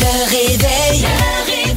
Le 0.00 0.24
réveil. 0.30 1.02
Le 1.02 1.44
réveil. 1.46 1.76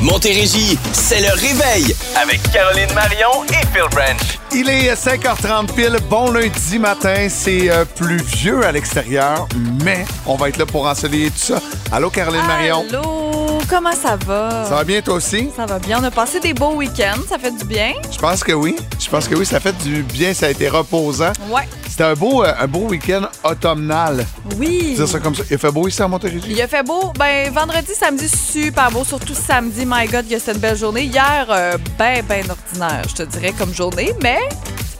Montérégie, 0.00 0.78
c'est 0.92 1.20
le 1.20 1.32
réveil 1.32 1.94
avec 2.20 2.40
Caroline 2.52 2.92
Marion 2.94 3.44
et 3.48 3.66
Phil 3.72 3.88
Branch. 3.90 4.38
Il 4.52 4.68
est 4.68 4.92
5h30 4.94 5.72
pile, 5.74 5.96
bon 6.10 6.30
lundi 6.30 6.78
matin, 6.78 7.28
c'est 7.30 7.70
euh, 7.70 7.84
plus 7.84 8.22
vieux 8.22 8.64
à 8.64 8.72
l'extérieur, 8.72 9.48
mais 9.82 10.04
on 10.26 10.36
va 10.36 10.48
être 10.50 10.58
là 10.58 10.66
pour 10.66 10.86
ensoleiller 10.86 11.30
tout 11.30 11.38
ça. 11.54 11.60
Allô 11.90 12.10
Caroline 12.10 12.46
Marion? 12.46 12.84
Allô, 12.88 13.58
comment 13.68 13.92
ça 13.92 14.16
va? 14.16 14.64
Ça 14.68 14.74
va 14.74 14.84
bien 14.84 15.00
toi 15.00 15.14
aussi? 15.14 15.48
Ça 15.56 15.64
va 15.66 15.78
bien. 15.78 15.98
On 16.00 16.04
a 16.04 16.10
passé 16.10 16.38
des 16.40 16.52
beaux 16.52 16.74
week-ends. 16.74 17.20
Ça 17.28 17.38
fait 17.38 17.56
du 17.56 17.64
bien. 17.64 17.92
Je 18.12 18.18
pense 18.18 18.44
que 18.44 18.52
oui. 18.52 18.76
Je 19.00 19.08
pense 19.08 19.26
que 19.26 19.34
oui, 19.34 19.46
ça 19.46 19.58
fait 19.60 19.76
du 19.78 20.02
bien, 20.02 20.34
ça 20.34 20.46
a 20.46 20.50
été 20.50 20.68
reposant. 20.68 21.32
Ouais. 21.48 21.66
C'était 21.94 22.10
un 22.10 22.14
beau, 22.14 22.42
euh, 22.42 22.52
un 22.58 22.66
beau 22.66 22.88
week-end 22.88 23.28
automnal. 23.44 24.26
Oui. 24.58 24.96
Dire 24.96 25.06
ça 25.06 25.20
comme 25.20 25.32
ça. 25.32 25.44
Il 25.48 25.58
fait 25.58 25.70
beau 25.70 25.86
ici 25.86 26.02
à 26.02 26.08
Montérégie? 26.08 26.50
Il 26.50 26.60
a 26.60 26.66
fait 26.66 26.82
beau. 26.82 27.12
Ben, 27.16 27.52
vendredi, 27.52 27.92
samedi, 27.94 28.28
super 28.28 28.90
beau. 28.90 29.04
Surtout 29.04 29.32
samedi, 29.32 29.84
my 29.86 30.08
God, 30.08 30.28
que 30.28 30.36
c'était 30.36 30.54
une 30.54 30.58
belle 30.58 30.76
journée. 30.76 31.04
Hier, 31.04 31.46
euh, 31.48 31.78
ben, 31.96 32.24
ben 32.28 32.50
ordinaire, 32.50 33.04
je 33.08 33.14
te 33.14 33.22
dirais, 33.22 33.54
comme 33.56 33.72
journée. 33.72 34.12
Mais 34.20 34.40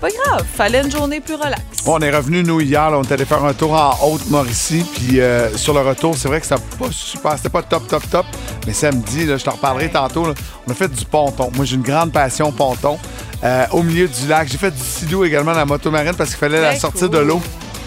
pas 0.04 0.10
grave. 0.24 0.44
Fallait 0.54 0.82
une 0.82 0.90
journée 0.90 1.20
plus 1.20 1.34
relax. 1.34 1.62
Bon, 1.84 1.94
on 1.96 2.00
est 2.00 2.10
revenu, 2.14 2.42
nous, 2.42 2.60
hier. 2.60 2.90
là, 2.90 2.98
on 2.98 3.02
est 3.02 3.12
allé 3.12 3.24
faire 3.24 3.42
un 3.45 3.54
tour 3.54 3.72
en 3.72 3.96
Haute-Mauricie. 4.06 4.84
Puis 4.95 5.20
euh, 5.20 5.54
sur 5.56 5.72
le 5.72 5.80
retour, 5.80 6.14
c'est 6.16 6.28
vrai 6.28 6.40
que 6.40 6.46
c'était 6.46 6.60
pas 6.78 6.90
super. 6.90 7.32
C'était 7.36 7.48
pas 7.48 7.62
top, 7.62 7.88
top, 7.88 8.02
top. 8.10 8.26
Mais 8.66 8.72
samedi, 8.74 9.24
là, 9.24 9.36
je 9.38 9.45
t'en 9.45 9.52
reparlerai 9.52 9.86
Ouais. 9.86 9.90
tantôt. 9.90 10.26
là, 10.26 10.34
on 10.66 10.70
a 10.72 10.74
fait 10.74 10.88
du 10.88 11.04
ponton. 11.06 11.50
Moi, 11.54 11.64
j'ai 11.64 11.76
une 11.76 11.82
grande 11.82 12.12
passion 12.12 12.52
ponton. 12.52 12.98
Euh, 13.42 13.66
au 13.72 13.82
milieu 13.82 14.06
du 14.09 14.26
lac. 14.28 14.48
J'ai 14.48 14.59
fait 14.59 14.70
du 14.70 14.82
sidou 14.82 15.24
également 15.24 15.52
dans 15.52 15.59
la 15.59 15.66
motomarine 15.66 16.14
parce 16.16 16.30
qu'il 16.30 16.38
fallait 16.38 16.60
la 16.60 16.76
sortir 16.76 17.09
cool. 17.09 17.18
de 17.18 17.18
l'eau. 17.18 17.42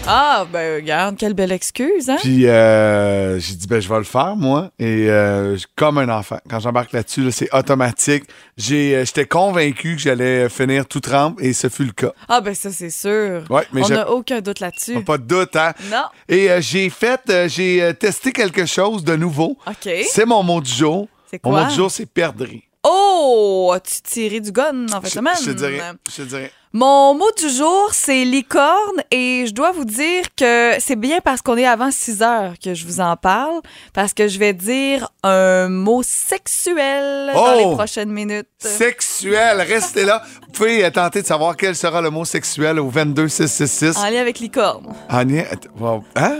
Ah, 0.06 0.46
ben, 0.50 0.76
regarde, 0.76 1.16
quelle 1.18 1.34
belle 1.34 1.52
excuse, 1.52 2.08
hein? 2.08 2.16
Puis 2.22 2.46
euh, 2.46 3.38
j'ai 3.38 3.54
dit, 3.56 3.66
ben, 3.66 3.78
je 3.78 3.88
vais 3.90 3.98
le 3.98 4.04
faire, 4.04 4.36
moi. 4.36 4.70
Et 4.78 5.06
euh, 5.10 5.58
comme 5.76 5.98
un 5.98 6.08
enfant, 6.08 6.38
quand 6.48 6.60
j'embarque 6.60 6.92
là-dessus, 6.92 7.24
là, 7.24 7.30
c'est 7.30 7.52
automatique. 7.54 8.24
J'ai, 8.56 8.96
euh, 8.96 9.04
J'étais 9.04 9.26
convaincu 9.26 9.96
que 9.96 10.00
j'allais 10.00 10.48
finir 10.48 10.86
tout 10.86 11.00
trempe 11.00 11.38
et 11.42 11.52
ce 11.52 11.68
fut 11.68 11.84
le 11.84 11.92
cas. 11.92 12.12
Ah, 12.26 12.40
ben, 12.40 12.54
ça, 12.54 12.70
c'est 12.70 12.88
sûr. 12.88 13.44
Ouais, 13.50 13.66
mais 13.74 13.82
On 13.84 13.88
n'a 13.88 14.10
aucun 14.10 14.40
doute 14.40 14.60
là-dessus. 14.60 15.02
Pas 15.04 15.18
de 15.18 15.24
doute, 15.24 15.54
hein? 15.56 15.74
Non. 15.90 16.04
Et 16.26 16.50
euh, 16.50 16.60
j'ai 16.62 16.88
fait, 16.88 17.20
j'ai 17.48 17.92
testé 18.00 18.32
quelque 18.32 18.64
chose 18.64 19.04
de 19.04 19.14
nouveau. 19.14 19.58
OK. 19.66 19.90
C'est 20.10 20.24
mon 20.26 20.42
mot 20.42 20.62
du 20.62 20.72
jour. 20.72 21.06
C'est 21.30 21.44
Mon 21.44 21.50
quoi? 21.50 21.64
mot 21.64 21.68
du 21.68 21.74
jour, 21.76 21.90
c'est 21.90 22.06
perdrix. 22.06 22.62
Oh, 22.82 23.72
as-tu 23.74 24.00
tiré 24.00 24.40
du 24.40 24.52
gun 24.52 24.86
en 24.94 25.00
fait 25.02 25.08
Je, 25.08 25.12
semaine? 25.14 25.34
je 25.38 25.50
te 25.50 25.56
dirais. 25.56 25.80
Je 26.08 26.22
te 26.22 26.28
dirais. 26.28 26.52
Mon 26.74 27.14
mot 27.14 27.30
du 27.38 27.48
jour, 27.48 27.88
c'est 27.92 28.24
licorne 28.26 29.02
et 29.10 29.46
je 29.48 29.54
dois 29.54 29.72
vous 29.72 29.86
dire 29.86 30.24
que 30.36 30.72
c'est 30.80 30.96
bien 30.96 31.18
parce 31.24 31.40
qu'on 31.40 31.56
est 31.56 31.64
avant 31.66 31.90
6 31.90 32.20
heures 32.22 32.52
que 32.62 32.74
je 32.74 32.84
vous 32.86 33.00
en 33.00 33.16
parle 33.16 33.60
parce 33.94 34.12
que 34.12 34.28
je 34.28 34.38
vais 34.38 34.52
dire 34.52 35.08
un 35.22 35.68
mot 35.70 36.02
sexuel 36.04 37.30
dans 37.34 37.54
Oh! 37.54 37.58
les 37.70 37.74
prochaines 37.74 38.10
minutes. 38.12 38.46
Sexuel, 38.58 39.62
restez 39.62 40.04
là. 40.04 40.22
Vous 40.42 40.52
pouvez 40.52 40.90
tenter 40.92 41.22
de 41.22 41.26
savoir 41.26 41.56
quel 41.56 41.74
sera 41.74 42.02
le 42.02 42.10
mot 42.10 42.24
sexuel 42.26 42.78
au 42.80 42.90
22666. 42.90 43.96
En 43.96 44.10
lien 44.10 44.20
avec 44.20 44.38
licorne. 44.38 44.88
En 45.08 45.24
lien- 45.24 45.44
wow. 45.80 46.04
Hein? 46.16 46.38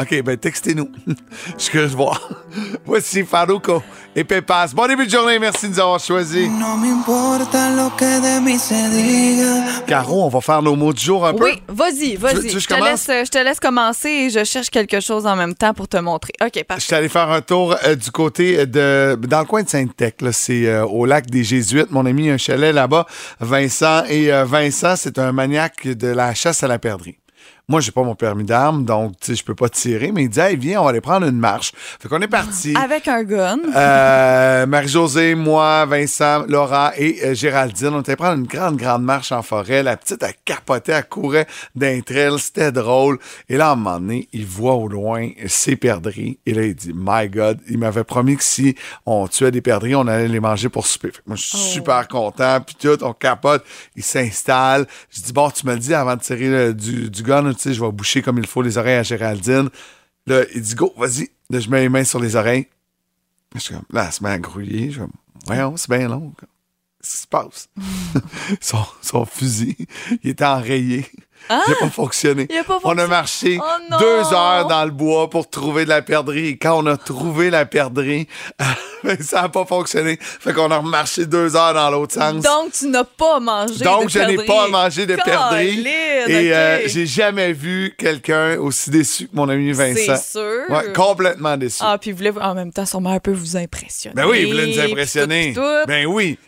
OK, 0.00 0.22
ben 0.22 0.36
textez-nous. 0.36 0.88
Je 1.58 1.62
suis 1.62 1.70
curieux 1.72 1.88
de 1.88 1.96
voir. 1.96 2.20
Voici 2.84 3.24
Farouko 3.24 3.82
et 4.14 4.22
Pépas. 4.24 4.68
Bon 4.74 4.86
début 4.86 5.06
de 5.06 5.10
journée, 5.10 5.38
merci 5.38 5.66
de 5.68 5.72
nous 5.72 5.80
avoir 5.80 5.98
choisis. 5.98 6.48
No 6.48 6.76
me 6.76 6.88
importa 6.92 7.70
lo 7.70 7.90
que 7.96 8.04
de 8.20 8.40
mí 8.40 8.58
se 8.58 8.74
diga. 8.90 9.55
Caro, 9.86 10.24
on 10.24 10.28
va 10.28 10.40
faire 10.40 10.62
nos 10.62 10.74
mots 10.76 10.92
du 10.92 11.02
jour 11.02 11.26
un 11.26 11.32
peu. 11.34 11.44
Oui, 11.44 11.62
vas-y, 11.68 12.16
vas-y. 12.16 12.50
je 12.50 12.58
Je 12.58 12.66
te 12.66 12.74
commence? 12.74 13.06
laisse, 13.08 13.26
je 13.26 13.30
te 13.30 13.38
laisse 13.38 13.60
commencer 13.60 14.08
et 14.08 14.30
je 14.30 14.44
cherche 14.44 14.70
quelque 14.70 15.00
chose 15.00 15.26
en 15.26 15.36
même 15.36 15.54
temps 15.54 15.74
pour 15.74 15.88
te 15.88 15.96
montrer. 15.96 16.32
OK, 16.42 16.52
Je 16.56 16.62
parfait. 16.62 16.80
suis 16.82 16.94
allé 16.94 17.08
faire 17.08 17.30
un 17.30 17.40
tour 17.40 17.76
euh, 17.84 17.94
du 17.94 18.10
côté 18.10 18.66
de. 18.66 19.18
dans 19.28 19.40
le 19.40 19.44
coin 19.46 19.62
de 19.62 19.68
Sainte-Tech. 19.68 20.14
là. 20.20 20.32
C'est 20.32 20.66
euh, 20.66 20.84
au 20.84 21.06
lac 21.06 21.26
des 21.30 21.44
Jésuites. 21.44 21.90
Mon 21.90 22.06
ami 22.06 22.30
a 22.30 22.34
un 22.34 22.36
chalet 22.38 22.74
là-bas, 22.74 23.06
Vincent. 23.40 24.04
Et 24.08 24.32
euh, 24.32 24.44
Vincent, 24.44 24.94
c'est 24.96 25.18
un 25.18 25.32
maniaque 25.32 25.86
de 25.86 26.08
la 26.08 26.34
chasse 26.34 26.62
à 26.62 26.68
la 26.68 26.78
perdrix. 26.78 27.16
Moi, 27.68 27.80
j'ai 27.80 27.90
pas 27.90 28.04
mon 28.04 28.14
permis 28.14 28.44
d'armes, 28.44 28.84
donc 28.84 29.18
tu 29.18 29.26
sais, 29.32 29.34
je 29.34 29.42
peux 29.42 29.56
pas 29.56 29.68
tirer. 29.68 30.12
Mais 30.12 30.22
il 30.22 30.28
dit, 30.28 30.38
hey, 30.38 30.56
viens, 30.56 30.80
on 30.80 30.84
va 30.84 30.90
aller 30.90 31.00
prendre 31.00 31.26
une 31.26 31.36
marche. 31.36 31.72
Fait 31.74 32.08
qu'on 32.08 32.22
est 32.22 32.28
parti. 32.28 32.72
Avec 32.80 33.08
un 33.08 33.24
gun. 33.24 33.58
Euh, 33.74 34.66
Marie-Josée, 34.66 35.34
moi, 35.34 35.84
Vincent, 35.84 36.44
Laura 36.46 36.92
et 36.96 37.18
euh, 37.24 37.34
Géraldine, 37.34 37.88
on 37.88 38.02
était 38.02 38.14
prendre 38.14 38.38
une 38.38 38.46
grande, 38.46 38.76
grande 38.76 39.02
marche 39.02 39.32
en 39.32 39.42
forêt. 39.42 39.82
La 39.82 39.96
petite, 39.96 40.22
elle 40.22 40.34
capotait, 40.44 40.92
elle 40.92 41.08
courait 41.08 41.48
d'un 41.74 42.00
trail, 42.02 42.38
c'était 42.38 42.70
drôle. 42.70 43.18
Et 43.48 43.56
là, 43.56 43.70
à 43.70 43.72
un 43.72 43.74
moment 43.74 43.98
donné, 43.98 44.28
il 44.32 44.46
voit 44.46 44.74
au 44.74 44.86
loin 44.86 45.28
ses 45.48 45.74
perdrix. 45.74 46.38
Et 46.46 46.54
là, 46.54 46.62
il 46.62 46.74
dit, 46.76 46.92
My 46.94 47.28
God, 47.28 47.58
il 47.68 47.78
m'avait 47.78 48.04
promis 48.04 48.36
que 48.36 48.44
si 48.44 48.76
on 49.06 49.26
tuait 49.26 49.50
des 49.50 49.60
perdrix, 49.60 49.96
on 49.96 50.06
allait 50.06 50.28
les 50.28 50.38
manger 50.38 50.68
pour 50.68 50.86
souper. 50.86 51.08
Fait 51.08 51.18
que 51.18 51.22
moi, 51.26 51.34
je 51.34 51.42
suis 51.42 51.58
super 51.58 52.06
content. 52.06 52.60
Puis 52.60 52.76
tout, 52.78 53.02
on 53.02 53.12
capote, 53.12 53.64
il 53.96 54.04
s'installe. 54.04 54.86
Je 55.10 55.20
dis, 55.20 55.32
bon, 55.32 55.50
tu 55.50 55.66
me 55.66 55.72
le 55.72 55.80
dis 55.80 55.94
avant 55.94 56.14
de 56.14 56.20
tirer 56.20 56.48
le- 56.48 56.72
du, 56.72 57.10
du 57.10 57.22
gun, 57.24 57.54
tu 57.56 57.62
sais, 57.62 57.74
je 57.74 57.84
vais 57.84 57.90
boucher 57.90 58.22
comme 58.22 58.38
il 58.38 58.46
faut 58.46 58.62
les 58.62 58.78
oreilles 58.78 58.96
à 58.96 59.02
Géraldine. 59.02 59.68
Là, 60.26 60.44
il 60.54 60.62
dit, 60.62 60.74
go, 60.74 60.92
vas-y. 60.96 61.30
Là, 61.50 61.60
je 61.60 61.70
mets 61.70 61.80
les 61.80 61.88
mains 61.88 62.04
sur 62.04 62.20
les 62.20 62.36
oreilles. 62.36 62.66
Je 63.54 63.60
suis 63.60 63.74
comme, 63.74 63.84
là, 63.90 64.06
elle 64.06 64.12
se 64.12 64.22
met 64.22 64.30
à 64.30 64.38
grouiller. 64.38 64.90
Je 64.90 65.00
suis 65.00 65.00
comme, 65.00 65.76
c'est 65.76 65.90
bien 65.90 66.08
long. 66.08 66.32
Qu'est-ce 66.38 67.16
qui 67.16 67.22
se 67.22 67.26
passe? 67.26 67.68
son, 68.60 68.84
son 69.00 69.24
fusil, 69.24 69.76
il 70.22 70.30
était 70.30 70.44
enrayé. 70.44 71.06
Il 71.50 71.70
n'a 71.70 71.76
pas 71.78 71.90
fonctionné. 71.90 72.46
Ah! 72.50 72.54
Il 72.54 72.58
a 72.58 72.64
pas 72.64 72.78
On 72.84 72.98
a 72.98 73.06
marché 73.06 73.58
Oh 73.60 73.96
deux 73.98 74.34
heures 74.34 74.66
dans 74.66 74.84
le 74.84 74.90
bois 74.90 75.30
pour 75.30 75.48
trouver 75.48 75.84
de 75.84 75.90
la 75.90 76.02
perdrix. 76.02 76.48
Et 76.48 76.56
quand 76.56 76.82
on 76.82 76.86
a 76.86 76.96
trouvé 76.96 77.50
la 77.50 77.66
perdrix, 77.66 78.26
ben, 79.04 79.16
ça 79.20 79.42
n'a 79.42 79.48
pas 79.48 79.64
fonctionné. 79.64 80.18
Fait 80.20 80.52
qu'on 80.52 80.70
a 80.70 80.78
remarché 80.78 81.26
deux 81.26 81.56
heures 81.56 81.74
dans 81.74 81.90
l'autre 81.90 82.14
sens. 82.14 82.42
Donc, 82.42 82.72
tu 82.72 82.88
n'as 82.88 83.04
pas 83.04 83.40
mangé 83.40 83.84
Donc, 83.84 84.04
de 84.04 84.10
je 84.10 84.18
n'ai 84.18 84.36
pas 84.44 84.68
mangé 84.68 85.06
de 85.06 85.16
perdrix. 85.16 85.86
Et 86.28 86.52
euh, 86.52 86.78
ok. 86.78 86.88
j'ai 86.88 87.06
jamais 87.06 87.52
vu 87.52 87.94
quelqu'un 87.98 88.58
aussi 88.58 88.90
déçu 88.90 89.26
que 89.26 89.36
mon 89.36 89.48
ami 89.48 89.72
Vincent. 89.72 90.16
C'est 90.16 90.38
sûr. 90.38 90.62
Ouais, 90.68 90.92
complètement 90.92 91.56
déçu. 91.56 91.78
Ah, 91.80 91.98
puis 92.00 92.10
vous 92.10 92.18
voulez 92.18 92.32
en 92.40 92.54
même 92.54 92.72
temps 92.72 92.86
sûrement 92.86 93.10
un 93.10 93.20
peu 93.20 93.32
vous 93.32 93.56
impressionner. 93.56 94.14
Ben 94.14 94.26
oui, 94.26 94.40
il 94.42 94.46
voulait 94.48 94.66
nous 94.66 94.80
impressionner. 94.80 95.52
tout, 95.52 95.60
puis 95.60 95.82
tout. 95.82 95.86
Ben 95.86 96.06
oui. 96.06 96.38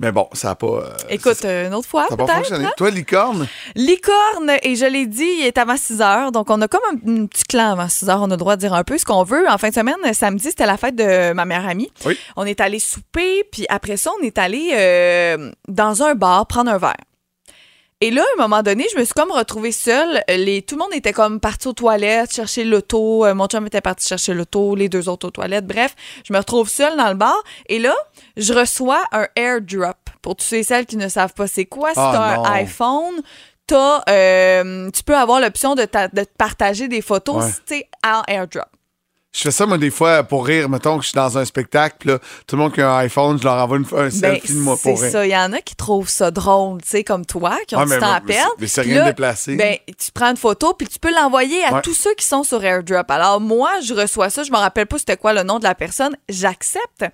Mais 0.00 0.10
bon, 0.12 0.28
ça 0.32 0.48
n'a 0.48 0.54
pas. 0.54 0.66
euh, 0.66 0.90
Écoute, 1.10 1.44
euh, 1.44 1.68
une 1.68 1.74
autre 1.74 1.88
fois, 1.88 2.06
ça 2.08 2.10
n'a 2.10 2.16
pas 2.16 2.24
peut-être. 2.24 2.36
fonctionné. 2.38 2.64
hein? 2.66 2.72
Toi, 2.76 2.90
licorne, 2.90 3.46
Licorne, 3.76 4.52
et 4.62 4.76
je 4.76 4.86
l'ai 4.86 5.06
dit, 5.06 5.28
il 5.40 5.46
est 5.46 5.58
avant 5.58 5.76
6 5.76 6.00
heures. 6.00 6.32
Donc, 6.32 6.50
on 6.50 6.60
a 6.62 6.68
comme 6.68 6.80
un, 6.90 7.22
un 7.22 7.26
petit 7.26 7.44
clan 7.44 7.72
avant 7.72 7.88
6 7.88 8.08
heures. 8.08 8.20
On 8.22 8.26
a 8.26 8.28
le 8.30 8.36
droit 8.36 8.56
de 8.56 8.60
dire 8.60 8.74
un 8.74 8.82
peu 8.82 8.96
ce 8.98 9.04
qu'on 9.04 9.22
veut. 9.24 9.48
En 9.48 9.58
fin 9.58 9.68
de 9.68 9.74
semaine, 9.74 9.96
samedi, 10.12 10.44
c'était 10.48 10.66
la 10.66 10.76
fête 10.76 10.96
de 10.96 11.32
ma 11.32 11.44
meilleure 11.44 11.68
amie. 11.68 11.92
Oui. 12.06 12.18
On 12.36 12.44
est 12.46 12.60
allé 12.60 12.78
souper, 12.78 13.44
puis 13.52 13.66
après 13.68 13.96
ça, 13.96 14.10
on 14.20 14.24
est 14.24 14.38
allé 14.38 14.70
euh, 14.74 15.50
dans 15.68 16.02
un 16.02 16.14
bar 16.14 16.46
prendre 16.46 16.70
un 16.70 16.78
verre. 16.78 16.94
Et 18.04 18.10
là, 18.10 18.20
à 18.22 18.38
un 18.38 18.42
moment 18.48 18.62
donné, 18.62 18.84
je 18.92 18.98
me 18.98 19.04
suis 19.04 19.14
comme 19.14 19.30
retrouvée 19.32 19.72
seule. 19.72 20.22
Les, 20.28 20.60
tout 20.60 20.74
le 20.74 20.80
monde 20.80 20.92
était 20.92 21.14
comme 21.14 21.40
parti 21.40 21.68
aux 21.68 21.72
toilettes, 21.72 22.34
chercher 22.34 22.64
l'auto. 22.64 23.24
Euh, 23.24 23.34
Mon 23.34 23.46
chum 23.46 23.66
était 23.66 23.80
parti 23.80 24.06
chercher 24.06 24.34
l'auto, 24.34 24.74
les 24.74 24.90
deux 24.90 25.08
autres 25.08 25.28
aux 25.28 25.30
toilettes. 25.30 25.66
Bref, 25.66 25.96
je 26.22 26.30
me 26.34 26.38
retrouve 26.38 26.68
seule 26.68 26.98
dans 26.98 27.08
le 27.08 27.14
bar. 27.14 27.42
Et 27.70 27.78
là, 27.78 27.94
je 28.36 28.52
reçois 28.52 29.02
un 29.10 29.26
airdrop. 29.36 29.96
Pour 30.20 30.36
tous 30.36 30.44
ceux 30.44 30.56
et 30.58 30.62
celles 30.64 30.84
qui 30.84 30.98
ne 30.98 31.08
savent 31.08 31.32
pas 31.32 31.46
c'est 31.46 31.64
quoi, 31.64 31.92
si 31.94 31.98
Ah, 31.98 32.34
non. 32.36 32.44
un 32.44 32.52
iPhone, 32.52 33.22
t'as, 33.66 34.02
euh, 34.10 34.90
tu 34.90 35.02
peux 35.02 35.16
avoir 35.16 35.40
l'option 35.40 35.74
de, 35.74 35.86
partager 36.36 36.88
des 36.88 37.00
photos 37.00 37.42
Ouais. 37.70 37.88
en 38.04 38.22
airdrop. 38.28 38.68
Je 39.34 39.42
fais 39.42 39.50
ça, 39.50 39.66
moi, 39.66 39.78
des 39.78 39.90
fois, 39.90 40.22
pour 40.22 40.46
rire. 40.46 40.68
Mettons 40.68 40.96
que 40.96 41.02
je 41.02 41.08
suis 41.08 41.16
dans 41.16 41.36
un 41.36 41.44
spectacle, 41.44 41.96
puis 41.98 42.08
là, 42.10 42.18
tout 42.46 42.54
le 42.54 42.62
monde 42.62 42.72
qui 42.72 42.80
a 42.80 42.88
un 42.92 42.98
iPhone, 42.98 43.36
je 43.36 43.42
leur 43.42 43.54
envoie 43.54 43.78
une, 43.78 43.84
un 43.92 44.04
Ben, 44.04 44.10
selfie 44.10 44.52
de 44.54 44.58
moi 44.60 44.76
c'est 44.80 44.90
pour 44.92 45.00
rire. 45.02 45.10
ça. 45.10 45.26
Il 45.26 45.30
y 45.30 45.36
en 45.36 45.52
a 45.52 45.60
qui 45.60 45.74
trouvent 45.74 46.08
ça 46.08 46.30
drôle, 46.30 46.80
tu 46.82 46.88
sais, 46.88 47.02
comme 47.02 47.26
toi, 47.26 47.58
qui 47.66 47.74
ont 47.74 47.80
Ouais, 47.80 47.84
du 47.86 47.90
mais- 47.90 47.98
temps 47.98 48.12
à 48.12 48.20
c'est- 48.20 48.26
perdre. 48.32 48.54
mais 48.60 48.66
c'est 48.68 48.80
rien 48.82 48.98
là, 49.00 49.04
déplacé. 49.06 49.56
Ben, 49.56 49.76
tu 49.86 50.12
prends 50.12 50.30
une 50.30 50.36
photo, 50.36 50.72
puis 50.74 50.86
tu 50.86 51.00
peux 51.00 51.12
l'envoyer 51.12 51.64
à 51.64 51.74
Ouais. 51.74 51.82
tous 51.82 51.94
ceux 51.94 52.14
qui 52.14 52.24
sont 52.24 52.44
sur 52.44 52.64
AirDrop. 52.64 53.10
Alors, 53.10 53.40
moi, 53.40 53.72
je 53.80 53.92
reçois 53.92 54.30
ça. 54.30 54.44
Je 54.44 54.52
me 54.52 54.56
rappelle 54.56 54.86
pas 54.86 54.98
c'était 54.98 55.16
quoi 55.16 55.32
le 55.32 55.42
nom 55.42 55.58
de 55.58 55.64
la 55.64 55.74
personne. 55.74 56.16
J'accepte. 56.28 57.04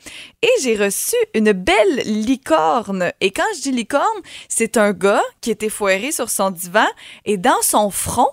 Et 0.43 0.49
j'ai 0.62 0.76
reçu 0.76 1.17
une 1.34 1.52
belle 1.52 2.02
licorne. 2.05 3.12
Et 3.22 3.31
quand 3.31 3.43
je 3.56 3.62
dis 3.62 3.72
licorne, 3.72 4.05
c'est 4.49 4.76
un 4.76 4.93
gars 4.93 5.22
qui 5.40 5.50
était 5.50 5.69
foiré 5.70 6.12
sur 6.12 6.28
son 6.28 6.50
divan 6.50 6.87
et 7.25 7.38
dans 7.38 7.62
son 7.62 7.90
front, 7.90 8.28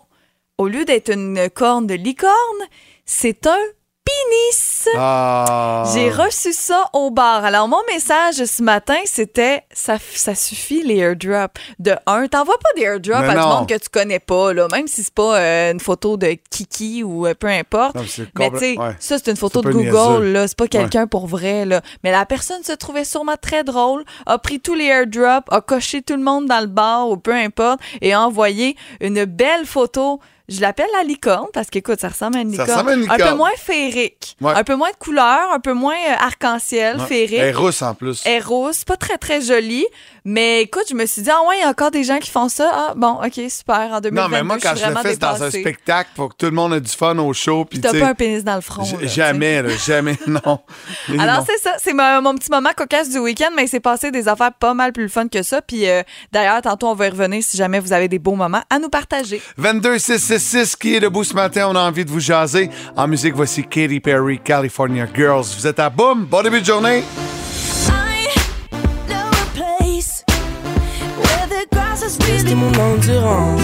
au 0.57 0.67
lieu 0.67 0.83
d'être 0.85 1.09
une 1.11 1.49
corne 1.49 1.87
de 1.87 1.93
licorne, 1.93 2.33
c'est 3.05 3.47
un 3.47 3.57
pénis. 4.07 4.89
Ah. 4.95 5.83
J'ai 5.93 6.09
reçu 6.09 6.53
ça 6.53 6.85
au 6.93 7.11
bar. 7.11 7.43
Alors, 7.43 7.67
mon 7.67 7.81
message 7.91 8.35
ce 8.45 8.63
matin, 8.63 8.97
c'était 9.05 9.63
ça, 9.71 9.97
ça 10.13 10.35
suffit 10.35 10.83
les 10.83 10.97
airdrops. 10.97 11.59
De 11.79 11.95
un, 12.05 12.27
t'envoies 12.27 12.57
pas 12.57 12.69
des 12.75 12.83
airdrops 12.83 13.21
Mais 13.21 13.29
à 13.29 13.33
du 13.33 13.37
non. 13.37 13.49
monde 13.49 13.67
que 13.67 13.77
tu 13.77 13.89
connais 13.89 14.19
pas, 14.19 14.53
là, 14.53 14.67
même 14.71 14.87
si 14.87 15.03
c'est 15.03 15.13
pas 15.13 15.37
euh, 15.39 15.71
une 15.73 15.79
photo 15.79 16.17
de 16.17 16.37
Kiki 16.49 17.03
ou 17.03 17.27
euh, 17.27 17.33
peu 17.33 17.47
importe. 17.47 17.95
Non, 17.95 18.03
mais 18.37 18.51
tu 18.51 18.57
sais, 18.59 18.77
ouais. 18.77 18.95
ça, 18.99 19.17
c'est 19.17 19.29
une 19.29 19.37
photo 19.37 19.61
de 19.61 19.71
Google, 19.71 20.25
là. 20.27 20.47
C'est 20.47 20.57
pas 20.57 20.67
quelqu'un 20.67 21.07
pour 21.07 21.27
vrai, 21.27 21.65
là. 21.65 21.81
Mais 22.03 22.11
la 22.11 22.25
personne 22.25 22.63
se 22.63 22.73
trouvait 22.73 23.05
sûrement 23.05 23.35
très 23.39 23.63
drôle, 23.63 24.03
a 24.25 24.37
pris 24.37 24.59
tous 24.59 24.75
les 24.75 24.85
airdrops, 24.85 25.51
a 25.51 25.61
coché 25.61 26.01
tout 26.01 26.15
le 26.15 26.23
monde 26.23 26.45
dans 26.45 26.61
le 26.61 26.67
bar 26.67 27.09
ou 27.09 27.17
peu 27.17 27.33
importe, 27.33 27.79
et 28.01 28.13
a 28.13 28.21
envoyé 28.21 28.75
une 29.01 29.25
belle 29.25 29.65
photo 29.65 30.19
Je 30.49 30.61
l'appelle 30.61 30.87
la 30.97 31.03
licorne 31.03 31.47
parce 31.53 31.69
qu'écoute, 31.69 31.99
ça 31.99 32.07
ressemble 32.07 32.37
à 32.37 32.41
une 32.41 32.53
Ça 32.55 32.63
licorne. 32.63 32.69
ressemble 32.71 32.89
à 32.89 32.93
une 32.93 33.03
Un 33.03 33.07
peu 33.07 33.15
licorne. 33.17 33.37
moins 33.37 33.51
féerique. 33.57 34.37
Ouais. 34.39 34.53
Un 34.55 34.63
peu 34.63 34.75
moins 34.75 34.91
de 34.91 34.95
couleurs, 34.95 35.51
un 35.53 35.59
peu 35.59 35.73
moins 35.73 35.95
euh, 35.95 36.13
arc-en-ciel, 36.25 36.97
Ouais. 36.99 37.05
féerique. 37.05 37.37
Elle 37.39 37.49
est 37.49 37.53
rousse 37.53 37.81
en 37.81 37.93
plus. 37.93 38.21
Elle 38.25 38.33
est 38.35 38.39
rousse, 38.39 38.85
pas 38.85 38.95
très 38.95 39.17
très 39.17 39.41
jolie, 39.41 39.85
mais 40.23 40.61
écoute, 40.61 40.85
je 40.89 40.93
me 40.95 41.05
suis 41.05 41.21
dit 41.21 41.29
ah 41.29 41.41
ouais, 41.49 41.57
il 41.57 41.61
y 41.61 41.63
a 41.65 41.69
encore 41.69 41.91
des 41.91 42.05
gens 42.05 42.19
qui 42.19 42.29
font 42.29 42.47
ça. 42.47 42.69
Ah 42.73 42.93
bon, 42.95 43.19
OK, 43.23 43.41
super 43.49 43.91
en 43.91 43.99
2022. 43.99 44.11
Non, 44.21 44.29
mais 44.29 44.43
moi, 44.43 44.57
quand 44.61 44.73
je 44.75 44.85
je 44.85 44.89
le 44.89 44.95
fais, 44.97 45.09
c'est 45.11 45.19
dans 45.19 45.43
un 45.43 45.51
spectacle 45.51 46.09
pour 46.15 46.29
que 46.29 46.35
tout 46.37 46.45
le 46.45 46.51
monde 46.53 46.73
ait 46.75 46.81
du 46.81 46.91
fun 46.91 47.17
au 47.17 47.33
show. 47.33 47.65
Puis, 47.65 47.81
T'as 47.81 47.91
pas 47.99 48.07
un 48.07 48.13
pénis 48.15 48.43
dans 48.45 48.55
le 48.55 48.61
front. 48.61 48.83
là, 48.83 49.05
jamais, 49.07 49.61
là, 49.61 49.69
jamais, 49.85 50.17
non. 50.27 50.59
Alors 51.19 51.43
c'est 51.45 51.57
ça, 51.61 51.75
c'est 51.77 51.93
mon, 51.93 52.21
mon 52.21 52.35
petit 52.35 52.49
moment 52.51 52.69
cocasse 52.75 53.09
du 53.09 53.19
week-end, 53.19 53.49
mais 53.55 53.63
il 53.65 53.67
s'est 53.69 53.81
passé 53.81 54.11
des 54.11 54.29
affaires 54.29 54.53
pas 54.53 54.73
mal 54.73 54.93
plus 54.93 55.09
fun 55.09 55.27
que 55.27 55.43
ça. 55.43 55.61
Puis 55.61 55.89
euh, 55.89 56.03
d'ailleurs, 56.31 56.61
tantôt 56.61 56.87
on 56.87 56.93
va 56.95 57.07
y 57.07 57.09
revenir 57.09 57.43
si 57.43 57.57
jamais 57.57 57.81
vous 57.81 57.91
avez 57.91 58.07
des 58.07 58.19
beaux 58.19 58.35
moments 58.35 58.63
à 58.69 58.79
nous 58.79 58.89
partager. 58.89 59.41
22666 60.37 60.75
qui 60.75 60.95
est 60.95 60.99
debout 60.99 61.23
ce 61.23 61.33
matin, 61.33 61.67
on 61.69 61.75
a 61.75 61.81
envie 61.81 62.05
de 62.05 62.09
vous 62.09 62.19
jaser. 62.19 62.69
En 62.95 63.07
musique, 63.07 63.35
voici 63.35 63.63
Katy 63.63 63.99
Perry, 63.99 64.39
California 64.39 65.07
Girls. 65.13 65.45
Vous 65.57 65.67
êtes 65.67 65.79
à 65.79 65.89
boum, 65.89 66.25
bon 66.25 66.43
début 66.43 66.61
de 66.61 66.65
journée. 66.65 67.03
Tester 71.71 72.55
mon 72.55 72.71
endurance. 72.79 73.61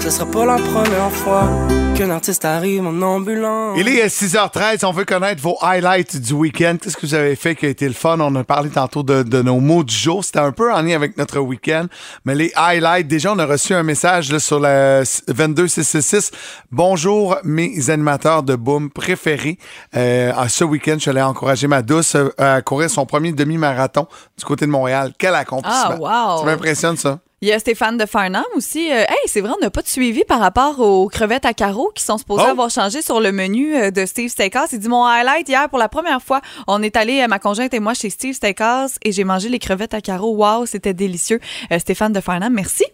Ce 0.00 0.10
sera 0.10 0.26
pas 0.26 0.44
la 0.44 0.56
première 0.56 1.10
fois 1.10 1.48
qu'un 1.94 2.10
artiste 2.10 2.44
arrive 2.44 2.84
en 2.84 3.00
ambulance. 3.02 3.76
Il 3.78 3.88
est 3.88 4.06
6h13, 4.06 4.84
on 4.84 4.90
veut 4.90 5.04
connaître 5.04 5.40
vos 5.40 5.56
highlights 5.62 6.16
du 6.20 6.32
week-end. 6.32 6.76
Qu'est-ce 6.80 6.96
que 6.96 7.06
vous 7.06 7.14
avez 7.14 7.36
fait 7.36 7.54
qui 7.54 7.66
a 7.66 7.68
été 7.68 7.86
le 7.86 7.94
fun? 7.94 8.18
On 8.20 8.34
a 8.34 8.44
parlé 8.44 8.70
tantôt 8.70 9.02
de, 9.02 9.22
de 9.22 9.42
nos 9.42 9.60
mots 9.60 9.84
du 9.84 9.94
jour. 9.94 10.24
C'était 10.24 10.40
un 10.40 10.52
peu 10.52 10.72
en 10.72 10.82
lien 10.82 10.96
avec 10.96 11.16
notre 11.16 11.38
week-end. 11.38 11.86
Mais 12.24 12.34
les 12.34 12.52
highlights, 12.56 13.06
déjà, 13.06 13.32
on 13.32 13.38
a 13.38 13.46
reçu 13.46 13.74
un 13.74 13.82
message 13.82 14.32
là, 14.32 14.40
sur 14.40 14.60
la 14.60 15.04
22666. 15.28 16.32
Bonjour, 16.72 17.36
mes 17.44 17.90
animateurs 17.90 18.42
de 18.42 18.56
Boom 18.56 18.90
préférés. 18.90 19.58
Euh, 19.96 20.32
à 20.36 20.48
ce 20.48 20.64
week-end, 20.64 20.94
je 20.96 21.02
suis 21.02 21.10
allé 21.10 21.22
encourager 21.22 21.68
ma 21.68 21.82
douce 21.82 22.14
euh, 22.16 22.28
à 22.38 22.60
courir 22.62 22.90
son 22.90 23.06
premier 23.06 23.32
demi-marathon 23.32 24.06
du 24.36 24.44
côté 24.44 24.66
de 24.66 24.70
Montréal. 24.70 25.12
Quel 25.18 25.34
accomplissement! 25.34 25.98
Ah, 26.06 26.34
wow. 26.34 26.38
Ça 26.40 26.44
m'impressionne, 26.44 26.96
ça. 26.96 27.18
Il 27.44 27.48
y 27.48 27.52
a 27.52 27.58
Stéphane 27.58 27.98
de 27.98 28.06
Farnham 28.06 28.42
aussi. 28.56 28.90
Euh, 28.90 29.02
hey, 29.02 29.16
c'est 29.26 29.42
vrai, 29.42 29.52
on 29.54 29.60
n'a 29.60 29.68
pas 29.68 29.82
de 29.82 29.86
suivi 29.86 30.24
par 30.24 30.40
rapport 30.40 30.80
aux 30.80 31.08
crevettes 31.08 31.44
à 31.44 31.52
carreaux 31.52 31.92
qui 31.94 32.02
sont 32.02 32.16
supposées 32.16 32.44
Oh. 32.46 32.50
avoir 32.50 32.70
changé 32.70 33.02
sur 33.02 33.20
le 33.20 33.32
menu 33.32 33.76
euh, 33.76 33.90
de 33.90 34.06
Steve 34.06 34.30
Steakhouse. 34.30 34.72
Il 34.72 34.78
dit 34.78 34.88
mon 34.88 35.04
highlight 35.04 35.46
hier 35.46 35.68
pour 35.68 35.78
la 35.78 35.90
première 35.90 36.22
fois. 36.22 36.40
On 36.66 36.82
est 36.82 36.96
allé, 36.96 37.20
euh, 37.20 37.28
ma 37.28 37.38
conjointe 37.38 37.74
et 37.74 37.80
moi, 37.80 37.92
chez 37.92 38.08
Steve 38.08 38.32
Steakhouse 38.32 38.92
et 39.02 39.12
j'ai 39.12 39.24
mangé 39.24 39.50
les 39.50 39.58
crevettes 39.58 39.92
à 39.92 40.00
carreaux. 40.00 40.34
Wow, 40.34 40.64
c'était 40.64 40.94
délicieux. 40.94 41.38
Euh, 41.70 41.78
Stéphane 41.78 42.14
de 42.14 42.20
Farnham, 42.20 42.50
merci. 42.54 42.84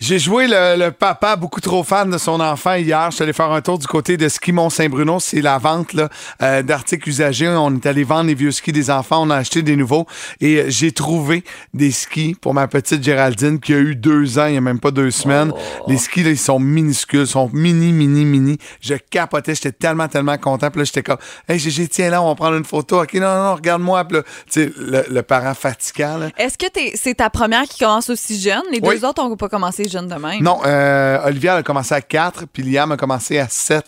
J'ai 0.00 0.18
joué 0.18 0.46
le, 0.46 0.76
le 0.76 0.90
papa 0.90 1.36
beaucoup 1.36 1.60
trop 1.60 1.82
fan 1.84 2.10
de 2.10 2.18
son 2.18 2.40
enfant 2.40 2.74
hier. 2.74 3.10
Je 3.10 3.16
suis 3.16 3.22
allé 3.22 3.32
faire 3.32 3.50
un 3.52 3.60
tour 3.60 3.78
du 3.78 3.86
côté 3.86 4.16
de 4.16 4.28
Ski 4.28 4.52
Mont-Saint-Bruno. 4.52 5.18
C'est 5.20 5.40
la 5.40 5.58
vente 5.58 5.92
là, 5.92 6.08
euh, 6.42 6.62
d'articles 6.62 7.08
usagés. 7.08 7.48
On 7.48 7.74
est 7.74 7.86
allé 7.86 8.04
vendre 8.04 8.26
les 8.28 8.34
vieux 8.34 8.50
skis 8.52 8.72
des 8.72 8.90
enfants. 8.90 9.22
On 9.22 9.30
a 9.30 9.36
acheté 9.36 9.62
des 9.62 9.76
nouveaux. 9.76 10.06
Et 10.40 10.56
euh, 10.58 10.64
j'ai 10.68 10.92
trouvé 10.92 11.44
des 11.74 11.90
skis 11.90 12.34
pour 12.40 12.54
ma 12.54 12.68
petite 12.68 13.02
Géraldine 13.02 13.58
qui 13.60 13.74
a 13.74 13.78
eu 13.78 13.94
deux 13.96 14.38
ans, 14.38 14.46
il 14.46 14.52
n'y 14.52 14.58
a 14.58 14.60
même 14.60 14.80
pas 14.80 14.90
deux 14.90 15.10
semaines. 15.10 15.52
Les 15.86 15.96
skis, 15.98 16.22
là, 16.22 16.30
ils 16.30 16.38
sont 16.38 16.58
minuscules, 16.58 17.26
sont 17.26 17.50
mini, 17.52 17.92
mini, 17.92 18.24
mini. 18.24 18.58
Je 18.80 18.94
capotais. 18.94 19.54
J'étais 19.54 19.72
tellement, 19.72 20.08
tellement 20.08 20.36
content. 20.38 20.70
Puis 20.70 20.80
là, 20.80 20.84
j'étais 20.84 21.02
comme, 21.02 21.18
hey, 21.48 21.58
Gégé, 21.58 21.88
tiens 21.88 22.10
là, 22.10 22.22
on 22.22 22.28
va 22.28 22.34
prendre 22.34 22.56
une 22.56 22.64
photo. 22.64 23.02
OK, 23.02 23.14
non, 23.14 23.20
non, 23.20 23.42
non, 23.44 23.54
regarde-moi. 23.54 24.04
Puis 24.04 24.16
là, 24.18 24.22
tu 24.22 24.30
sais, 24.48 24.72
le, 24.76 25.04
le 25.10 25.22
parent 25.22 25.54
fatigant, 25.54 26.16
là. 26.18 26.28
Est-ce 26.38 26.56
que 26.58 26.68
t'es- 26.68 26.92
c'est 26.94 27.14
ta 27.14 27.30
première 27.30 27.64
qui 27.64 27.78
commence 27.78 28.10
aussi 28.10 28.40
jeune? 28.40 28.62
Les 28.72 28.80
Oui. 28.82 28.98
deux 28.98 29.04
autres 29.06 29.22
n'ont 29.22 29.36
pas 29.36 29.48
commencé 29.48 29.65
jeunes 29.88 30.08
de 30.08 30.14
même. 30.14 30.42
Non, 30.42 30.60
euh, 30.66 31.18
Olivia 31.26 31.52
elle 31.54 31.58
a 31.60 31.62
commencé 31.62 31.94
à 31.94 32.00
4, 32.00 32.44
puis 32.52 32.62
Liam 32.62 32.92
a 32.92 32.96
commencé 32.96 33.38
à 33.38 33.48
7. 33.48 33.84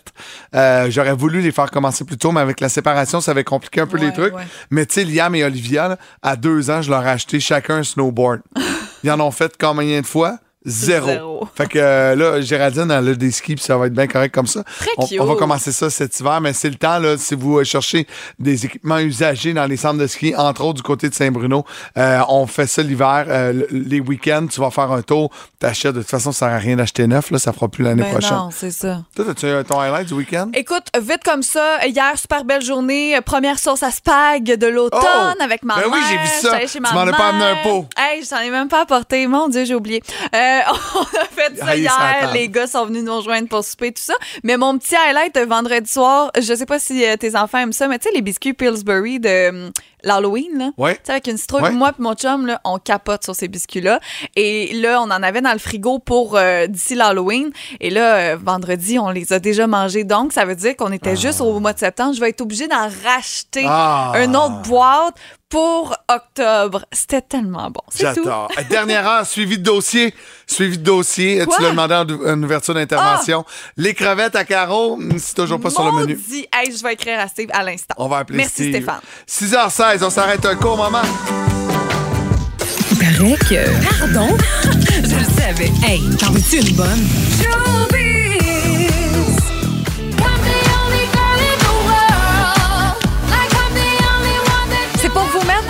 Euh, 0.55 0.87
J'aurais 0.89 1.13
voulu 1.13 1.41
les 1.41 1.51
faire 1.51 1.69
commencer 1.71 2.03
plus 2.05 2.17
tôt, 2.17 2.31
mais 2.31 2.41
avec 2.41 2.59
la 2.59 2.69
séparation, 2.69 3.21
ça 3.21 3.31
avait 3.31 3.43
compliqué 3.43 3.81
un 3.81 3.87
peu 3.87 3.97
Ouais, 3.97 4.05
les 4.07 4.13
trucs. 4.13 4.33
ouais. 4.35 4.43
Mais 4.71 4.85
tu 4.85 4.95
sais, 4.95 5.03
Liam 5.05 5.33
et 5.35 5.43
Olivia, 5.43 5.87
là, 5.89 5.97
à 6.21 6.35
deux 6.35 6.69
ans, 6.69 6.81
je 6.81 6.89
leur 6.89 7.05
ai 7.05 7.09
acheté 7.11 7.39
chacun 7.39 7.77
un 7.77 7.83
snowboard. 7.83 8.41
Ils 9.03 9.11
en 9.11 9.19
ont 9.19 9.31
fait 9.31 9.53
combien 9.59 10.01
de 10.01 10.05
fois? 10.05 10.37
Zéro. 10.65 11.07
Zéro. 11.07 11.47
Fait 11.55 11.67
que 11.67 11.79
euh, 11.79 12.15
là, 12.15 12.41
Géraldine, 12.41 12.91
elle 12.91 13.07
a 13.09 13.13
des 13.15 13.31
skis, 13.31 13.55
puis 13.55 13.63
ça 13.63 13.77
va 13.77 13.87
être 13.87 13.93
bien 13.93 14.07
correct 14.07 14.33
comme 14.33 14.47
ça. 14.47 14.63
Très 14.63 14.89
on, 14.97 15.05
cute. 15.05 15.19
on 15.21 15.25
va 15.25 15.35
commencer 15.35 15.71
ça 15.71 15.89
cet 15.89 16.19
hiver, 16.19 16.41
mais 16.41 16.51
c'est 16.53 16.69
le 16.69 16.75
temps, 16.75 16.99
là, 16.99 17.17
si 17.17 17.33
vous 17.35 17.63
cherchez 17.63 18.05
des 18.39 18.65
équipements 18.65 18.99
usagés 18.99 19.53
dans 19.53 19.65
les 19.65 19.77
centres 19.77 19.99
de 19.99 20.07
ski, 20.07 20.35
entre 20.35 20.63
autres 20.65 20.75
du 20.75 20.81
côté 20.83 21.07
de 21.09 21.13
Saint-Bruno, 21.15 21.63
euh, 21.97 22.19
on 22.27 22.45
fait 22.45 22.67
ça 22.67 22.81
l'hiver. 22.83 23.25
Euh, 23.29 23.53
le- 23.53 23.67
les 23.71 23.99
week-ends, 24.01 24.47
tu 24.51 24.59
vas 24.59 24.69
faire 24.69 24.91
un 24.91 25.01
tour, 25.01 25.29
t'achètes. 25.59 25.95
De 25.95 26.01
toute 26.01 26.09
façon, 26.09 26.31
ça 26.33 26.39
sert 26.47 26.55
à 26.55 26.57
rien 26.57 26.75
d'acheter 26.75 27.07
neuf, 27.07 27.31
là, 27.31 27.39
ça 27.39 27.53
fera 27.53 27.67
plus 27.69 27.83
l'année 27.83 28.03
Ben 28.03 28.11
prochaine. 28.11 28.35
non, 28.37 28.49
c'est 28.51 28.71
ça. 28.71 29.01
Toi, 29.15 29.25
as-tu 29.29 29.47
ton 29.65 29.79
highlight 29.79 30.07
du 30.09 30.13
week-end? 30.15 30.49
Écoute, 30.53 30.83
vite 31.01 31.23
comme 31.23 31.43
ça, 31.43 31.85
hier, 31.87 32.17
super 32.17 32.43
belle 32.43 32.61
journée, 32.63 33.17
première 33.25 33.59
sauce 33.59 33.81
à 33.83 33.91
spag 33.91 34.43
de 34.43 34.67
l'automne 34.67 34.99
Oh! 35.01 35.43
avec 35.43 35.63
ma 35.63 35.75
Ben 35.75 35.81
mère. 35.89 35.91
oui, 35.93 35.99
j'ai 36.09 36.17
vu 36.17 36.27
ça. 36.41 36.59
Chez 36.59 36.67
Tu 36.79 36.81
m'en 36.81 37.01
as 37.01 37.13
pas 37.13 37.29
amené 37.29 37.45
un 37.45 37.63
pot. 37.63 37.85
Hey, 37.97 38.23
je 38.23 38.29
t'en 38.29 38.39
ai 38.39 38.49
même 38.49 38.67
pas 38.67 38.81
apporté. 38.81 39.25
Mon 39.27 39.47
Dieu, 39.47 39.63
j'ai 39.65 39.75
oublié. 39.75 40.01
Euh, 40.35 40.48
on 40.95 41.01
a 41.01 41.25
fait 41.25 41.57
ça 41.57 41.75
hier. 41.75 42.31
Les 42.33 42.49
gars 42.49 42.67
sont 42.67 42.85
venus 42.85 43.03
nous 43.03 43.15
rejoindre 43.17 43.47
pour 43.47 43.63
souper, 43.63 43.91
tout 43.91 44.01
ça. 44.03 44.13
Mais 44.43 44.57
mon 44.57 44.77
petit 44.77 44.95
highlight 44.95 45.37
vendredi 45.47 45.91
soir, 45.91 46.31
je 46.39 46.53
sais 46.53 46.65
pas 46.65 46.79
si 46.79 47.05
euh, 47.05 47.15
tes 47.17 47.35
enfants 47.35 47.59
aiment 47.59 47.73
ça, 47.73 47.87
mais 47.87 47.99
tu 47.99 48.07
sais, 48.09 48.15
les 48.15 48.21
biscuits 48.21 48.53
Pillsbury 48.53 49.19
de 49.19 49.49
hum, 49.49 49.71
l'Halloween, 50.03 50.57
là. 50.57 50.69
Ouais. 50.77 50.95
Tu 50.95 51.01
sais, 51.05 51.11
avec 51.13 51.27
une 51.27 51.37
citrouille. 51.37 51.61
Ouais. 51.63 51.71
Moi 51.71 51.89
et 51.89 52.01
mon 52.01 52.13
chum, 52.13 52.45
là, 52.45 52.61
on 52.63 52.77
capote 52.79 53.23
sur 53.23 53.35
ces 53.35 53.47
biscuits-là. 53.47 53.99
Et 54.35 54.73
là, 54.73 55.01
on 55.01 55.05
en 55.11 55.23
avait 55.23 55.41
dans 55.41 55.51
le 55.53 55.59
frigo 55.59 55.99
pour 55.99 56.37
euh, 56.37 56.67
d'ici 56.67 56.95
l'Halloween. 56.95 57.49
Et 57.79 57.89
là, 57.89 58.15
euh, 58.15 58.37
vendredi, 58.41 58.97
on 58.99 59.09
les 59.09 59.33
a 59.33 59.39
déjà 59.39 59.67
mangés. 59.67 60.03
Donc, 60.03 60.33
ça 60.33 60.45
veut 60.45 60.55
dire 60.55 60.75
qu'on 60.75 60.91
était 60.91 61.15
juste 61.15 61.41
au 61.41 61.59
mois 61.59 61.73
de 61.73 61.79
septembre. 61.79 62.13
Je 62.13 62.19
vais 62.21 62.29
être 62.29 62.41
obligée 62.41 62.67
d'en 62.67 62.89
racheter 63.03 63.65
Ah. 63.67 64.13
une 64.23 64.35
autre 64.35 64.61
boîte 64.63 65.15
pour 65.49 65.95
octobre. 66.07 66.85
C'était 66.91 67.21
tellement 67.21 67.69
bon. 67.71 67.81
C'est 67.89 68.13
tout. 68.13 68.23
J'adore. 68.23 68.51
Dernière 68.69 69.07
heure, 69.07 69.25
suivi 69.25 69.57
de 69.57 69.63
dossier. 69.63 70.13
Suivi 70.47 70.77
de 70.77 70.83
dossier. 70.83 71.43
Quoi? 71.45 71.57
Tu 71.57 71.63
l'as 71.63 71.71
demandé 71.71 71.95
en 71.95 72.33
en 72.33 72.43
ouverture 72.43 72.73
d'intervention. 72.73 73.45
Les 73.75 73.93
crevettes 73.93 74.35
à 74.35 74.45
carreaux, 74.45 74.95
mm, 74.97 75.17
c'est 75.17 75.35
toujours 75.35 75.59
pas 75.59 75.69
sur 75.69 75.83
le 75.85 75.91
menu. 75.91 76.19
Hey, 76.53 76.75
je 76.75 76.83
vais 76.83 76.93
écrire 76.93 77.19
à 77.19 77.27
Steve 77.27 77.49
à 77.51 77.63
l'instant. 77.63 77.95
On 77.97 78.07
va 78.07 78.17
appeler 78.19 78.37
Merci, 78.37 78.69
Steve. 78.69 78.83
Stéphane. 78.83 79.01
6h16, 79.27 80.03
on 80.03 80.09
s'arrête 80.09 80.45
un 80.45 80.55
court 80.55 80.77
moment. 80.77 81.01
paraît 82.99 83.37
que. 83.49 83.99
Pardon? 83.99 84.37
Je 85.03 85.15
le 85.15 85.41
savais. 85.41 85.71
Hey, 85.83 86.01
t'en 86.17 86.31
veux-tu 86.31 86.57
une 86.57 86.75
bonne? 86.75 87.07
C'est 87.37 88.18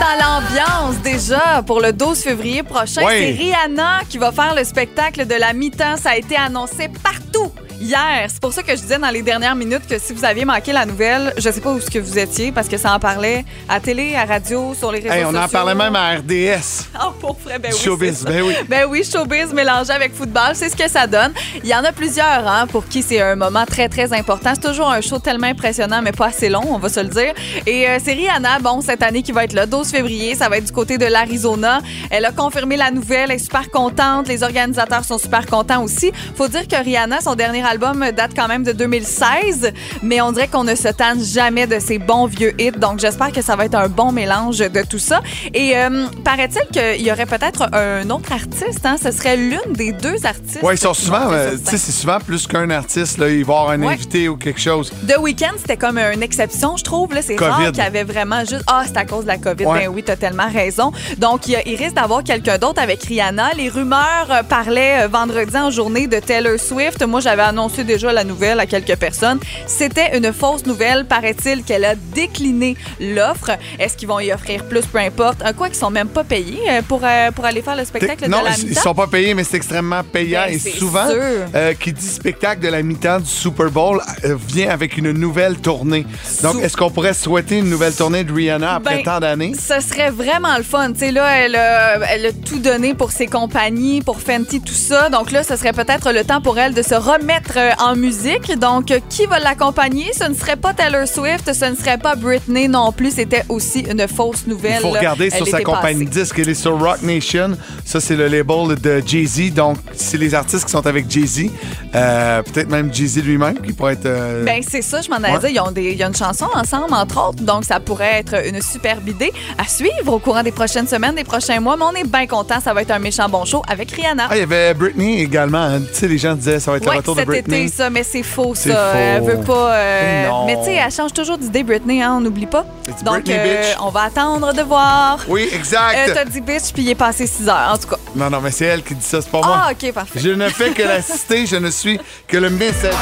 dans 0.10 0.42
l'ambiance 0.42 1.02
déjà 1.04 1.62
pour 1.66 1.82
le 1.82 1.94
12 1.94 2.20
février 2.20 2.64
prochain. 2.64 3.02
C'est 3.08 3.32
Rihanna 3.32 4.02
qui 4.10 4.18
va 4.18 4.32
faire 4.32 4.56
le 4.56 4.64
spectacle 4.64 5.28
de 5.28 5.36
la 5.36 5.54
mi-temps. 5.54 5.98
Ça 5.98 6.12
a 6.12 6.18
été 6.18 6.36
annoncé 6.36 6.90
partout. 7.04 7.52
Hier, 7.82 8.26
c'est 8.28 8.42
pour 8.42 8.52
ça 8.52 8.62
que 8.62 8.76
je 8.76 8.82
disais 8.82 8.98
dans 8.98 9.10
les 9.10 9.22
dernières 9.22 9.56
minutes 9.56 9.88
que 9.88 9.98
si 10.00 10.12
vous 10.12 10.26
aviez 10.26 10.44
manqué 10.44 10.74
la 10.74 10.86
nouvelle, 10.86 11.34
je 11.38 11.50
sais 11.50 11.62
pas 11.62 11.72
où 11.72 11.80
ce 11.80 11.90
que 11.90 11.98
vous 12.00 12.20
étiez 12.20 12.52
parce 12.52 12.68
que 12.68 12.78
ça 12.78 12.94
en 12.94 13.00
parlait 13.00 13.46
à 13.70 13.80
télé, 13.80 14.16
à 14.16 14.26
radio, 14.26 14.74
sur 14.78 14.92
les 14.92 15.00
réseaux 15.00 15.14
Hey, 15.14 15.24
on 15.24 15.30
sociaux. 15.32 15.46
en 15.46 15.48
parlait 15.48 15.76
même 15.76 15.96
à 15.96 16.16
RDS. 16.16 16.88
Oh, 17.02 17.12
pour 17.12 17.38
vrai, 17.40 17.58
ben 17.60 17.72
oui, 17.72 17.80
Showbiz, 17.80 18.26
ben 18.26 18.42
oui. 18.42 18.54
Ben 18.68 18.86
oui, 18.90 19.04
showbiz 19.10 19.54
mélangé 19.54 19.92
avec 19.94 20.14
football, 20.14 20.52
c'est 20.54 20.68
ce 20.68 20.76
que 20.76 20.90
ça 20.90 21.08
donne. 21.08 21.32
Il 21.64 21.70
y 21.70 21.74
en 21.74 21.84
a 21.86 21.94
plusieurs 21.94 22.46
hein, 22.46 22.68
pour 22.68 22.86
qui 22.86 23.02
c'est 23.02 23.22
un 23.22 23.38
moment 23.38 23.64
très, 23.66 23.88
très 23.88 24.12
important. 24.12 24.52
C'est 24.56 24.68
toujours 24.68 24.90
un 24.92 25.00
show 25.00 25.18
tellement 25.20 25.48
impressionnant, 25.48 26.02
mais 26.02 26.12
pas 26.12 26.28
assez 26.28 26.50
long, 26.50 26.64
on 26.68 26.78
va 26.78 26.90
se 26.90 27.00
le 27.00 27.08
dire. 27.08 27.34
Et 27.66 27.88
euh, 27.88 28.00
c'est 28.04 28.12
Rihanna, 28.12 28.60
bon, 28.60 28.82
cette 28.82 29.02
année 29.02 29.24
qui 29.24 29.32
va 29.32 29.46
être 29.46 29.54
là, 29.54 29.66
12 29.66 29.88
février, 29.90 30.36
ça 30.36 30.50
va 30.50 30.58
être 30.58 30.66
du 30.66 30.74
côté 30.74 30.98
de 30.98 31.06
l'Arizona. 31.06 31.80
Elle 32.10 32.26
a 32.26 32.32
confirmé 32.34 32.76
la 32.76 32.92
nouvelle, 32.92 33.30
elle 33.32 33.38
est 33.38 33.40
super 33.40 33.70
contente. 33.72 34.28
Les 34.28 34.44
organisateurs 34.44 35.06
sont 35.06 35.18
super 35.18 35.46
contents 35.46 35.82
aussi. 35.82 36.12
Faut 36.36 36.50
dire 36.50 36.68
que 36.68 36.76
Rihanna, 36.76 37.22
son 37.22 37.36
dernier 37.36 37.64
album 37.70 38.06
date 38.16 38.32
quand 38.36 38.48
même 38.48 38.64
de 38.64 38.72
2016, 38.72 39.72
mais 40.04 40.22
on 40.22 40.32
dirait 40.32 40.48
qu'on 40.48 40.64
ne 40.64 40.76
se 40.76 40.88
tanne 40.90 41.24
jamais 41.24 41.68
de 41.68 41.80
ses 41.80 41.98
bons 42.00 42.26
vieux 42.26 42.54
hits. 42.60 42.72
Donc 42.72 43.00
j'espère 43.00 43.32
que 43.32 43.42
ça 43.42 43.56
va 43.56 43.66
être 43.66 43.76
un 43.76 43.88
bon 43.88 44.12
mélange 44.12 44.60
de 44.60 44.82
tout 44.84 45.00
ça. 45.00 45.22
Et 45.54 45.78
euh, 45.78 46.06
paraît-il 46.24 46.62
qu'il 46.72 47.06
y 47.06 47.12
aurait 47.12 47.26
peut-être 47.26 47.70
un 47.74 48.10
autre 48.10 48.32
artiste, 48.32 48.86
hein? 48.86 48.96
Ce 49.02 49.12
serait 49.12 49.38
l'une 49.38 49.74
des 49.74 49.92
deux 49.92 50.26
artistes. 50.26 50.60
Ouais, 50.64 50.76
ils 50.76 50.80
sont 50.80 50.94
souvent, 50.94 51.32
euh, 51.32 51.52
tu 51.58 51.72
sais, 51.72 51.78
c'est 51.78 51.92
souvent 51.92 52.20
plus 52.20 52.48
qu'un 52.48 52.70
artiste, 52.70 53.18
là. 53.18 53.30
Il 53.30 53.46
va 53.46 53.54
y 53.54 53.58
avoir 53.58 53.70
un 53.72 53.80
Ouais. 53.82 53.94
invité 53.94 54.28
ou 54.30 54.36
quelque 54.38 54.60
chose. 54.60 54.92
The 55.08 55.18
Weeknd, 55.20 55.54
c'était 55.58 55.78
comme 55.78 55.98
une 55.98 56.24
exception, 56.24 56.76
je 56.78 56.84
trouve. 56.84 57.14
Là, 57.14 57.22
c'est 57.22 57.38
rare 57.40 57.68
qu'il 57.72 57.78
y 57.78 57.82
avait 57.82 58.04
vraiment 58.04 58.42
juste 58.42 58.64
Ah, 58.68 58.84
c'est 58.86 58.98
à 58.98 59.06
cause 59.06 59.24
de 59.24 59.28
la 59.28 59.38
COVID. 59.38 59.66
Ouais. 59.66 59.80
Ben 59.80 59.88
oui, 59.94 60.04
t'as 60.04 60.16
tellement 60.16 60.50
raison. 60.52 60.92
Donc, 61.18 61.48
il, 61.48 61.58
il 61.66 61.76
risque 61.76 61.96
d'avoir 61.96 62.24
quelqu'un 62.24 62.58
d'autre 62.58 62.82
avec 62.82 63.04
Rihanna. 63.04 63.52
Les 63.58 63.70
rumeurs 63.70 64.28
euh, 64.30 64.44
parlaient 64.44 65.04
euh, 65.04 65.08
vendredi 65.08 65.56
en 65.58 65.72
journée 65.72 66.08
de 66.08 66.20
Taylor 66.20 66.60
Swift. 66.60 67.06
Moi, 67.06 67.20
j'avais 67.22 67.42
annoncé 67.44 67.59
annoncé 67.60 67.84
déjà 67.84 68.14
la 68.14 68.24
nouvelle 68.24 68.60
à 68.60 68.66
quelques 68.66 68.96
personnes. 68.96 69.40
C'était 69.68 70.18
une 70.18 70.32
fausse 70.32 70.66
nouvelle. 70.66 71.06
Paraît-il 71.06 71.64
qu'elle 71.64 71.84
a 71.84 71.96
décliné 71.96 72.78
l'offre. 73.02 73.52
Est-ce 73.78 73.98
qu'ils 73.98 74.08
vont 74.08 74.20
y 74.22 74.32
offrir 74.32 74.64
plus? 74.66 74.86
Peu 74.86 75.00
importe. 75.00 75.40
Un 75.44 75.52
quoi 75.54 75.68
qu'ils 75.68 75.78
sont 75.78 75.90
même 75.92 76.08
pas 76.08 76.24
payés 76.24 76.62
euh, 76.70 76.82
pour, 76.88 77.02
euh, 77.04 77.32
pour 77.32 77.44
aller 77.46 77.62
faire 77.62 77.76
le 77.76 77.84
spectacle 77.84 78.30
non, 78.30 78.40
de 78.40 78.46
la 78.46 78.52
ils- 78.52 78.64
ils 78.64 78.70
mi-temps? 78.70 78.82
sont 78.82 78.94
pas 78.96 79.08
payés, 79.08 79.34
mais 79.34 79.44
c'est 79.44 79.58
extrêmement 79.58 80.04
payant. 80.04 80.44
Ben, 80.48 80.54
et 80.56 80.60
souvent, 80.60 81.08
euh, 81.10 81.74
qui 81.74 81.92
dit 81.92 82.06
spectacle 82.08 82.62
de 82.62 82.70
la 82.70 82.82
mi-temps 82.82 83.20
du 83.20 83.30
Super 83.30 83.70
Bowl 83.70 84.02
euh, 84.24 84.38
vient 84.48 84.70
avec 84.70 84.98
une 84.98 85.12
nouvelle 85.12 85.58
tournée. 85.58 86.06
Donc, 86.42 86.54
Sou- 86.54 86.60
est-ce 86.62 86.78
qu'on 86.78 86.90
pourrait 86.90 87.14
souhaiter 87.14 87.58
une 87.58 87.70
nouvelle 87.70 87.94
tournée 87.94 88.24
de 88.24 88.32
Rihanna 88.32 88.76
après 88.76 88.98
Ben, 88.98 89.04
tant 89.04 89.20
d'années? 89.20 89.52
Ce 89.56 89.82
serait 89.82 90.12
vraiment 90.12 90.56
le 90.58 90.64
fun. 90.64 90.94
Tu 90.94 91.00
sais, 91.00 91.12
là, 91.12 91.26
elle 91.38 91.56
a, 91.56 92.00
elle 92.10 92.26
a 92.28 92.32
tout 92.32 92.60
donné 92.60 92.94
pour 92.94 93.12
ses 93.12 93.28
compagnies, 93.28 94.02
pour 94.02 94.22
Fenty, 94.22 94.62
tout 94.62 94.74
ça. 94.74 95.10
Donc 95.10 95.32
là, 95.32 95.44
ce 95.44 95.56
serait 95.58 95.74
peut-être 95.74 96.12
le 96.14 96.24
temps 96.24 96.40
pour 96.42 96.58
elle 96.58 96.74
de 96.74 96.82
se 96.82 96.96
remettre 96.96 97.49
euh, 97.58 97.72
en 97.80 97.96
musique. 97.96 98.58
Donc, 98.60 98.92
euh, 98.92 99.00
qui 99.10 99.26
va 99.26 99.40
l'accompagner? 99.40 100.12
Ce 100.14 100.24
ne 100.26 100.34
serait 100.34 100.56
pas 100.56 100.74
Taylor 100.74 101.08
Swift, 101.08 101.52
ce 101.54 101.66
ne 101.66 101.76
serait 101.76 101.98
pas 101.98 102.16
Britney 102.16 102.68
non 102.68 102.92
plus. 102.92 103.12
C'était 103.16 103.44
aussi 103.50 103.80
une 103.82 104.08
fausse 104.08 104.46
nouvelle. 104.48 104.76
Il 104.80 104.82
faut 104.82 104.90
regarder 104.92 105.30
sur 105.30 105.48
sa 105.48 105.62
compagnie 105.62 106.06
passée. 106.06 106.20
disque. 106.22 106.40
Elle 106.40 106.50
est 106.50 106.54
sur 106.54 106.80
Rock 106.80 107.02
Nation. 107.02 107.52
Ça, 107.86 108.00
c'est 108.00 108.16
le 108.16 108.28
label 108.28 108.76
de 108.82 109.02
Jay-Z. 109.06 109.54
Donc, 109.54 109.78
c'est 109.96 110.18
les 110.18 110.34
artistes 110.36 110.66
qui 110.66 110.72
sont 110.72 110.86
avec 110.86 111.10
Jay-Z. 111.10 111.50
Euh, 111.96 112.42
Peut-être 112.44 112.70
même 112.70 112.94
Jay-Z 112.94 113.18
lui-même 113.24 113.60
qui 113.62 113.74
pourrait 113.74 113.94
être. 113.94 114.06
euh, 114.06 114.44
Ben, 114.46 114.62
c'est 114.68 114.82
ça, 114.82 115.02
je 115.02 115.10
m'en 115.10 115.18
allais 115.18 115.34
Ouais. 115.34 115.40
dire. 115.40 115.50
Ils 115.50 115.60
ont, 115.68 115.72
des, 115.72 115.92
il 115.92 115.98
y 115.98 116.04
a 116.04 116.08
une 116.08 116.16
chanson 116.16 116.46
ensemble, 116.54 116.94
entre 116.94 117.30
autres. 117.30 117.44
Donc, 117.44 117.66
ça 117.66 117.80
pourrait 117.80 118.20
être 118.20 118.36
une 118.48 118.62
superbe 118.62 119.08
idée 119.08 119.32
à 119.58 119.68
suivre 119.68 120.14
au 120.14 120.20
courant 120.20 120.44
des 120.44 120.52
prochaines 120.52 120.88
semaines, 120.88 121.16
des 121.16 121.24
prochains 121.24 121.60
mois. 121.60 121.76
Mais 121.78 121.86
on 121.86 121.94
est 121.94 122.08
bien 122.08 122.28
content. 122.28 122.60
Ça 122.64 122.74
va 122.74 122.82
être 122.82 122.92
un 122.92 123.00
méchant 123.00 123.28
bon 123.30 123.46
show 123.46 123.62
avec 123.68 123.92
Rihanna. 123.92 124.28
Ah, 124.30 124.36
il 124.36 124.40
y 124.40 124.44
avait 124.44 124.74
Britney 124.74 125.22
également. 125.22 125.58
hein. 125.64 125.80
Tu 125.82 126.00
sais, 126.00 126.08
les 126.08 126.18
gens 126.18 126.36
disaient 126.36 126.60
ça 126.60 126.72
va 126.72 126.78
être 126.78 126.86
le 126.90 126.98
retour 126.98 127.16
de 127.16 127.22
cet 127.22 127.30
Britney. 127.48 127.70
ça, 127.70 127.90
mais 127.90 128.04
c'est 128.04 128.24
faux, 128.24 128.54
ça. 128.56 128.70
Faux. 128.92 128.98
Elle 128.98 129.24
veut 129.24 129.40
pas. 129.44 129.74
euh, 129.76 130.28
Non. 130.28 130.46
Mais 130.46 130.58
tu 130.58 130.66
sais, 130.66 130.74
elle 130.76 130.92
change 130.92 131.14
toujours 131.14 131.38
d'idée, 131.38 131.64
Britney, 131.64 132.02
hein, 132.02 132.16
on 132.18 132.22
n'oublie 132.22 132.46
pas. 132.46 132.66
It's 132.88 133.04
Donc, 133.04 133.24
Britney, 133.26 133.38
bitch. 133.58 133.76
on 133.82 133.90
va 133.90 134.04
attendre 134.04 134.54
de 134.54 134.62
voir. 134.62 135.20
Oui, 135.28 135.48
exact. 135.52 136.10
Euh, 136.10 136.14
T'as 136.14 136.26
dit 136.26 136.42
bitch, 136.42 136.72
puis 136.74 136.84
il 136.84 136.90
est 136.90 136.96
passé 136.96 137.28
6 137.28 137.48
heures, 137.50 137.72
en 137.74 137.78
tout 137.78 137.88
cas. 137.88 137.98
Non, 138.16 138.30
non, 138.30 138.42
mais 138.42 138.52
c'est 138.52 138.66
elle 138.66 138.84
qui 138.84 138.96
dit 138.96 139.06
ça, 139.06 139.22
c'est 139.22 139.30
pas 139.32 139.40
moi. 139.42 139.64
Ah, 139.68 139.72
OK, 139.72 139.92
parfait. 139.94 140.20
Je 140.20 140.30
ne 140.30 140.50
fais 140.50 140.72
que 140.72 140.84
la 140.84 141.02
citer, 141.02 141.46
je 141.46 141.56
ne 141.58 141.70
suis 141.70 142.00
que 142.28 142.38
le 142.38 142.50
message. 142.50 142.94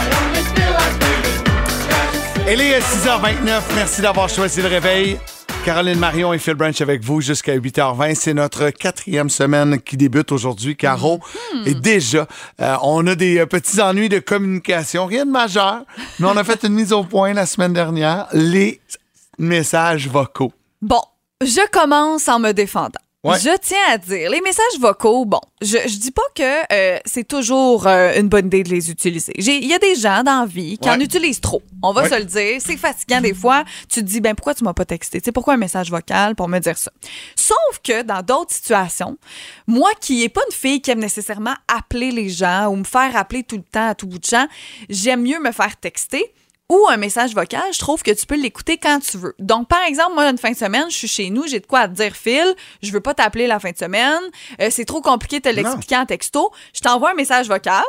Elle 2.50 2.62
est 2.62 2.75
à 2.75 2.79
6h29. 2.79 3.62
Merci 3.75 4.01
d'avoir 4.01 4.29
choisi 4.29 4.62
le 4.62 4.70
réveil. 4.70 5.17
Caroline 5.67 6.00
Marion 6.00 6.31
et 6.31 6.39
Phil 6.39 6.53
Branch 6.53 6.79
avec 6.79 7.03
vous 7.03 7.19
jusqu'à 7.19 7.57
8h20. 7.57 8.15
C'est 8.15 8.33
notre 8.33 8.69
quatrième 8.69 9.29
semaine 9.29 9.81
qui 9.81 9.97
débute 9.97 10.31
aujourd'hui, 10.31 10.77
Caro. 10.77 11.19
Et 11.65 11.74
déjà, 11.74 12.25
euh, 12.62 12.77
on 12.83 13.05
a 13.05 13.15
des 13.15 13.39
euh, 13.39 13.45
petits 13.45 13.81
ennuis 13.81 14.07
de 14.07 14.19
communication. 14.19 15.05
Rien 15.05 15.25
de 15.25 15.31
majeur, 15.31 15.83
mais 16.19 16.27
on 16.27 16.38
a 16.38 16.45
fait 16.45 16.63
une 16.63 16.71
mise 16.71 16.93
au 16.93 17.03
point 17.03 17.33
la 17.33 17.45
semaine 17.45 17.74
dernière. 17.74 18.27
Les 18.31 18.79
messages 19.39 20.07
vocaux. 20.07 20.53
Bon, 20.81 21.01
je 21.41 21.69
commence 21.69 22.29
en 22.29 22.39
me 22.39 22.53
défendant. 22.53 23.01
Ouais. 23.24 23.39
Je 23.39 23.50
tiens 23.62 23.77
à 23.89 23.97
dire, 23.97 24.29
les 24.29 24.39
messages 24.41 24.79
vocaux, 24.79 25.25
bon, 25.25 25.41
je, 25.62 25.77
je 25.88 25.97
dis 25.97 26.12
pas 26.12 26.21
que 26.36 26.62
euh, 26.71 27.00
c'est 27.03 27.27
toujours 27.27 27.88
euh, 27.88 28.13
une 28.17 28.29
bonne 28.29 28.45
idée 28.45 28.62
de 28.63 28.69
les 28.69 28.91
utiliser. 28.91 29.33
Il 29.38 29.65
y 29.65 29.74
a 29.74 29.79
des 29.79 29.95
gens 29.95 30.24
dans 30.24 30.41
la 30.41 30.45
vie 30.45 30.77
qui 30.77 30.88
Ouais. 30.88 30.95
en 30.95 31.00
utilisent 31.00 31.41
trop. 31.41 31.62
On 31.81 31.91
va 31.93 32.03
Ouais. 32.03 32.09
se 32.09 32.15
le 32.15 32.25
dire. 32.25 32.62
C'est 32.63 32.77
fatigant 32.77 33.19
des 33.19 33.33
fois. 33.33 33.65
Tu 33.89 34.01
te 34.01 34.05
dis, 34.05 34.21
ben 34.21 34.36
pourquoi 34.36 34.53
tu 34.53 34.63
m'as 34.63 34.74
pas 34.74 34.86
texté? 34.86 35.19
Tu 35.19 35.25
sais, 35.25 35.31
pourquoi 35.31 35.55
un 35.55 35.57
message 35.57 35.89
vocal 35.89 36.36
pour 36.36 36.47
me 36.47 36.59
dire 36.59 36.77
ça? 36.77 36.91
Sauf 37.36 37.57
que 37.83 38.03
dans 38.03 38.21
d'autres 38.21 38.53
situations, 38.53 39.17
moi 39.65 39.89
qui 40.00 40.19
n'ai 40.19 40.29
pas 40.29 40.41
une 40.50 40.55
fille 40.55 40.79
qui 40.81 40.91
aime 40.91 41.00
nécessairement 41.00 41.55
appeler 41.67 42.12
les 42.12 42.29
gens 42.29 42.67
ou 42.67 42.75
me 42.75 42.83
faire 42.83 43.15
appeler 43.15 43.43
tout 43.43 43.57
le 43.57 43.63
temps 43.63 43.89
à 43.89 43.95
tout 43.95 44.05
bout 44.07 44.19
de 44.19 44.25
champ, 44.25 44.47
j'aime 44.89 45.24
mieux 45.24 45.39
me 45.39 45.51
faire 45.51 45.75
texter 45.77 46.31
ou 46.69 46.88
un 46.89 46.97
message 46.97 47.33
vocal, 47.33 47.63
je 47.71 47.79
trouve 47.79 48.03
que 48.03 48.12
tu 48.12 48.25
peux 48.25 48.36
l'écouter 48.36 48.77
quand 48.77 49.00
tu 49.00 49.17
veux. 49.17 49.36
Donc, 49.39 49.67
par 49.67 49.83
exemple, 49.83 50.15
moi, 50.15 50.29
une 50.29 50.38
fin 50.38 50.51
de 50.51 50.57
semaine, 50.57 50.86
je 50.89 50.97
suis 50.97 51.07
chez 51.07 51.29
nous, 51.29 51.47
j'ai 51.47 51.59
de 51.59 51.65
quoi 51.65 51.81
à 51.81 51.88
te 51.88 51.93
dire, 51.93 52.15
Phil, 52.15 52.55
je 52.81 52.91
veux 52.91 53.00
pas 53.00 53.13
t'appeler 53.13 53.47
la 53.47 53.59
fin 53.59 53.71
de 53.71 53.77
semaine, 53.77 54.21
euh, 54.62 54.67
c'est 54.69 54.86
trop 54.86 55.01
compliqué 55.01 55.39
de 55.39 55.50
te 55.50 55.55
l'expliquer 55.55 55.97
en 55.97 56.05
texto. 56.05 56.51
Je 56.74 56.81
t'envoie 56.81 57.12
un 57.12 57.15
message 57.15 57.47
vocal, 57.47 57.86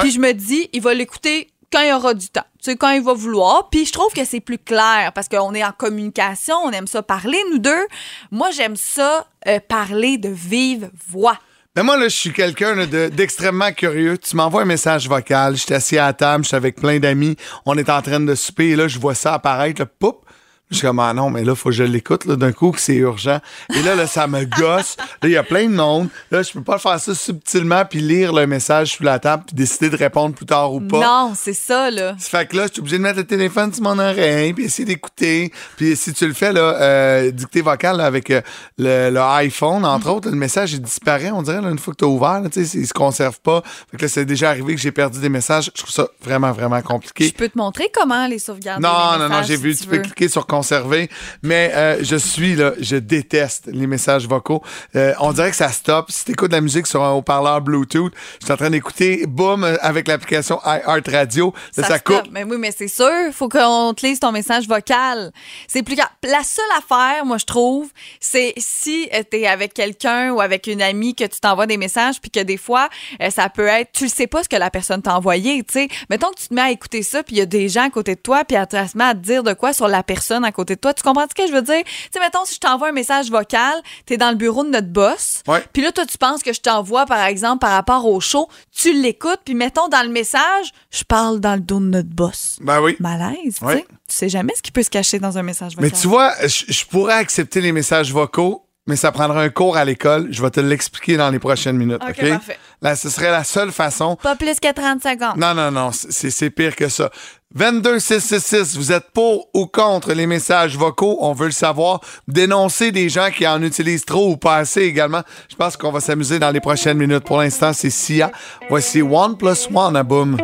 puis 0.00 0.10
je 0.10 0.18
me 0.18 0.32
dis, 0.32 0.68
il 0.72 0.82
va 0.82 0.94
l'écouter 0.94 1.48
quand 1.72 1.80
il 1.80 1.92
aura 1.92 2.14
du 2.14 2.28
temps, 2.28 2.44
tu 2.62 2.70
sais, 2.70 2.76
quand 2.76 2.90
il 2.90 3.02
va 3.02 3.12
vouloir. 3.12 3.68
Puis 3.70 3.86
je 3.86 3.92
trouve 3.92 4.12
que 4.12 4.24
c'est 4.24 4.40
plus 4.40 4.58
clair 4.58 5.12
parce 5.14 5.28
qu'on 5.28 5.54
est 5.54 5.64
en 5.64 5.72
communication, 5.72 6.56
on 6.64 6.70
aime 6.70 6.86
ça 6.86 7.02
parler, 7.02 7.38
nous 7.50 7.58
deux. 7.58 7.86
Moi, 8.30 8.50
j'aime 8.50 8.76
ça 8.76 9.26
euh, 9.46 9.60
parler 9.60 10.18
de 10.18 10.28
vive 10.28 10.90
voix. 11.08 11.38
Ben 11.76 11.82
moi, 11.82 11.98
là, 11.98 12.08
je 12.08 12.16
suis 12.16 12.32
quelqu'un 12.32 12.86
d'extrêmement 12.86 13.70
curieux. 13.70 14.16
Tu 14.16 14.34
m'envoies 14.34 14.62
un 14.62 14.64
message 14.64 15.06
vocal, 15.10 15.58
je 15.58 15.74
assis 15.74 15.98
à 15.98 16.06
la 16.06 16.12
table, 16.14 16.42
je 16.42 16.48
suis 16.48 16.56
avec 16.56 16.76
plein 16.76 16.98
d'amis, 16.98 17.36
on 17.66 17.76
est 17.76 17.90
en 17.90 18.00
train 18.00 18.18
de 18.18 18.34
souper, 18.34 18.70
et 18.70 18.76
là, 18.76 18.88
je 18.88 18.98
vois 18.98 19.14
ça 19.14 19.34
apparaître, 19.34 19.82
là, 19.82 19.86
poup! 19.86 20.25
Je 20.70 20.78
suis 20.78 20.86
comme, 20.86 20.98
ah 20.98 21.14
non, 21.14 21.30
mais 21.30 21.44
là, 21.44 21.54
faut 21.54 21.68
que 21.68 21.74
je 21.76 21.84
l'écoute, 21.84 22.26
d'un 22.26 22.50
coup, 22.50 22.72
que 22.72 22.80
c'est 22.80 22.96
urgent. 22.96 23.38
Et 23.72 23.82
là, 23.82 23.94
là, 23.94 24.08
ça 24.08 24.26
me 24.26 24.44
gosse. 24.44 24.96
Là, 24.98 25.28
il 25.28 25.30
y 25.30 25.36
a 25.36 25.44
plein 25.44 25.66
de 25.68 25.74
monde. 25.74 26.08
Là, 26.32 26.42
je 26.42 26.50
peux 26.52 26.62
pas 26.62 26.78
faire 26.78 26.98
ça 26.98 27.14
subtilement, 27.14 27.84
puis 27.84 28.00
lire 28.00 28.32
le 28.32 28.48
message 28.48 28.96
sous 28.96 29.04
la 29.04 29.20
table, 29.20 29.44
puis 29.46 29.54
décider 29.54 29.90
de 29.90 29.96
répondre 29.96 30.34
plus 30.34 30.46
tard 30.46 30.72
ou 30.72 30.80
pas. 30.80 31.00
Non, 31.00 31.32
c'est 31.36 31.52
ça, 31.52 31.90
là. 31.90 32.16
Ça 32.18 32.38
fait 32.38 32.46
que 32.46 32.56
là, 32.56 32.66
je 32.66 32.72
suis 32.72 32.80
obligé 32.80 32.98
de 32.98 33.02
mettre 33.02 33.18
le 33.18 33.24
téléphone 33.26 33.72
sur 33.72 33.84
mon 33.84 33.96
oreille, 33.98 34.54
puis 34.54 34.64
essayer 34.64 34.84
d'écouter. 34.84 35.52
Puis 35.76 35.94
si 35.94 36.12
tu 36.12 36.26
le 36.26 36.34
fais, 36.34 36.52
là, 36.52 36.60
euh, 36.80 37.30
dictée 37.30 37.60
vocale, 37.60 37.98
là, 37.98 38.06
avec 38.06 38.30
euh, 38.30 38.40
le, 38.76 39.10
le 39.10 39.20
iPhone, 39.20 39.84
entre 39.84 40.10
autres, 40.10 40.30
le 40.30 40.36
message, 40.36 40.72
il 40.72 40.82
disparaît, 40.82 41.30
on 41.30 41.42
dirait, 41.42 41.60
là, 41.60 41.70
une 41.70 41.78
fois 41.78 41.94
que 41.94 41.98
tu 41.98 42.04
as 42.04 42.08
ouvert, 42.08 42.40
là, 42.40 42.48
tu 42.48 42.64
sais, 42.64 42.78
il 42.78 42.86
se 42.88 42.92
conserve 42.92 43.40
pas. 43.40 43.62
Fait 43.90 43.98
que 43.98 44.02
là, 44.02 44.08
c'est 44.08 44.24
déjà 44.24 44.50
arrivé 44.50 44.74
que 44.74 44.80
j'ai 44.80 44.90
perdu 44.92 45.20
des 45.20 45.28
messages. 45.28 45.70
Je 45.76 45.82
trouve 45.82 45.94
ça 45.94 46.08
vraiment, 46.22 46.50
vraiment 46.50 46.82
compliqué. 46.82 47.28
Je 47.28 47.34
peux 47.34 47.48
te 47.48 47.56
montrer 47.56 47.88
comment 47.94 48.26
les 48.26 48.40
sauvegarder. 48.40 48.82
Non, 48.82 49.12
les 49.12 49.18
non, 49.20 49.28
non, 49.28 49.42
j'ai 49.44 49.56
si 49.56 49.62
vu, 49.62 49.76
tu 49.76 49.82
tu 49.82 49.88
peux 49.88 49.98
cliquer 49.98 50.28
sur 50.28 50.46
conserver, 50.56 51.10
mais 51.42 51.70
euh, 51.74 51.98
je 52.02 52.16
suis 52.16 52.56
là, 52.56 52.72
je 52.80 52.96
déteste 52.96 53.66
les 53.66 53.86
messages 53.86 54.26
vocaux. 54.26 54.62
Euh, 54.94 55.12
on 55.20 55.32
dirait 55.32 55.50
que 55.50 55.56
ça 55.56 55.68
stoppe. 55.68 56.10
Si 56.10 56.24
t'écoutes 56.24 56.50
de 56.50 56.56
la 56.56 56.62
musique 56.62 56.86
sur 56.86 57.04
un 57.04 57.12
haut-parleur 57.12 57.60
Bluetooth, 57.60 58.12
je 58.40 58.46
suis 58.46 58.52
en 58.52 58.56
train 58.56 58.70
d'écouter, 58.70 59.26
boum, 59.26 59.64
euh, 59.64 59.76
avec 59.80 60.08
l'application 60.08 60.58
iHeartRadio, 60.64 61.52
là, 61.76 61.84
ça, 61.84 61.98
se 61.98 62.02
coupe. 62.02 62.30
Mais 62.30 62.44
oui, 62.44 62.56
mais 62.58 62.72
c'est 62.76 62.88
sûr, 62.88 63.10
faut 63.32 63.50
qu'on 63.50 63.92
te 63.94 64.06
lise 64.06 64.18
ton 64.18 64.32
message 64.32 64.66
vocal. 64.66 65.30
C'est 65.68 65.82
plus. 65.82 65.96
La 65.96 66.42
seule 66.42 66.64
affaire, 66.78 67.26
moi, 67.26 67.36
je 67.36 67.44
trouve, 67.44 67.90
c'est 68.18 68.54
si 68.56 69.08
tu 69.12 69.24
t'es 69.26 69.46
avec 69.46 69.74
quelqu'un 69.74 70.30
ou 70.32 70.40
avec 70.40 70.66
une 70.68 70.80
amie 70.80 71.14
que 71.14 71.24
tu 71.24 71.40
t'envoies 71.40 71.66
des 71.66 71.76
messages, 71.76 72.20
puis 72.20 72.30
que 72.30 72.40
des 72.40 72.56
fois, 72.56 72.88
ça 73.30 73.48
peut 73.50 73.66
être, 73.66 73.92
tu 73.92 74.04
le 74.04 74.10
sais 74.10 74.26
pas 74.26 74.42
ce 74.42 74.48
que 74.48 74.56
la 74.56 74.70
personne 74.70 75.02
t'a 75.02 75.16
envoyé, 75.16 75.62
tu 75.64 75.74
sais. 75.74 75.88
Mettons 76.08 76.30
que 76.30 76.40
tu 76.40 76.48
te 76.48 76.54
mets 76.54 76.62
à 76.62 76.70
écouter 76.70 77.02
ça, 77.02 77.22
puis 77.22 77.36
il 77.36 77.38
y 77.38 77.42
a 77.42 77.46
des 77.46 77.68
gens 77.68 77.84
à 77.84 77.90
côté 77.90 78.14
de 78.14 78.20
toi, 78.20 78.44
puis 78.44 78.56
elle 78.56 78.66
te 78.66 78.76
elle 78.76 78.88
se 78.88 78.98
met 78.98 79.04
à 79.04 79.14
te 79.14 79.18
dire 79.18 79.42
de 79.42 79.52
quoi 79.52 79.72
sur 79.72 79.88
la 79.88 80.02
personne 80.02 80.44
à 80.46 80.52
côté 80.52 80.76
de 80.76 80.80
toi. 80.80 80.94
Tu 80.94 81.02
comprends 81.02 81.26
ce 81.28 81.34
que 81.34 81.46
je 81.46 81.52
veux 81.52 81.62
dire? 81.62 81.84
Tu 81.84 81.92
sais, 82.12 82.20
mettons, 82.20 82.44
si 82.44 82.54
je 82.54 82.60
t'envoie 82.60 82.88
un 82.88 82.92
message 82.92 83.30
vocal, 83.30 83.74
t'es 84.06 84.16
dans 84.16 84.30
le 84.30 84.36
bureau 84.36 84.64
de 84.64 84.70
notre 84.70 84.88
boss, 84.88 85.42
puis 85.72 85.82
là, 85.82 85.92
toi, 85.92 86.06
tu 86.06 86.18
penses 86.18 86.42
que 86.42 86.52
je 86.52 86.60
t'envoie, 86.60 87.06
par 87.06 87.24
exemple, 87.24 87.58
par 87.58 87.72
rapport 87.72 88.06
au 88.06 88.20
show, 88.20 88.48
tu 88.74 88.92
l'écoutes, 88.92 89.40
puis 89.44 89.54
mettons 89.54 89.88
dans 89.88 90.02
le 90.02 90.10
message, 90.10 90.72
je 90.90 91.04
parle 91.04 91.40
dans 91.40 91.54
le 91.54 91.60
dos 91.60 91.80
de 91.80 91.86
notre 91.86 92.08
boss. 92.08 92.58
Ben 92.60 92.80
oui. 92.80 92.96
Malaise, 93.00 93.58
tu 93.58 93.66
sais. 93.66 93.86
Tu 94.08 94.14
sais 94.14 94.28
jamais 94.28 94.52
ce 94.56 94.62
qui 94.62 94.70
peut 94.70 94.82
se 94.82 94.90
cacher 94.90 95.18
dans 95.18 95.36
un 95.36 95.42
message 95.42 95.74
vocal. 95.74 95.90
Mais 95.90 95.98
tu 95.98 96.06
vois, 96.06 96.32
je 96.46 96.84
pourrais 96.84 97.14
accepter 97.14 97.60
les 97.60 97.72
messages 97.72 98.12
vocaux, 98.12 98.65
mais 98.86 98.96
ça 98.96 99.12
prendra 99.12 99.42
un 99.42 99.48
cours 99.48 99.76
à 99.76 99.84
l'école. 99.84 100.28
Je 100.30 100.42
vais 100.42 100.50
te 100.50 100.60
l'expliquer 100.60 101.16
dans 101.16 101.30
les 101.30 101.38
prochaines 101.38 101.76
minutes. 101.76 102.02
OK? 102.02 102.16
OK, 102.18 102.28
parfait. 102.28 102.58
Là, 102.82 102.94
ce 102.94 103.10
serait 103.10 103.30
la 103.30 103.44
seule 103.44 103.72
façon. 103.72 104.16
Pas 104.16 104.36
plus 104.36 104.60
que 104.60 104.72
30 104.72 105.02
secondes. 105.02 105.36
Non, 105.36 105.54
non, 105.54 105.70
non, 105.70 105.90
c'est 105.92 106.30
c'est 106.30 106.50
pire 106.50 106.76
que 106.76 106.88
ça. 106.88 107.10
22666, 107.54 108.76
vous 108.76 108.92
êtes 108.92 109.10
pour 109.12 109.48
ou 109.54 109.66
contre 109.66 110.12
les 110.12 110.26
messages 110.26 110.76
vocaux? 110.76 111.18
On 111.20 111.32
veut 111.32 111.46
le 111.46 111.52
savoir. 111.52 112.00
Dénoncer 112.28 112.92
des 112.92 113.08
gens 113.08 113.30
qui 113.30 113.46
en 113.46 113.62
utilisent 113.62 114.04
trop 114.04 114.32
ou 114.32 114.36
pas 114.36 114.56
assez 114.56 114.82
également. 114.82 115.22
Je 115.48 115.56
pense 115.56 115.76
qu'on 115.76 115.90
va 115.90 116.00
s'amuser 116.00 116.38
dans 116.38 116.50
les 116.50 116.60
prochaines 116.60 116.98
minutes. 116.98 117.24
Pour 117.24 117.38
l'instant, 117.38 117.72
c'est 117.72 117.90
Sia. 117.90 118.30
Voici 118.68 119.00
One 119.00 119.36
Plus 119.36 119.68
One 119.72 119.96
à 119.96 120.02
Boom. 120.02 120.36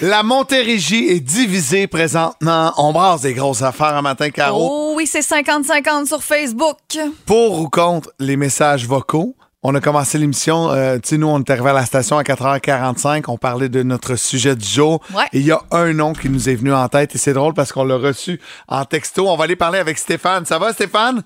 La 0.00 0.22
Montérégie 0.22 1.08
est 1.08 1.18
divisée 1.18 1.88
présentement. 1.88 2.72
On 2.78 2.92
brasse 2.92 3.22
des 3.22 3.34
grosses 3.34 3.62
affaires 3.62 3.96
un 3.96 4.02
matin, 4.02 4.30
Caro. 4.30 4.68
Oh 4.70 4.94
oui, 4.96 5.06
c'est 5.06 5.20
50-50 5.20 6.06
sur 6.06 6.22
Facebook. 6.22 6.76
Pour 7.26 7.60
ou 7.60 7.68
contre 7.68 8.12
les 8.20 8.36
messages 8.36 8.86
vocaux? 8.86 9.34
On 9.64 9.74
a 9.74 9.80
commencé 9.80 10.18
l'émission, 10.18 10.70
euh, 10.70 10.98
tu 10.98 11.08
sais, 11.08 11.18
nous, 11.18 11.26
on 11.26 11.40
est 11.40 11.50
arrivé 11.50 11.70
à 11.70 11.72
la 11.72 11.84
station 11.84 12.16
à 12.16 12.22
4h45, 12.22 13.24
on 13.26 13.36
parlait 13.38 13.68
de 13.68 13.82
notre 13.82 14.14
sujet 14.14 14.54
du 14.54 14.64
jour. 14.64 15.00
Ouais. 15.12 15.24
Et 15.32 15.38
il 15.40 15.46
y 15.46 15.50
a 15.50 15.58
un 15.72 15.92
nom 15.92 16.12
qui 16.12 16.30
nous 16.30 16.48
est 16.48 16.54
venu 16.54 16.72
en 16.72 16.86
tête 16.86 17.16
et 17.16 17.18
c'est 17.18 17.32
drôle 17.32 17.54
parce 17.54 17.72
qu'on 17.72 17.82
l'a 17.82 17.96
reçu 17.96 18.40
en 18.68 18.84
texto. 18.84 19.28
On 19.28 19.36
va 19.36 19.44
aller 19.44 19.56
parler 19.56 19.80
avec 19.80 19.98
Stéphane. 19.98 20.44
Ça 20.44 20.60
va, 20.60 20.72
Stéphane? 20.72 21.22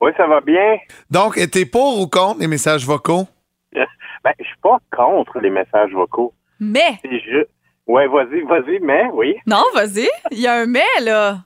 Oui, 0.00 0.12
ça 0.16 0.26
va 0.26 0.40
bien. 0.40 0.78
Donc, 1.10 1.38
t'es 1.50 1.66
pour 1.66 2.00
ou 2.00 2.06
contre 2.06 2.40
les 2.40 2.46
messages 2.46 2.86
vocaux? 2.86 3.26
Ben, 3.74 4.32
je 4.38 4.44
suis 4.44 4.56
pas 4.62 4.78
contre 4.96 5.38
les 5.40 5.50
messages 5.50 5.90
vocaux. 5.92 6.32
Mais, 6.58 6.98
C'est 7.02 7.20
juste. 7.20 7.50
Ouais, 7.86 8.06
vas-y, 8.08 8.40
vas-y, 8.42 8.78
mais 8.80 9.04
oui. 9.12 9.36
non, 9.46 9.62
vas-y. 9.74 10.08
Il 10.30 10.40
y 10.40 10.46
a 10.46 10.54
un 10.54 10.66
mais, 10.66 10.82
là. 11.02 11.38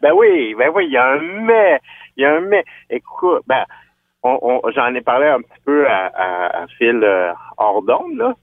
Ben 0.00 0.12
oui, 0.14 0.54
ben 0.54 0.70
oui, 0.74 0.86
il 0.86 0.92
y 0.92 0.96
a 0.96 1.06
un 1.06 1.18
mais. 1.20 1.80
Il 2.16 2.22
y 2.22 2.24
a 2.26 2.34
un 2.36 2.40
mais. 2.40 2.64
Écoute, 2.90 3.42
ben, 3.46 3.64
on, 4.22 4.38
on- 4.42 4.70
j'en 4.70 4.94
ai 4.94 5.00
parlé 5.02 5.26
un 5.26 5.40
petit 5.40 5.60
peu 5.64 5.86
à, 5.88 6.06
à, 6.14 6.62
à 6.62 6.66
Phil 6.78 7.00
euh, 7.02 7.32
hors 7.58 7.82
d'onde, 7.82 8.16
là. 8.16 8.34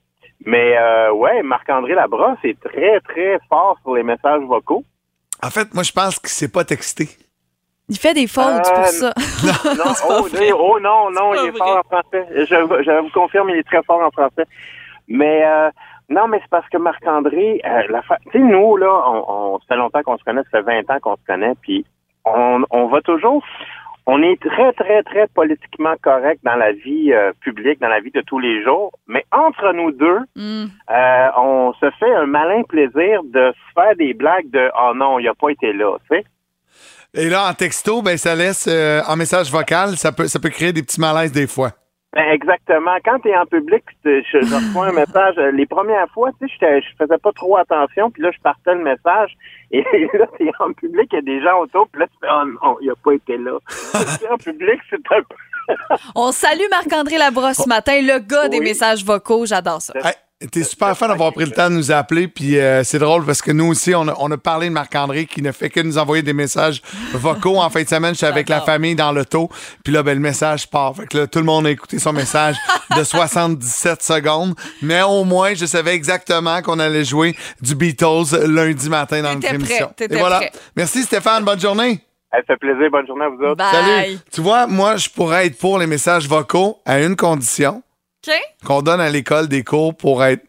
Mais 0.46 0.78
euh, 0.78 1.12
ouais, 1.14 1.42
Marc-André 1.42 1.94
Labrosse 1.96 2.38
est 2.44 2.60
très, 2.62 3.00
très 3.02 3.40
fort 3.50 3.78
sur 3.82 3.96
les 3.96 4.04
messages 4.04 4.42
vocaux. 4.42 4.84
En 5.42 5.50
fait, 5.50 5.74
moi, 5.74 5.84
je 5.84 5.92
pense 5.92 6.20
qu'il 6.20 6.30
s'est 6.30 6.52
pas 6.52 6.64
texté. 6.66 7.08
Il 7.90 7.98
fait 7.98 8.14
des 8.14 8.28
fautes 8.28 8.46
Euh, 8.46 8.76
pour 8.76 8.86
ça. 8.88 9.14
Non, 9.78 9.94
oh, 10.10 10.28
oh, 10.58 10.80
non, 10.80 11.12
non, 11.12 11.34
C'est 11.34 11.44
il 11.44 11.48
est 11.50 11.58
fort 11.58 11.78
en 11.78 11.84
français. 11.84 12.28
Je, 12.36 12.46
je 12.46 13.02
vous 13.02 13.10
confirme, 13.12 13.50
il 13.52 13.58
est 13.58 13.64
très 13.68 13.84
fort 13.84 14.02
en 14.02 14.12
français. 14.12 14.46
Mais 15.08 15.44
euh, 15.46 15.70
non, 16.10 16.28
mais 16.28 16.40
c'est 16.42 16.50
parce 16.50 16.68
que 16.70 16.78
Marc-André, 16.78 17.62
euh, 17.66 17.82
la 17.90 18.02
fa- 18.02 18.18
tu 18.32 18.32
sais, 18.34 18.40
nous, 18.40 18.78
là, 18.78 18.92
on, 19.08 19.26
on, 19.28 19.60
ça 19.60 19.66
fait 19.70 19.76
longtemps 19.78 20.04
qu'on 20.04 20.18
se 20.18 20.24
connaît, 20.24 20.42
ça 20.52 20.62
fait 20.64 20.84
20 20.84 20.90
ans 20.96 21.00
qu'on 21.02 21.16
se 21.16 21.26
connaît, 21.26 21.54
puis 21.62 21.86
on, 22.26 22.64
on 22.70 22.88
va 22.88 23.02
toujours... 23.02 23.44
On 24.06 24.22
est 24.22 24.38
très, 24.42 24.74
très, 24.74 25.02
très 25.04 25.28
politiquement 25.28 25.94
correct 26.02 26.42
dans 26.44 26.58
la 26.58 26.74
vie 26.74 27.14
euh, 27.14 27.32
publique, 27.40 27.80
dans 27.80 27.88
la 27.88 28.02
vie 28.02 28.12
de 28.12 28.20
tous 28.20 28.38
les 28.38 28.62
jours, 28.62 28.92
mais 29.08 29.24
entre 29.32 29.72
nous 29.72 29.92
deux, 29.94 30.20
Hmm. 30.36 30.66
euh, 30.92 31.28
on 31.38 31.72
se 31.80 31.90
fait 31.92 32.14
un 32.14 32.26
malin 32.26 32.64
plaisir 32.64 33.22
de 33.24 33.54
se 33.54 33.74
faire 33.74 33.96
des 33.96 34.14
blagues 34.14 34.50
de 34.52 34.70
«Oh 34.78 34.92
non, 34.94 35.20
il 35.20 35.28
a 35.30 35.34
pas 35.34 35.52
été 35.52 35.72
là», 35.72 35.96
tu 36.12 36.18
sais. 36.18 36.26
Et 37.14 37.30
là, 37.30 37.48
en 37.50 37.54
texto, 37.54 38.02
ben, 38.02 38.18
ça 38.18 38.36
laisse 38.36 38.68
euh, 38.70 39.00
en 39.08 39.16
message 39.16 39.50
vocal, 39.50 39.92
ça 39.96 40.12
peut, 40.12 40.28
ça 40.28 40.38
peut 40.40 40.50
créer 40.50 40.74
des 40.74 40.82
petits 40.84 41.00
malaises 41.00 41.32
des 41.32 41.48
fois. 41.48 41.70
Ben, 42.16 42.30
exactement. 42.32 42.96
Quand 43.04 43.20
tu 43.20 43.30
es 43.30 43.36
en 43.36 43.46
public, 43.48 43.84
je, 44.06 44.22
je 44.32 44.38
reçois 44.56 44.88
un 44.88 44.92
message. 44.92 45.36
euh, 45.40 45.52
Les 45.52 45.66
premières 45.66 46.08
fois, 46.14 46.30
tu 46.40 46.48
sais, 46.60 46.82
je 46.82 46.88
faisais 46.98 47.18
pas 47.18 47.32
trop 47.32 47.58
attention, 47.58 48.12
puis 48.12 48.22
là, 48.22 48.30
je 48.32 48.40
partais 48.42 48.76
le 48.76 48.84
message. 48.84 49.32
Et 49.72 49.82
là, 50.14 50.28
tu 50.38 50.48
es 50.48 50.52
en 50.60 50.74
public, 50.74 51.10
il 51.12 51.16
y 51.16 51.20
a 51.20 51.22
des 51.22 51.42
gens 51.42 51.60
autour, 51.62 51.88
puis 51.90 52.02
là, 52.02 52.08
tu 52.08 52.14
fais, 52.22 52.28
oh 52.32 52.46
non, 52.64 52.78
il 52.82 52.90
a 52.92 52.94
pas 53.04 53.14
été 53.14 53.38
là. 53.38 53.58
En 54.32 54.38
public, 54.38 54.80
c'est 54.90 54.98
un 55.12 55.22
peu. 55.22 55.36
On 56.16 56.32
salue 56.32 56.70
Marc-André 56.70 57.18
Labrosse 57.18 57.58
ce 57.64 57.70
matin, 57.70 58.00
le 58.02 58.20
gars 58.20 58.48
des 58.50 58.60
messages 58.60 59.04
vocaux. 59.04 59.46
J'adore 59.46 59.82
ça. 59.82 59.94
Hey, 60.04 60.14
T'es 60.52 60.64
super 60.64 60.98
fan 60.98 61.08
d'avoir 61.10 61.32
pris 61.34 61.46
le 61.46 61.52
temps 61.52 61.70
de 61.70 61.76
nous 61.76 61.92
appeler, 61.92 62.28
puis 62.28 62.58
euh, 62.60 62.84
c'est 62.84 63.00
drôle 63.00 63.26
parce 63.26 63.42
que 63.42 63.52
nous 63.52 63.68
aussi, 63.68 63.96
on 63.96 64.08
a, 64.08 64.16
on 64.20 64.30
a 64.32 64.38
parlé 64.38 64.68
de 64.68 64.74
Marc-André 64.74 65.26
qui 65.26 65.42
ne 65.42 65.52
fait 65.52 65.70
que 65.70 65.80
nous 65.80 65.98
envoyer 65.98 66.22
des 66.24 66.34
messages 66.34 66.82
vocaux. 67.14 67.58
En 67.58 67.70
fin 67.70 67.84
de 67.84 67.88
semaine, 67.88 68.14
j'étais 68.14 68.26
avec 68.28 68.50
la 68.50 68.62
famille 68.62 68.96
dans 68.96 69.12
l'auto, 69.12 69.50
puis 69.84 69.94
là, 69.94 70.04
ben, 70.04 70.14
le 70.16 70.20
message 70.20 70.70
part. 70.70 70.96
Fait 70.96 71.08
que 71.08 71.18
là, 71.20 71.28
tout 71.28 71.40
le 71.40 71.46
monde 71.46 71.66
a 71.68 71.72
écouté 71.72 71.98
son 72.00 72.14
message 72.14 72.56
de 72.98 73.04
77 73.04 74.02
secondes, 74.04 74.54
mais 74.82 75.02
au 75.04 75.24
moins, 75.24 75.54
je 75.54 75.66
savais 75.66 75.94
exactement 75.96 76.62
qu'on 76.62 76.80
allait 76.80 77.06
jouer 77.06 77.36
du 77.62 77.76
Beatles 77.76 78.46
lundi 78.48 78.90
matin 78.90 79.22
dans 79.22 79.30
notre 79.30 79.42
T'étais 79.42 79.56
émission. 79.56 79.86
prêt, 79.86 79.94
t'étais 79.96 80.16
Et 80.16 80.20
voilà. 80.20 80.38
prêt. 80.38 80.52
Merci 80.76 81.04
Stéphane, 81.04 81.44
bonne 81.44 81.60
journée. 81.60 82.02
Ça 82.32 82.40
fait 82.48 82.58
plaisir. 82.58 82.90
Bonne 82.92 83.06
journée 83.06 83.26
à 83.26 83.30
vous 83.30 83.44
autres. 83.44 83.58
Bye. 83.58 83.72
Salut. 83.72 84.18
Tu 84.32 84.42
vois, 84.42 84.66
moi, 84.66 84.96
je 84.98 85.08
pourrais 85.08 85.46
être 85.46 85.58
pour 85.60 85.78
les 85.78 85.86
messages 85.86 86.28
vocaux 86.28 86.80
à 86.84 87.00
une 87.00 87.16
condition 87.16 87.84
Qu'on 88.66 88.82
donne 88.82 89.02
à 89.02 89.10
l'école 89.10 89.48
des 89.48 89.64
cours 89.64 89.96
pour 89.96 90.24
être 90.24 90.46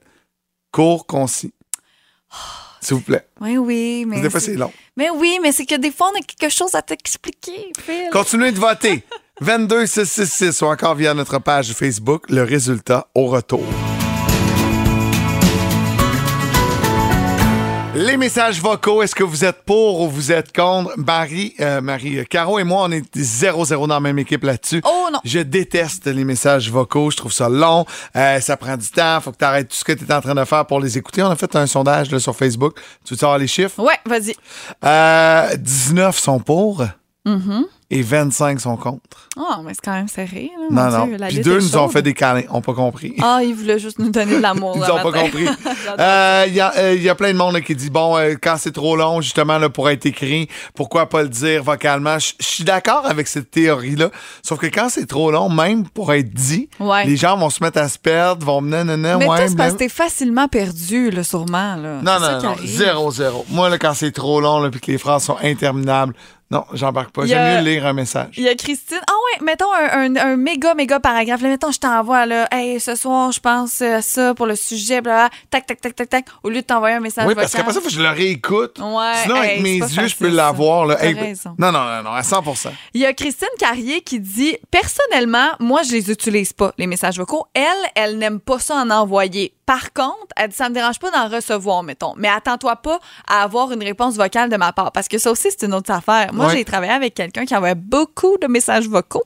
court, 0.71 1.07
concis. 1.07 1.53
S'il 2.81 2.97
vous 2.97 3.03
plaît. 3.03 3.27
Oui, 3.41 3.57
oui, 3.57 4.05
mais. 4.07 4.21
Des 4.21 4.29
fois, 4.29 4.41
c'est 4.41 4.57
long. 4.57 4.73
Mais 4.97 5.09
oui, 5.11 5.39
mais 5.43 5.53
c'est 5.53 5.65
que 5.65 5.77
des 5.77 5.91
fois, 5.91 6.11
on 6.15 6.19
a 6.19 6.23
quelque 6.23 6.53
chose 6.53 6.75
à 6.75 6.83
t'expliquer, 6.83 7.73
Phil. 7.81 8.11
Continuez 8.13 8.53
de 8.53 8.59
voter. 8.59 9.03
22 9.41 9.87
666 9.87 10.63
ou 10.63 10.67
encore 10.67 10.95
via 10.95 11.15
notre 11.15 11.39
page 11.39 11.73
Facebook. 11.73 12.29
Le 12.29 12.43
résultat 12.43 13.09
au 13.15 13.27
retour. 13.27 13.65
Les 17.95 18.17
messages 18.17 18.61
vocaux, 18.61 19.03
est-ce 19.03 19.15
que 19.15 19.23
vous 19.23 19.45
êtes 19.45 19.63
pour 19.63 20.01
ou 20.01 20.09
vous 20.09 20.33
êtes 20.33 20.55
contre? 20.55 20.93
Marie, 20.97 21.55
euh, 21.61 21.81
Marie, 21.81 22.19
euh, 22.19 22.25
Caro 22.25 22.59
et 22.59 22.65
moi, 22.65 22.87
on 22.89 22.91
est 22.91 23.17
0-0 23.17 23.87
dans 23.87 23.95
la 23.95 24.01
même 24.01 24.19
équipe 24.19 24.43
là-dessus. 24.43 24.83
Oh 24.85 25.09
non. 25.13 25.21
Je 25.25 25.39
déteste 25.39 26.07
les 26.07 26.25
messages 26.25 26.69
vocaux. 26.71 27.13
Je 27.13 27.17
trouve 27.17 27.33
ça 27.33 27.49
long. 27.49 27.87
Euh, 28.17 28.41
ça 28.41 28.57
prend 28.57 28.77
du 28.77 28.89
temps. 28.89 29.21
Faut 29.21 29.31
que 29.31 29.39
tu 29.39 29.45
arrêtes 29.45 29.69
tout 29.69 29.77
ce 29.77 29.85
que 29.85 29.93
tu 29.93 30.05
es 30.05 30.13
en 30.13 30.21
train 30.21 30.35
de 30.35 30.45
faire 30.45 30.67
pour 30.67 30.81
les 30.81 30.99
écouter. 30.99 31.23
On 31.23 31.31
a 31.31 31.37
fait 31.37 31.55
un 31.55 31.69
sondage 31.69 32.11
là, 32.11 32.19
sur 32.19 32.35
Facebook. 32.35 32.81
Tu 33.05 33.15
veux 33.15 33.19
savoir 33.19 33.39
les 33.39 33.47
chiffres? 33.47 33.81
Ouais, 33.81 33.99
vas-y. 34.07 34.35
Euh, 34.85 35.57
19 35.57 36.19
sont 36.19 36.41
pour 36.41 36.85
Mm-hmm. 37.27 37.63
Et 37.91 38.03
25 38.03 38.61
sont 38.61 38.77
contre. 38.77 39.29
Oh, 39.37 39.43
mais 39.65 39.73
c'est 39.75 39.85
quand 39.85 39.93
même 39.93 40.09
serré. 40.09 40.51
Là, 40.59 40.67
Non, 40.71 40.83
mon 40.91 40.99
non. 40.99 41.07
Dieu, 41.07 41.17
la 41.19 41.27
Puis 41.29 41.41
deux 41.41 41.59
nous 41.61 41.77
ont 41.77 41.89
fait 41.89 42.03
des 42.03 42.15
câlins. 42.15 42.43
On 42.51 42.61
pas 42.63 42.73
compris. 42.75 43.15
Ah, 43.23 43.41
ils 43.43 43.55
voulaient 43.55 43.79
juste 43.79 43.99
nous 43.99 44.11
donner 44.11 44.37
de 44.37 44.41
l'amour. 44.43 44.75
Ils 44.77 44.81
n'ont 44.89 45.03
pas 45.03 45.13
compris. 45.23 45.47
Euh, 45.99 46.45
Il 46.49 46.55
y, 46.55 46.61
a- 46.61 46.73
euh, 46.77 46.95
il 46.95 47.03
y 47.03 47.09
a 47.09 47.15
plein 47.15 47.33
de 47.33 47.37
monde 47.39 47.53
là, 47.55 47.61
qui 47.61 47.75
dit 47.77 47.91
bon, 47.91 48.17
euh, 48.17 48.35
quand 48.41 48.57
c'est 48.59 48.73
trop 48.73 48.97
long, 48.97 49.21
justement, 49.21 49.59
là, 49.59 49.69
pour 49.69 49.89
être 49.91 50.07
écrit, 50.07 50.49
pourquoi 50.75 51.09
pas 51.09 51.23
le 51.23 51.29
dire 51.29 51.63
vocalement? 51.63 52.19
Je 52.19 52.33
suis 52.41 52.65
d'accord 52.65 53.07
avec 53.07 53.29
cette 53.29 53.51
théorie-là. 53.51 54.11
Sauf 54.43 54.59
que 54.59 54.67
quand 54.67 54.89
c'est 54.89 55.07
trop 55.07 55.31
long, 55.31 55.49
même 55.51 55.87
pour 55.89 56.13
être 56.13 56.33
dit, 56.33 56.69
Ouais. 56.81 57.05
les 57.05 57.17
gens 57.17 57.37
vont 57.37 57.51
se 57.51 57.63
mettre 57.63 57.79
à 57.79 57.89
se 57.89 57.99
perdre, 57.99 58.45
vont 58.45 58.61
mener, 58.61 58.79
nanana, 58.85 59.19
Mais 59.19 59.29
ouais, 59.29 59.37
toi, 59.37 59.49
c'est 59.49 59.57
parce 59.57 59.73
que 59.75 59.79
t'es 59.79 59.89
facilement 59.89 60.49
perdu, 60.49 61.11
là, 61.11 61.23
sûrement. 61.23 61.77
Là. 61.77 62.01
Non, 62.03 62.19
non, 62.21 62.43
non. 62.43 62.55
Zéro, 62.65 63.11
zéro. 63.13 63.45
Moi, 63.51 63.69
là, 63.69 63.79
quand 63.79 63.95
c'est 63.95 64.13
trop 64.13 64.41
long, 64.41 64.69
puis 64.71 64.81
que 64.81 64.91
les 64.93 64.99
phrases 64.99 65.25
sont 65.25 65.37
interminables, 65.43 66.15
non, 66.51 66.65
j'embarque 66.73 67.11
pas. 67.11 67.27
J'aime 67.27 67.57
mieux 67.65 67.71
lire 67.71 67.87
un 67.87 67.93
message. 67.95 68.35
Il 68.37 68.45
y 68.45 68.49
a 68.49 68.55
Christine. 68.55 69.01
Ah 69.09 69.13
ouais, 69.13 69.45
mettons 69.45 69.73
un, 69.73 70.15
un- 70.15 70.17
un 70.17 70.37
méga, 70.37 70.75
méga 70.75 71.01
paragraphe. 71.01 71.41
Là, 71.43 71.49
mettons, 71.49 71.73
je 71.73 71.79
t'envoie, 71.81 72.27
là, 72.27 72.47
hey, 72.53 72.79
ce 72.79 72.95
soir, 72.95 73.33
je 73.33 73.41
pense 73.41 73.81
à 73.83 74.03
ça 74.03 74.35
pour 74.35 74.47
le 74.47 74.55
sujet, 74.55 75.01
bla, 75.01 75.29
bla, 75.29 75.31
tac, 75.51 75.67
tac, 75.67 75.81
tac, 75.81 75.97
tac, 75.97 76.09
tac, 76.09 76.25
au 76.43 76.51
lieu 76.51 76.57
de 76.57 76.67
t'envoyer 76.67 76.97
un 76.97 77.01
message 77.01 77.27
Oui, 77.27 77.35
parce 77.35 77.53
qu'après 77.53 77.73
ça, 77.73 77.81
faut 77.81 77.87
que 77.89 77.93
je 77.93 78.01
le 78.03 78.09
réécoute. 78.11 78.79
Ouais, 78.79 79.13
Sinon, 79.23 79.37
avec 79.37 79.61
mes 79.63 79.79
yeux, 79.79 80.07
je 80.07 80.17
peux 80.17 80.29
l'avoir. 80.29 80.87
là. 80.87 81.03
Hey, 81.03 81.15
non, 81.59 81.73
non, 81.73 81.73
non, 81.73 82.03
non, 82.05 82.11
à 82.13 82.21
100% 82.23 82.71
Il 82.93 83.01
y 83.01 83.07
a 83.07 83.13
Christine 83.15 83.49
Carrier 83.59 84.03
qui 84.03 84.21
dit 84.21 84.57
Personnellement, 84.71 85.49
moi, 85.61 85.83
je 85.83 85.93
les 85.93 86.11
utilise 86.11 86.53
pas, 86.53 86.73
les 86.79 86.87
messages 86.87 87.17
vocaux. 87.19 87.47
Elle, 87.55 87.63
elle 87.95 88.19
n'aime 88.19 88.39
pas 88.39 88.59
ça 88.59 88.77
en 88.77 88.91
envoyer. 88.91 89.55
Par 89.67 89.93
contre, 89.95 90.27
elle 90.37 90.51
dit 90.51 90.57
Ça 90.57 90.69
me 90.69 90.75
dérange 90.75 90.99
pas 90.99 91.11
d'en 91.11 91.29
recevoir, 91.29 91.83
mettons. 91.83 92.13
Mais 92.19 92.29
attends-toi 92.29 92.77
pas 92.77 92.99
à 93.27 93.43
avoir 93.43 93.73
une 93.73 93.83
réponse 93.83 94.17
vocale 94.17 94.51
de 94.51 94.57
ma 94.57 94.73
part. 94.73 94.93
Parce 94.93 95.09
que 95.09 95.17
ça 95.17 95.31
aussi, 95.31 95.49
c'est 95.51 95.65
une 95.67 95.73
autre 95.75 95.91
affaire. 95.91 96.34
Moi, 96.35 96.47
Ouais. 96.47 96.57
j'ai 96.57 96.65
travaillé 96.65 96.93
avec 96.93 97.15
quelqu'un 97.15 97.47
qui 97.47 97.55
envoyait 97.57 97.75
beaucoup 97.75 98.37
de 98.39 98.47
messages 98.47 98.89
vocaux. 98.89 99.25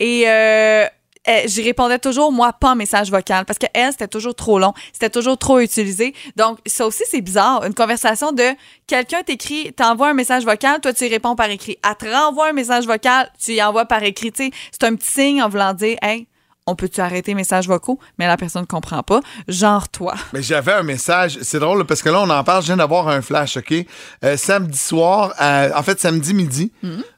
Et. 0.00 0.24
Euh, 0.26 0.86
eh, 1.26 1.48
j'y 1.48 1.62
répondais 1.62 1.98
toujours, 1.98 2.30
moi, 2.32 2.52
pas 2.52 2.72
en 2.72 2.76
message 2.76 3.10
vocal, 3.10 3.46
parce 3.46 3.58
que 3.58 3.64
elle, 3.72 3.92
c'était 3.92 4.08
toujours 4.08 4.34
trop 4.34 4.58
long, 4.58 4.74
c'était 4.92 5.08
toujours 5.08 5.38
trop 5.38 5.58
utilisé. 5.58 6.14
Donc, 6.36 6.58
ça 6.66 6.86
aussi, 6.86 7.02
c'est 7.10 7.22
bizarre. 7.22 7.64
Une 7.64 7.72
conversation 7.72 8.30
de 8.32 8.44
quelqu'un 8.86 9.22
t'écrit, 9.22 9.72
t'envoie 9.72 10.08
un 10.10 10.12
message 10.12 10.44
vocal, 10.44 10.82
toi, 10.82 10.92
tu 10.92 11.06
y 11.06 11.08
réponds 11.08 11.34
par 11.34 11.48
écrit. 11.48 11.78
Elle 11.82 11.96
te 11.96 12.14
renvoie 12.14 12.48
un 12.48 12.52
message 12.52 12.84
vocal, 12.86 13.30
tu 13.42 13.52
y 13.54 13.62
envoies 13.62 13.86
par 13.86 14.02
écrit. 14.02 14.32
Tu 14.32 14.44
sais, 14.44 14.50
c'est 14.70 14.84
un 14.84 14.94
petit 14.96 15.10
signe 15.10 15.42
en 15.42 15.48
voulant 15.48 15.72
dire, 15.72 15.96
hey, 16.02 16.26
on 16.66 16.74
peut-tu 16.76 17.00
arrêter 17.00 17.34
messages 17.34 17.66
vocaux? 17.68 17.98
Mais 18.18 18.26
la 18.26 18.36
personne 18.36 18.62
ne 18.62 18.66
comprend 18.66 19.02
pas. 19.02 19.20
Genre 19.48 19.88
toi. 19.88 20.14
Mais 20.32 20.42
j'avais 20.42 20.72
un 20.72 20.82
message. 20.82 21.38
C'est 21.42 21.58
drôle 21.58 21.84
parce 21.84 22.02
que 22.02 22.08
là, 22.08 22.20
on 22.22 22.30
en 22.30 22.42
parle. 22.44 22.62
Je 22.62 22.66
viens 22.68 22.76
d'avoir 22.78 23.08
un 23.08 23.20
flash, 23.22 23.56
OK? 23.56 23.74
Euh, 24.24 24.36
samedi 24.36 24.78
soir, 24.78 25.34
en 25.40 25.82
fait, 25.82 26.00
samedi 26.00 26.32
midi, 26.34 26.72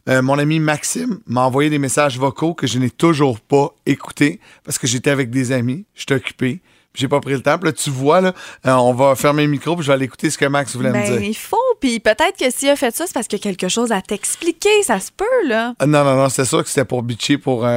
euh, 0.09 0.23
mon 0.23 0.39
ami 0.39 0.59
Maxime 0.59 1.19
m'a 1.27 1.43
envoyé 1.43 1.71
des 1.71 1.79
messages 1.79 2.19
vocaux 2.19 2.55
que 2.55 2.67
je 2.67 2.79
n'ai 2.79 2.91
toujours 2.91 3.39
pas 3.41 3.71
écoutés 3.87 4.41
parce 4.65 4.79
que 4.79 4.87
j'étais 4.87 5.11
avec 5.11 5.31
des 5.31 5.53
amis. 5.53 5.85
J'étais 5.95 6.15
occupé. 6.15 6.61
J'ai 6.95 7.09
pas 7.09 7.21
pris 7.21 7.33
le 7.35 7.43
temps. 7.43 7.59
Puis 7.59 7.67
là, 7.69 7.73
tu 7.75 7.91
vois, 7.91 8.23
là, 8.23 8.33
euh, 8.67 8.73
on 8.73 8.95
va 8.95 9.15
fermer 9.17 9.43
le 9.45 9.51
micro 9.51 9.77
puis 9.77 9.83
je 9.85 9.89
vais 9.89 9.95
aller 9.95 10.07
écouter 10.07 10.31
ce 10.31 10.39
que 10.39 10.47
Max 10.47 10.75
voulait 10.75 10.89
me 10.89 10.95
Ben, 10.95 11.05
dire. 11.19 11.21
il 11.23 11.37
faut. 11.37 11.59
Puis 11.79 12.01
peut-être 12.01 12.39
que 12.41 12.51
s'il 12.51 12.71
a 12.71 12.77
fait 12.77 12.95
ça, 12.97 13.05
c'est 13.07 13.13
parce 13.13 13.29
qu'il 13.29 13.39
y 13.39 13.43
a 13.43 13.45
quelque 13.53 13.69
chose 13.69 13.93
à 13.93 14.01
t'expliquer. 14.01 14.83
Ça 14.83 14.99
se 14.99 15.11
peut, 15.15 15.25
là. 15.47 15.75
Ah, 15.79 15.85
non, 15.87 16.03
non, 16.05 16.17
non, 16.17 16.29
c'est 16.31 16.47
sûr 16.47 16.63
que 16.63 16.69
c'était 16.71 16.87
pour 16.87 17.03
bitcher 17.03 17.37
pour 17.37 17.61
contre 17.61 17.69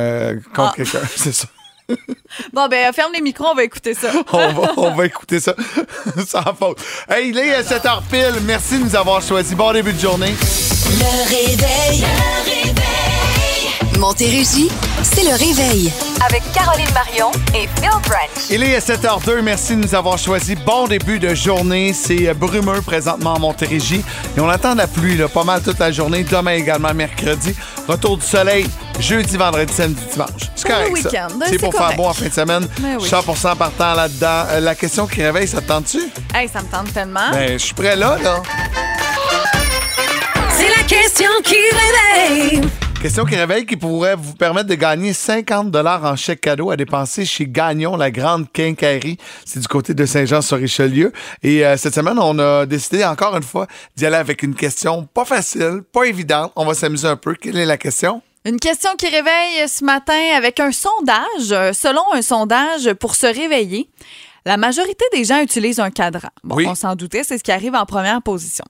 Ah. 0.56 0.72
quelqu'un. 0.76 1.00
C'est 1.18 1.34
ça. 1.34 1.48
Bon, 2.54 2.67
ben, 2.67 2.91
ferme 2.93 3.12
les 3.13 3.21
micros, 3.21 3.47
on 3.52 3.56
va 3.56 3.63
écouter 3.63 3.93
ça. 3.93 4.10
On 4.32 4.54
va, 4.54 4.73
on 4.78 4.95
va 4.95 5.06
écouter 5.06 5.39
ça 5.39 5.56
sans 6.28 6.54
faute. 6.54 6.80
Hey, 7.10 7.30
il 7.30 7.38
est 7.38 7.62
7h 7.62 8.02
pile. 8.10 8.41
Merci 8.43 8.78
de 8.80 8.84
nous 8.86 8.95
avoir 8.95 9.21
choisi. 9.21 9.56
Bon 9.56 9.71
début 9.73 9.93
de 9.93 9.99
journée. 9.99 10.34
Le 10.99 11.30
réveil. 11.30 12.02
Le 12.02 12.45
réveil. 12.45 12.59
Montérégie, 14.00 14.70
c'est 15.04 15.24
le 15.24 15.32
réveil. 15.32 15.92
Avec 16.26 16.42
Caroline 16.54 16.88
Marion 16.94 17.32
et 17.54 17.68
Phil 17.76 17.90
Branch. 17.90 18.30
Il 18.50 18.64
est 18.64 18.80
7h02. 18.80 19.42
Merci 19.42 19.76
de 19.76 19.82
nous 19.82 19.94
avoir 19.94 20.18
choisi. 20.18 20.56
Bon 20.56 20.88
début 20.88 21.20
de 21.20 21.36
journée. 21.36 21.92
C'est 21.92 22.30
euh, 22.30 22.34
brumeux 22.34 22.82
présentement 22.82 23.34
en 23.34 23.40
Montérégie. 23.40 24.02
Et 24.38 24.40
on 24.40 24.48
attend 24.48 24.74
la 24.76 24.88
pluie 24.88 25.18
là, 25.18 25.28
pas 25.28 25.44
mal 25.44 25.62
toute 25.62 25.80
la 25.80 25.92
journée. 25.92 26.24
Demain 26.24 26.54
également, 26.54 26.94
mercredi. 26.94 27.54
Retour 27.90 28.18
du 28.18 28.26
soleil 28.26 28.66
jeudi, 29.02 29.36
vendredi, 29.36 29.74
samedi, 29.74 30.02
dimanche. 30.14 30.50
C'est 30.56 30.68
correct, 30.68 30.98
ça. 30.98 31.10
week-end. 31.10 31.28
C'est 31.46 31.58
pour 31.58 31.74
correct. 31.74 31.88
faire 31.90 31.98
beau 31.98 32.06
en 32.06 32.14
fin 32.14 32.28
de 32.28 32.34
semaine. 32.34 32.68
Ben 32.80 32.98
oui. 33.00 33.10
100 33.10 33.56
partant 33.58 33.96
là-dedans. 33.96 34.46
Euh, 34.50 34.60
la 34.62 34.76
question 34.76 35.08
qui 35.08 35.22
réveille, 35.22 35.48
ça 35.48 35.60
te 35.60 35.68
tente-tu? 35.68 36.00
Hey, 36.34 36.48
ça 36.48 36.62
me 36.62 36.68
tente 36.68 36.94
tellement. 36.94 37.32
Ben, 37.32 37.54
je 37.54 37.66
suis 37.66 37.74
prêt 37.74 37.98
là, 37.98 38.18
là. 38.24 38.42
C'est 40.58 40.70
la 40.70 40.84
question 40.84 41.30
qui 41.44 41.56
réveille. 41.56 42.70
Question 43.02 43.24
qui 43.24 43.38
réveille 43.38 43.66
qui 43.66 43.78
pourrait 43.78 44.18
vous 44.18 44.34
permettre 44.34 44.68
de 44.68 44.76
gagner 44.76 45.14
50 45.14 45.74
en 45.74 46.16
chèque 46.18 46.42
cadeau 46.42 46.70
à 46.70 46.76
dépenser 46.76 47.24
chez 47.24 47.48
Gagnon, 47.48 47.96
la 47.96 48.12
grande 48.12 48.52
quincaillerie. 48.52 49.18
C'est 49.46 49.62
du 49.62 49.68
côté 49.70 49.94
de 49.94 50.06
Saint-Jean-sur-Richelieu. 50.06 51.14
Et 51.42 51.66
euh, 51.66 51.78
cette 51.78 51.96
semaine, 51.96 52.20
on 52.20 52.38
a 52.40 52.66
décidé 52.66 53.06
encore 53.06 53.38
une 53.38 53.44
fois 53.44 53.68
d'y 53.96 54.06
aller 54.06 54.18
avec 54.18 54.44
une 54.44 54.54
question 54.54 55.08
pas 55.14 55.24
facile, 55.24 55.82
pas 55.94 56.04
évidente. 56.04 56.52
On 56.58 56.66
va 56.66 56.74
s'amuser 56.74 57.08
un 57.08 57.16
peu. 57.16 57.36
Quelle 57.36 57.58
est 57.58 57.66
la 57.66 57.78
question? 57.78 58.22
Une 58.44 58.60
question 58.60 58.90
qui 58.98 59.08
réveille 59.08 59.68
ce 59.70 59.86
matin 59.86 60.20
avec 60.36 60.60
un 60.60 60.74
sondage. 60.74 61.52
Euh, 61.52 61.72
Selon 61.72 62.04
un 62.14 62.22
sondage, 62.22 62.92
pour 62.96 63.16
se 63.16 63.28
réveiller, 63.28 63.90
la 64.45 64.58
majorité 64.58 65.06
des 65.13 65.23
gens 65.23 65.41
utilisent 65.41 65.80
un 65.80 65.91
cadran. 65.91 66.30
Bon, 66.43 66.56
Oui. 66.56 66.65
on 66.67 66.75
s'en 66.75 66.95
doutait, 66.95 67.23
c'est 67.23 67.38
ce 67.38 67.43
qui 67.43 67.52
arrive 67.52 67.75
en 67.75 67.86
première 67.86 68.21
position. 68.21 68.65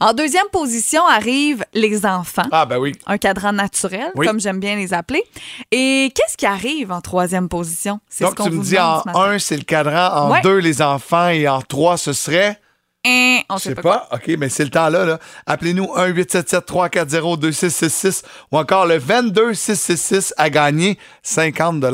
En 0.00 0.12
deuxième 0.12 0.46
position 0.52 1.06
arrivent 1.06 1.64
les 1.74 2.04
enfants. 2.06 2.42
Ah, 2.52 2.66
ben 2.66 2.78
oui. 2.78 2.92
Un 3.06 3.18
cadran 3.18 3.52
naturel, 3.52 4.10
Oui. 4.14 4.26
comme 4.26 4.40
j'aime 4.40 4.60
bien 4.60 4.76
les 4.76 4.92
appeler. 4.94 5.22
Et 5.70 6.12
qu'est-ce 6.14 6.36
qui 6.36 6.46
arrive 6.46 6.92
en 6.92 7.00
troisième 7.00 7.48
position? 7.48 8.00
C'est 8.08 8.24
ce 8.24 8.28
Donc, 8.30 8.36
qu'on 8.38 8.44
tu 8.44 8.50
me 8.52 8.62
dis 8.62 8.78
en 8.78 9.02
ce 9.02 9.08
un, 9.18 9.38
c'est 9.38 9.56
le 9.56 9.62
cadran, 9.64 10.10
en 10.14 10.30
Ouais. 10.32 10.40
deux, 10.42 10.58
les 10.58 10.82
enfants, 10.82 11.28
et 11.28 11.48
en 11.48 11.60
trois, 11.62 11.96
ce 11.96 12.12
serait? 12.12 12.60
Hein, 13.06 13.40
on 13.50 13.56
Je 13.58 13.62
sait 13.62 13.68
sais 13.70 13.74
pas. 13.76 13.82
quoi. 13.82 14.08
OK, 14.14 14.30
mais 14.38 14.48
c'est 14.48 14.64
le 14.64 14.70
temps-là. 14.70 15.04
Là. 15.04 15.18
Appelez-nous 15.46 15.84
1-877-340-2666 15.96 18.22
ou 18.50 18.58
encore 18.58 18.86
le 18.86 18.98
22666 18.98 20.32
à 20.38 20.48
gagner 20.50 20.98
50 21.22 21.84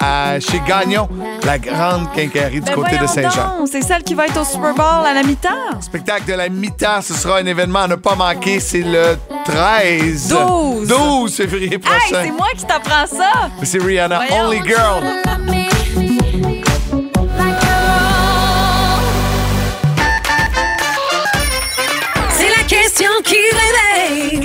à 0.00 0.38
chez 0.40 0.60
Gagnon, 0.66 1.08
la 1.44 1.58
grande 1.58 2.12
quincaillerie 2.14 2.60
du 2.60 2.66
Ben 2.66 2.74
côté 2.74 2.98
de 2.98 3.06
Saint-Jean. 3.06 3.64
C'est 3.70 3.82
celle 3.82 4.02
qui 4.02 4.14
va 4.14 4.26
être 4.26 4.40
au 4.40 4.44
Super 4.44 4.74
Bowl 4.74 5.06
à 5.06 5.12
la 5.14 5.22
mi-temps. 5.22 5.80
Spectacle 5.80 6.24
de 6.26 6.32
la 6.34 6.48
mi-temps, 6.48 7.00
ce 7.02 7.14
sera 7.14 7.38
un 7.38 7.46
événement 7.46 7.82
à 7.82 7.88
ne 7.88 7.94
pas 7.96 8.14
manquer. 8.16 8.58
C'est 8.60 8.82
le 8.82 9.16
13. 9.44 10.28
12. 10.28 10.88
12 10.88 11.36
février 11.36 11.72
Hey, 11.74 11.78
prochain. 11.78 12.22
c'est 12.24 12.30
moi 12.32 12.48
qui 12.56 12.64
t'apprends 12.66 13.06
ça! 13.06 13.50
c'est 13.62 13.80
Rihanna, 13.82 14.22
Voyons. 14.28 14.46
Only 14.48 14.62
Girl. 14.66 15.02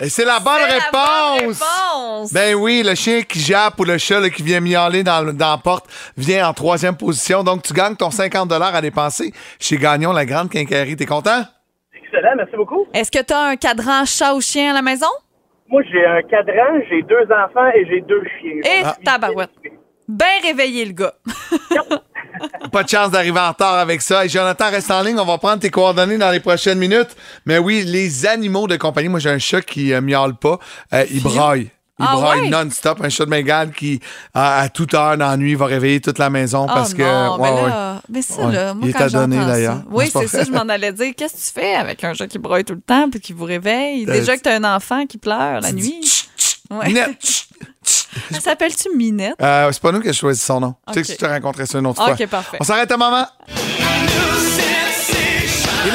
Et 0.00 0.08
c'est 0.08 0.24
la 0.24 0.38
bonne 0.40 0.54
C'est 0.66 0.78
la 0.78 0.90
bonne 0.90 1.40
réponse! 1.40 1.62
réponse. 1.62 2.32
Ben 2.32 2.54
oui, 2.54 2.82
le 2.84 2.94
chien 2.94 3.22
qui 3.22 3.38
jappe 3.38 3.78
ou 3.80 3.84
le 3.84 3.98
chat 3.98 4.18
là, 4.20 4.30
qui 4.30 4.42
vient 4.42 4.60
miauler 4.60 5.02
dans, 5.02 5.20
le- 5.20 5.32
dans 5.32 5.50
la 5.50 5.58
porte 5.58 5.86
vient 6.16 6.48
en 6.48 6.54
troisième 6.54 6.96
position. 6.96 7.42
Donc, 7.44 7.62
tu 7.62 7.72
gagnes 7.74 7.96
ton 7.96 8.10
50 8.10 8.50
à 8.52 8.80
dépenser 8.80 9.32
chez 9.58 9.76
Gagnon, 9.76 10.12
la 10.12 10.24
grande 10.24 10.48
quincaillerie. 10.50 10.96
T'es 10.96 11.06
content? 11.06 11.42
Excellent, 11.94 12.34
merci 12.36 12.56
beaucoup. 12.56 12.86
Est-ce 12.94 13.10
que 13.10 13.22
tu 13.22 13.32
as 13.34 13.40
un 13.40 13.56
cadran 13.56 14.04
chat 14.06 14.34
ou 14.34 14.40
chien 14.40 14.70
à 14.70 14.74
la 14.74 14.82
maison? 14.82 15.06
Moi, 15.68 15.82
j'ai 15.92 16.04
un 16.04 16.22
cadran, 16.22 16.80
j'ai 16.88 17.02
deux 17.02 17.26
enfants 17.32 17.68
et 17.74 17.86
j'ai 17.86 18.00
deux 18.00 18.22
chiens. 18.40 18.60
Et 18.64 18.82
Ah. 18.84 18.96
tabarouette. 19.04 19.50
Bien 20.10 20.26
réveillé, 20.42 20.84
le 20.86 20.92
gars. 20.92 21.14
Pas 22.72 22.82
de 22.82 22.88
chance 22.88 23.10
d'arriver 23.10 23.38
en 23.38 23.48
retard 23.50 23.74
avec 23.74 24.02
ça. 24.02 24.24
Et 24.24 24.28
Jonathan, 24.28 24.70
reste 24.70 24.90
en 24.90 25.02
ligne. 25.02 25.18
On 25.18 25.24
va 25.24 25.38
prendre 25.38 25.60
tes 25.60 25.70
coordonnées 25.70 26.18
dans 26.18 26.30
les 26.30 26.40
prochaines 26.40 26.78
minutes. 26.78 27.14
Mais 27.46 27.58
oui, 27.58 27.84
les 27.84 28.26
animaux 28.26 28.66
de 28.66 28.76
compagnie. 28.76 29.08
Moi, 29.08 29.20
j'ai 29.20 29.30
un 29.30 29.38
chat 29.38 29.60
qui 29.62 29.92
euh, 29.92 30.00
miaule 30.00 30.34
pas. 30.34 30.58
Euh, 30.92 31.04
il 31.10 31.22
braille. 31.22 31.70
Il 31.98 32.06
Ah 32.08 32.16
braille 32.16 32.40
ouais? 32.42 32.48
non-stop. 32.48 33.00
Un 33.04 33.08
chat 33.08 33.24
de 33.26 33.30
Bengale 33.30 33.72
qui, 33.72 34.00
à, 34.34 34.62
à 34.62 34.68
toute 34.68 34.94
heure 34.94 35.16
dans 35.16 35.28
la 35.30 35.36
nuit, 35.36 35.54
va 35.54 35.66
réveiller 35.66 36.00
toute 36.00 36.18
la 36.18 36.30
maison 36.30 36.66
parce 36.66 36.92
oh 36.92 36.96
que. 36.96 37.02
non, 37.02 37.38
ouais, 37.38 37.50
mais 37.52 37.60
ouais. 37.62 37.68
là, 37.68 38.02
mais 38.08 38.22
ça, 38.22 38.50
là, 38.50 38.74
moi, 38.74 38.82
Il 38.86 38.90
est 38.90 38.92
quand 38.94 39.04
à 39.04 39.08
donner, 39.10 39.36
d'ailleurs. 39.36 39.82
Oui, 39.90 40.10
C'est 40.10 40.26
ça, 40.26 40.42
je 40.44 40.50
m'en 40.50 40.60
allais 40.68 40.92
dire. 40.92 41.12
Qu'est-ce 41.16 41.34
que 41.34 41.38
tu 41.58 41.60
fais 41.60 41.74
avec 41.74 42.02
un 42.02 42.14
chat 42.14 42.26
qui 42.26 42.38
braille 42.38 42.64
tout 42.64 42.74
le 42.74 42.80
temps 42.80 43.10
puis 43.10 43.20
qui 43.20 43.32
vous 43.32 43.44
réveille? 43.44 44.06
Euh, 44.08 44.12
Déjà 44.12 44.36
que 44.36 44.42
tu 44.42 44.48
as 44.48 44.54
un 44.56 44.64
enfant 44.64 45.06
qui 45.06 45.18
pleure 45.18 45.60
la 45.60 45.72
nuit. 45.72 46.26
Ouais. 46.70 46.94
Elle 48.30 48.40
s'appelle-tu 48.40 48.96
Minette? 48.96 49.34
Euh, 49.40 49.70
c'est 49.72 49.82
pas 49.82 49.92
nous 49.92 50.00
qui 50.00 50.08
avons 50.08 50.16
choisi 50.16 50.40
son 50.40 50.60
nom. 50.60 50.74
Tu 50.88 50.94
sais 50.94 51.02
que 51.02 51.12
je 51.12 51.16
te 51.16 51.30
rencontrerai 51.30 51.66
ça 51.66 51.78
une 51.78 51.86
autre 51.86 52.02
fois. 52.02 52.12
OK, 52.14 52.26
parfait. 52.26 52.58
On 52.60 52.64
s'arrête 52.64 52.90
un 52.90 52.96
moment. 52.96 53.26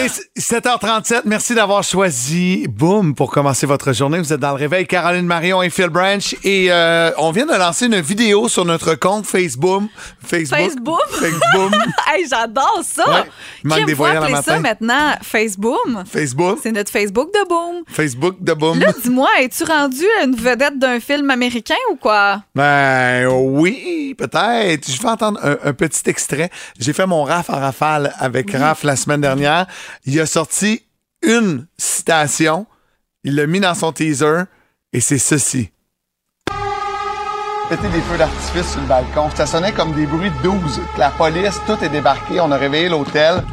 Il 0.06 0.12
est 0.12 0.40
7h37. 0.40 1.22
Merci 1.26 1.56
d'avoir 1.56 1.84
choisi 1.84 2.68
Boom 2.70 3.16
pour 3.16 3.32
commencer 3.32 3.66
votre 3.66 3.92
journée. 3.92 4.20
Vous 4.20 4.32
êtes 4.32 4.40
dans 4.40 4.52
le 4.52 4.58
réveil. 4.58 4.86
Caroline 4.86 5.26
Marion 5.26 5.64
et 5.64 5.72
Phil 5.72 5.88
Branch. 5.90 6.36
Et 6.44 6.68
euh, 6.70 7.10
on 7.18 7.32
vient 7.32 7.48
de 7.48 7.56
lancer 7.56 7.88
une 7.88 8.00
vidéo 8.02 8.48
sur 8.48 8.66
notre 8.66 8.94
compte 8.94 9.26
Facebook. 9.26 9.82
Facebook. 10.24 10.60
Facebook? 10.60 11.02
Facebook. 11.10 11.74
hey, 12.14 12.28
j'adore 12.30 12.82
ça! 12.84 13.04
Ouais, 13.10 13.24
il 13.64 13.68
manque 13.70 13.80
Qui 13.80 13.86
des 13.86 13.94
voyelles 13.96 14.18
appeler 14.18 14.34
le 14.36 14.42
ça 14.44 14.60
matin. 14.60 14.62
maintenant 14.62 15.16
Facebook? 15.24 16.06
Facebook. 16.08 16.60
C'est 16.62 16.72
notre 16.72 16.92
Facebook 16.92 17.34
de 17.34 17.48
Boom. 17.50 17.84
Facebook 17.88 18.36
de 18.42 18.54
Boom. 18.54 18.80
Là, 18.80 18.92
dis-moi, 19.04 19.30
es-tu 19.40 19.64
rendu 19.64 20.04
une 20.24 20.36
vedette 20.36 20.78
d'un 20.78 21.00
film 21.00 21.32
américain 21.32 21.74
ou 21.92 21.96
quoi? 21.96 22.44
Ben 22.54 23.28
oui, 23.28 24.14
peut-être. 24.16 24.88
Je 24.88 25.02
vais 25.02 25.10
entendre 25.10 25.40
un, 25.42 25.58
un 25.70 25.74
petit 25.74 26.08
extrait. 26.08 26.52
J'ai 26.80 26.94
fait 26.94 27.08
mon 27.08 27.24
RAF 27.24 27.50
en 27.50 27.60
rafale 27.60 28.14
avec 28.20 28.52
Raph 28.52 28.84
la 28.84 28.96
semaine 28.96 29.22
dernière. 29.22 29.66
Il 30.06 30.20
a 30.20 30.26
sorti 30.26 30.84
une 31.22 31.68
citation. 31.78 32.66
Il 33.24 33.36
l'a 33.36 33.48
mis 33.48 33.60
dans 33.60 33.76
son 33.76 33.92
teaser 33.92 34.44
et 34.94 35.00
c'est 35.00 35.18
ceci. 35.18 35.72
Péter 37.70 37.90
des 37.90 38.02
feux 38.02 38.18
d'artifice 38.18 38.72
sur 38.72 38.82
le 38.82 38.88
balcon. 38.88 39.30
Ça 39.36 39.48
sonnait 39.48 39.72
comme 39.72 39.94
des 39.94 40.06
bruits 40.06 40.30
de 40.30 40.44
12. 40.44 40.82
La 41.00 41.10
police, 41.10 41.60
tout 41.66 41.84
est 41.84 41.90
débarqué. 41.90 42.40
On 42.40 42.52
a 42.52 42.58
réveillé 42.58 42.90
l'hôtel. 42.90 43.44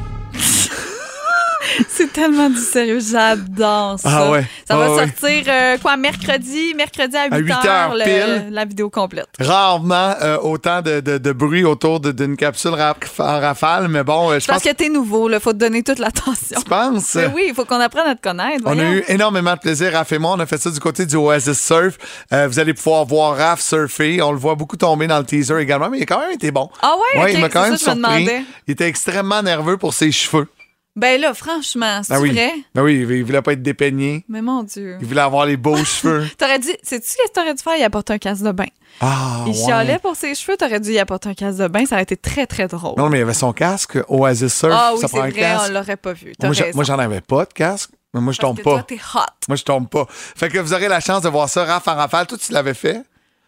C'est 1.89 2.13
tellement 2.13 2.51
du 2.51 2.57
sérieux, 2.61 2.99
j'adore 3.01 3.99
ça. 3.99 4.09
Ah 4.11 4.31
ouais. 4.31 4.43
Ça 4.67 4.75
Ah 4.75 4.77
va 4.77 4.91
ouais. 4.95 4.99
sortir 5.09 5.45
euh, 5.49 5.79
quoi 5.79 5.97
mercredi, 5.97 6.75
mercredi 6.77 7.17
à 7.17 7.27
8, 7.27 7.33
À 7.33 7.39
8 7.39 7.53
heures 7.67 7.95
le- 7.95 8.05
pile. 8.05 8.47
la 8.51 8.65
vidéo 8.65 8.91
complète. 8.91 9.27
Rarement 9.39 10.15
euh, 10.23 10.39
autant 10.39 10.83
de, 10.83 11.01
de- 11.01 11.19
de 11.19 11.33
bruit 11.33 11.65
autour 11.65 12.01
d'une 12.01 12.37
capsule 12.37 12.73
en 12.73 13.41
rafale, 13.41 13.89
mais 13.89 14.03
bon, 14.05 14.31
euh, 14.31 14.39
je 14.41 14.47
Parce 14.47 14.63
pense 14.63 14.71
que 14.73 14.77
t'es 14.77 14.89
nouveau, 14.89 15.31
il 15.31 15.41
faut 15.41 15.53
te 15.53 15.59
donner 15.59 15.83
toute 15.83 15.99
l'attention. 15.99 16.61
tu 16.61 16.69
penses? 16.69 17.15
Mais 17.15 17.27
oui, 17.35 17.45
il 17.49 17.55
faut 17.55 17.65
qu'on 17.65 17.81
apprenne 17.81 18.07
à 18.07 18.15
te 18.15 18.23
connaître. 18.23 18.63
On 18.67 18.79
a 18.79 18.83
eu 18.85 19.05
énormément 19.09 19.55
de 19.55 19.61
plaisir, 19.61 19.93
Raph 19.93 20.13
et 20.13 20.19
moi. 20.19 20.33
On 20.37 20.41
a 20.41 20.47
fait 20.47 20.59
ça 20.61 20.71
du 20.71 20.81
côté 20.81 21.07
du 21.07 21.17
Oasis 21.17 21.59
Surf. 21.61 21.97
Vous 22.31 22.59
allez 22.59 22.75
pouvoir 22.75 23.05
voir 23.05 23.37
Raph 23.37 23.61
surfer. 23.61 24.21
On 24.23 24.33
le 24.33 24.39
voit 24.39 24.55
beaucoup 24.55 24.77
tomber 24.77 25.07
dans 25.07 25.19
le 25.19 25.25
teaser 25.25 25.59
également, 25.61 25.89
mais 25.91 25.99
il 25.99 26.03
a 26.03 26.07
quand 26.07 26.21
même 26.21 26.33
été 26.33 26.51
bon. 26.51 26.69
Ah 26.83 26.95
ouais, 27.21 27.35
il 27.35 27.41
m'a 27.41 27.49
quand 27.49 27.63
même 27.63 27.77
ça, 27.77 27.93
je 27.93 27.99
me 27.99 28.03
surpris. 28.05 28.45
Il 28.67 28.73
était 28.73 28.87
extrêmement 28.89 29.43
nerveux 29.43 29.77
pour 29.77 29.95
ses 29.95 30.11
cheveux. 30.13 30.49
Ben 30.95 31.19
là, 31.21 31.33
franchement, 31.33 32.03
c'est 32.03 32.13
Ben 32.13 32.21
oui. 32.21 32.33
vrai? 32.33 32.53
Ben 32.75 32.83
oui, 32.83 32.97
il 33.01 33.25
voulait 33.25 33.41
pas 33.41 33.53
être 33.55 33.63
dépeigné. 33.63 34.25
Mais 34.29 34.43
mon 34.43 34.63
Dieu. 34.63 34.99
Il 35.01 35.07
voulait 35.07 35.23
avoir 35.23 35.47
les 35.47 35.57
beaux 35.57 35.77
cheveux. 35.85 36.27
T'aurais 36.37 36.59
dit, 36.59 36.75
sais-tu 36.83 37.09
ce 37.09 37.15
que 37.17 37.33
t'aurais 37.33 37.55
dû 37.55 37.63
faire? 37.63 37.77
Il 37.79 37.83
apporte 37.83 38.11
un 38.11 38.19
casque 38.19 38.43
de 38.43 38.53
bain. 38.53 38.67
Ah, 39.01 39.45
il 39.47 39.53
ouais. 39.53 39.59
chialait 39.65 39.99
pour 39.99 40.17
ses 40.17 40.35
cheveux, 40.35 40.57
t'aurais 40.59 40.81
dû 40.81 40.91
y 40.93 40.99
apporter 40.99 41.31
un 41.31 41.35
casque 41.35 41.59
de 41.59 41.67
bain. 41.69 41.87
Ça 41.87 41.95
aurait 41.95 42.03
été 42.03 42.17
très, 42.19 42.47
très 42.47 42.69
drôle. 42.69 42.95
Non, 42.99 43.09
mais 43.09 43.19
il 43.21 43.23
avait 43.23 43.33
son 43.33 43.55
casque 43.55 43.99
Oasis 44.09 44.53
Surf. 44.55 44.73
ah 44.77 44.91
oui, 44.95 45.01
ça 45.01 45.09
c'est 45.09 45.19
un 45.19 45.23
vrai, 45.31 45.33
casque. 45.33 45.65
on 45.71 45.73
l'aurait 45.73 45.97
pas 45.97 46.13
vu. 46.13 46.35
Moi, 46.75 46.85
j'en 46.85 46.99
avais 46.99 47.23
pas 47.23 47.47
de 47.47 47.53
casque, 47.55 47.91
mais 48.13 48.21
moi, 48.21 48.35
je 48.35 48.39
Parce 48.39 48.51
tombe 48.51 48.59
que 48.59 48.63
pas. 48.63 48.71
toi, 48.73 48.83
t'es 48.83 48.97
hot. 49.15 49.21
Moi, 49.49 49.57
je 49.57 49.63
tombe 49.65 49.89
pas. 49.89 50.07
Fait 50.11 50.51
que 50.51 50.59
vous 50.59 50.75
aurez 50.75 50.89
la 50.89 51.01
chance 51.01 51.23
de 51.23 51.31
voir 51.31 51.49
ça, 51.49 51.65
raf 51.65 51.89
en 51.89 51.95
rafale. 51.95 52.27
Toi, 52.27 52.37
tu 52.37 52.53
l'avais 52.53 52.75
fait? 52.75 53.01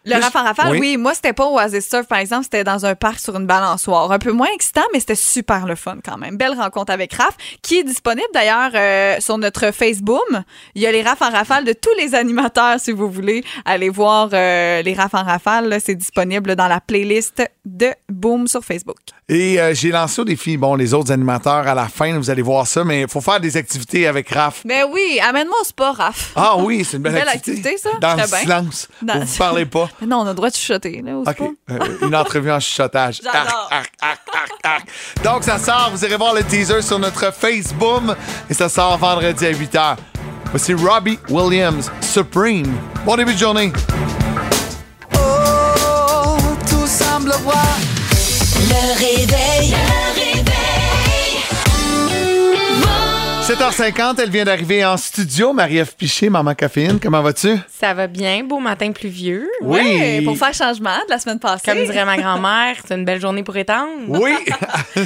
Le 0.05 0.15
raf 0.21 0.35
en 0.35 0.43
rafale, 0.43 0.71
Oui. 0.71 0.79
oui. 0.79 0.97
Moi, 0.97 1.13
c'était 1.13 1.33
pas 1.33 1.47
Oasis 1.47 1.89
Surf, 1.89 2.05
par 2.07 2.19
exemple. 2.19 2.43
C'était 2.43 2.63
dans 2.63 2.85
un 2.85 2.95
parc 2.95 3.19
sur 3.19 3.35
une 3.35 3.47
balançoire. 3.47 4.11
Un 4.11 4.19
peu 4.19 4.31
moins 4.31 4.49
excitant, 4.53 4.83
mais 4.93 4.99
c'était 4.99 5.15
super 5.15 5.65
le 5.65 5.75
fun 5.75 5.97
quand 6.03 6.17
même. 6.17 6.37
Belle 6.37 6.53
rencontre 6.53 6.91
avec 6.91 7.13
Raph, 7.13 7.35
qui 7.61 7.79
est 7.79 7.83
disponible 7.83 8.27
d'ailleurs 8.33 8.71
euh, 8.75 9.15
sur 9.19 9.37
notre 9.37 9.71
Facebook. 9.73 10.19
Il 10.75 10.81
y 10.81 10.85
a 10.87 10.91
les 10.91 11.01
rafs 11.01 11.21
en 11.21 11.29
rafale 11.31 11.65
de 11.65 11.73
tous 11.73 11.93
les 11.97 12.13
animateurs, 12.15 12.79
si 12.79 12.91
vous 12.91 13.09
voulez 13.09 13.43
aller 13.65 13.89
voir 13.89 14.29
euh, 14.33 14.81
les 14.81 14.93
rafs 14.93 15.13
en 15.13 15.23
rafale. 15.23 15.77
C'est 15.83 15.95
disponible 15.95 16.55
dans 16.55 16.67
la 16.67 16.79
playlist 16.81 17.43
de 17.65 17.89
Boom 18.09 18.47
sur 18.47 18.63
Facebook. 18.63 18.97
Et 19.27 19.59
euh, 19.59 19.73
j'ai 19.73 19.89
lancé 19.89 20.21
au 20.21 20.23
défi, 20.25 20.55
bon, 20.55 20.75
les 20.75 20.93
autres 20.93 21.11
animateurs 21.11 21.67
à 21.67 21.73
la 21.73 21.87
fin, 21.87 22.15
vous 22.19 22.29
allez 22.29 22.43
voir 22.43 22.67
ça, 22.67 22.83
mais 22.83 23.01
il 23.01 23.07
faut 23.07 23.21
faire 23.21 23.39
des 23.39 23.57
activités 23.57 24.05
avec 24.05 24.29
Raph. 24.29 24.61
Ben 24.65 24.85
oui, 24.91 25.19
amène-moi 25.27 25.57
au 25.61 25.63
sport, 25.65 25.95
Raph. 25.95 26.31
Ah 26.35 26.57
oui, 26.57 26.85
c'est 26.85 26.97
une 26.97 27.03
belle, 27.03 27.13
Belle 27.13 27.27
activité. 27.29 27.69
activité, 27.69 27.89
ça. 27.89 27.97
Dans 27.99 28.11
le 28.21 28.27
bien. 28.27 28.37
silence. 28.37 28.87
Dans- 29.01 29.19
Vous 29.19 29.37
parlez 29.37 29.65
pas. 29.65 29.89
Mais 30.01 30.07
non, 30.07 30.17
on 30.17 30.25
a 30.25 30.29
le 30.29 30.35
droit 30.35 30.49
de 30.49 30.55
chuchoter, 30.55 31.01
là, 31.01 31.15
au 31.15 31.21
OK. 31.21 31.41
Euh, 31.71 31.79
une 32.01 32.15
entrevue 32.15 32.51
en 32.51 32.59
chuchotage. 32.59 33.21
J'adore. 33.23 33.69
Arc, 33.71 33.71
arc, 33.71 33.91
arc, 34.01 34.21
arc, 34.33 34.51
arc. 34.63 35.23
Donc, 35.23 35.43
ça 35.43 35.57
sort. 35.57 35.91
Vous 35.93 36.03
irez 36.03 36.17
voir 36.17 36.33
le 36.33 36.43
teaser 36.43 36.81
sur 36.81 36.99
notre 36.99 37.33
Facebook 37.33 38.03
et 38.49 38.53
ça 38.53 38.67
sort 38.67 38.97
vendredi 38.97 39.45
à 39.45 39.51
8 39.51 39.73
h. 39.73 39.95
Voici 40.51 40.73
Robbie 40.73 41.19
Williams, 41.29 41.91
Supreme. 42.01 42.77
Bon 43.05 43.15
début 43.15 43.33
de 43.33 43.39
journée. 43.39 43.71
Oh, 45.15 46.37
tout 46.69 46.87
semble 46.87 47.31
voir. 47.43 47.77
Le 48.69 48.99
réveil. 48.99 49.75
Le 53.57 53.65
réveil. 53.65 53.91
7h50, 53.91 54.19
elle 54.21 54.29
vient 54.29 54.43
d'arriver 54.43 54.85
en 54.85 54.97
studio. 54.97 55.53
Marie-Ève 55.53 55.95
Piché, 55.95 56.29
Maman 56.29 56.53
Caféine, 56.55 56.99
comment 56.99 57.21
vas-tu? 57.21 57.57
Ça 57.79 57.93
va 57.93 58.07
bien, 58.07 58.43
beau 58.43 58.59
matin 58.59 58.91
pluvieux. 58.91 59.49
Oui. 59.61 59.79
Ouais, 59.79 60.21
pour 60.23 60.37
faire 60.37 60.53
changement 60.53 60.97
de 61.05 61.11
la 61.11 61.19
semaine 61.19 61.39
passée. 61.39 61.71
Comme 61.71 61.83
dirait 61.83 62.05
ma 62.05 62.17
grand-mère, 62.17 62.75
c'est 62.85 62.95
une 62.95 63.05
belle 63.05 63.21
journée 63.21 63.43
pour 63.43 63.55
étendre. 63.55 63.91
Oui, 64.07 64.33
Eh 64.95 65.01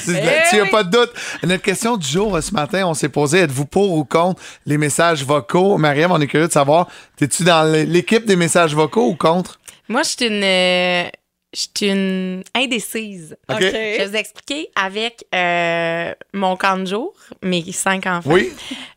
tu 0.49 0.57
n'as 0.57 0.65
pas 0.69 0.83
de 0.83 0.91
doute. 0.91 1.11
Notre 1.43 1.63
question 1.63 1.97
du 1.97 2.07
jour 2.07 2.35
euh, 2.35 2.41
ce 2.41 2.53
matin, 2.53 2.85
on 2.85 2.93
s'est 2.93 3.09
posé 3.09 3.39
êtes-vous 3.39 3.65
pour 3.65 3.93
ou 3.93 4.03
contre 4.03 4.41
les 4.65 4.77
messages 4.77 5.23
vocaux? 5.23 5.77
Marie-Ève, 5.77 6.11
on 6.11 6.21
est 6.21 6.27
curieux 6.27 6.47
de 6.47 6.51
savoir, 6.51 6.87
es-tu 7.19 7.43
dans 7.43 7.63
l'équipe 7.63 8.25
des 8.25 8.35
messages 8.35 8.73
vocaux 8.73 9.07
ou 9.07 9.15
contre? 9.15 9.59
Moi, 9.87 10.03
je 10.03 10.09
suis 10.09 10.27
une, 10.27 10.43
euh, 10.43 11.09
je 11.53 11.61
suis 11.61 11.89
une 11.91 12.43
indécise. 12.55 13.35
OK. 13.49 13.55
OK. 13.55 13.61
Je 13.61 13.71
vais 13.71 14.05
vous 14.05 14.15
expliquer 14.15 14.69
avec 14.75 15.25
euh, 15.33 16.13
mon 16.33 16.55
camp 16.55 16.77
de 16.77 16.85
jour, 16.85 17.13
mes 17.41 17.71
cinq 17.71 18.05
enfants. 18.05 18.29
Oui. 18.31 18.51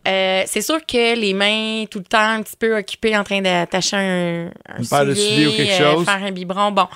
Euh, 0.07 0.43
c'est 0.47 0.61
sûr 0.61 0.85
que 0.85 1.17
les 1.19 1.33
mains 1.33 1.85
tout 1.91 1.99
le 1.99 2.05
temps 2.05 2.19
un 2.19 2.43
petit 2.43 2.57
peu 2.57 2.77
occupées 2.77 3.17
en 3.17 3.25
train 3.25 3.41
d'attacher 3.41 3.97
un, 3.97 4.51
un 4.69 4.79
Une 4.79 4.87
paire 4.87 5.07
de 5.07 5.15
souliers 5.15 5.47
ou 5.47 5.53
quelque 5.53 5.83
euh, 5.83 5.95
chose. 5.95 6.05
faire 6.05 6.23
un 6.23 6.31
biberon. 6.31 6.73
Bon, 6.73 6.89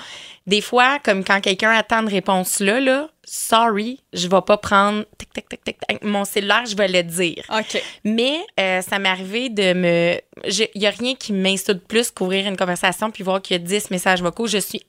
des 0.46 0.60
fois, 0.60 0.98
comme 1.02 1.24
quand 1.24 1.40
quelqu'un 1.40 1.70
attend 1.70 2.02
une 2.02 2.08
réponse 2.08 2.60
là, 2.60 2.78
là, 2.78 3.08
sorry, 3.24 4.00
je 4.12 4.28
vais 4.28 4.40
pas 4.46 4.58
prendre 4.58 5.04
tic, 5.18 5.32
tic, 5.32 5.48
tic, 5.48 5.64
tic, 5.64 5.78
tic, 5.88 6.04
mon 6.04 6.24
cellulaire, 6.24 6.66
je 6.66 6.76
vais 6.76 6.88
le 6.88 7.02
dire. 7.02 7.44
OK. 7.50 7.82
Mais 8.04 8.40
euh, 8.60 8.82
ça 8.82 8.98
m'est 8.98 9.08
arrivé 9.08 9.48
de 9.48 9.72
me. 9.72 10.20
Il 10.44 10.80
n'y 10.80 10.86
a 10.86 10.90
rien 10.90 11.14
qui 11.14 11.32
m'insulte 11.32 11.86
plus 11.88 12.10
qu'ouvrir 12.10 12.46
une 12.46 12.56
conversation 12.56 13.10
puis 13.10 13.24
voir 13.24 13.40
qu'il 13.40 13.56
y 13.56 13.60
a 13.60 13.62
10 13.62 13.90
messages 13.90 14.22
vocaux. 14.22 14.46
Je 14.46 14.58
suis 14.58 14.82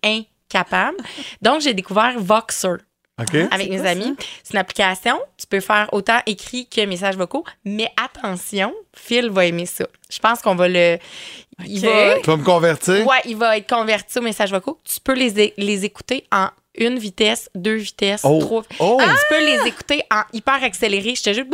incapable. 0.53 0.97
Donc, 1.41 1.61
j'ai 1.61 1.73
découvert 1.73 2.13
Voxer 2.17 2.77
avec 3.17 3.69
mes 3.69 3.85
amis. 3.85 4.15
C'est 4.43 4.53
une 4.53 4.59
application. 4.59 5.19
Tu 5.37 5.47
peux 5.47 5.59
faire 5.59 5.89
autant 5.91 6.19
écrit 6.27 6.67
que 6.67 6.85
messages 6.85 7.17
vocaux. 7.17 7.43
Mais 7.65 7.89
attention, 8.01 8.73
Phil 8.95 9.29
va 9.31 9.45
aimer 9.45 9.65
ça. 9.65 9.85
Je 10.09 10.19
pense 10.19 10.41
qu'on 10.41 10.55
va 10.55 10.67
le. 10.67 10.97
Il 11.65 11.81
va. 11.81 12.19
Tu 12.19 12.29
vas 12.29 12.37
me 12.37 12.43
convertir? 12.43 13.05
Ouais, 13.07 13.21
il 13.25 13.35
va 13.35 13.57
être 13.57 13.67
converti 13.67 14.19
aux 14.19 14.21
messages 14.21 14.51
vocaux. 14.51 14.79
Tu 14.83 14.99
peux 14.99 15.13
les, 15.13 15.53
les 15.57 15.85
écouter 15.85 16.25
en 16.31 16.49
une 16.75 16.99
vitesse, 16.99 17.49
deux 17.55 17.77
vitesses, 17.77 18.21
Oh. 18.23 18.37
trois. 18.39 18.63
Oh. 18.77 18.99
Tu 19.01 19.15
peux 19.35 19.43
les 19.43 19.67
écouter 19.67 20.03
en 20.11 20.21
hyper 20.31 20.63
accéléré. 20.63 21.15
Je 21.15 21.23
te 21.23 21.33
jure, 21.33 21.45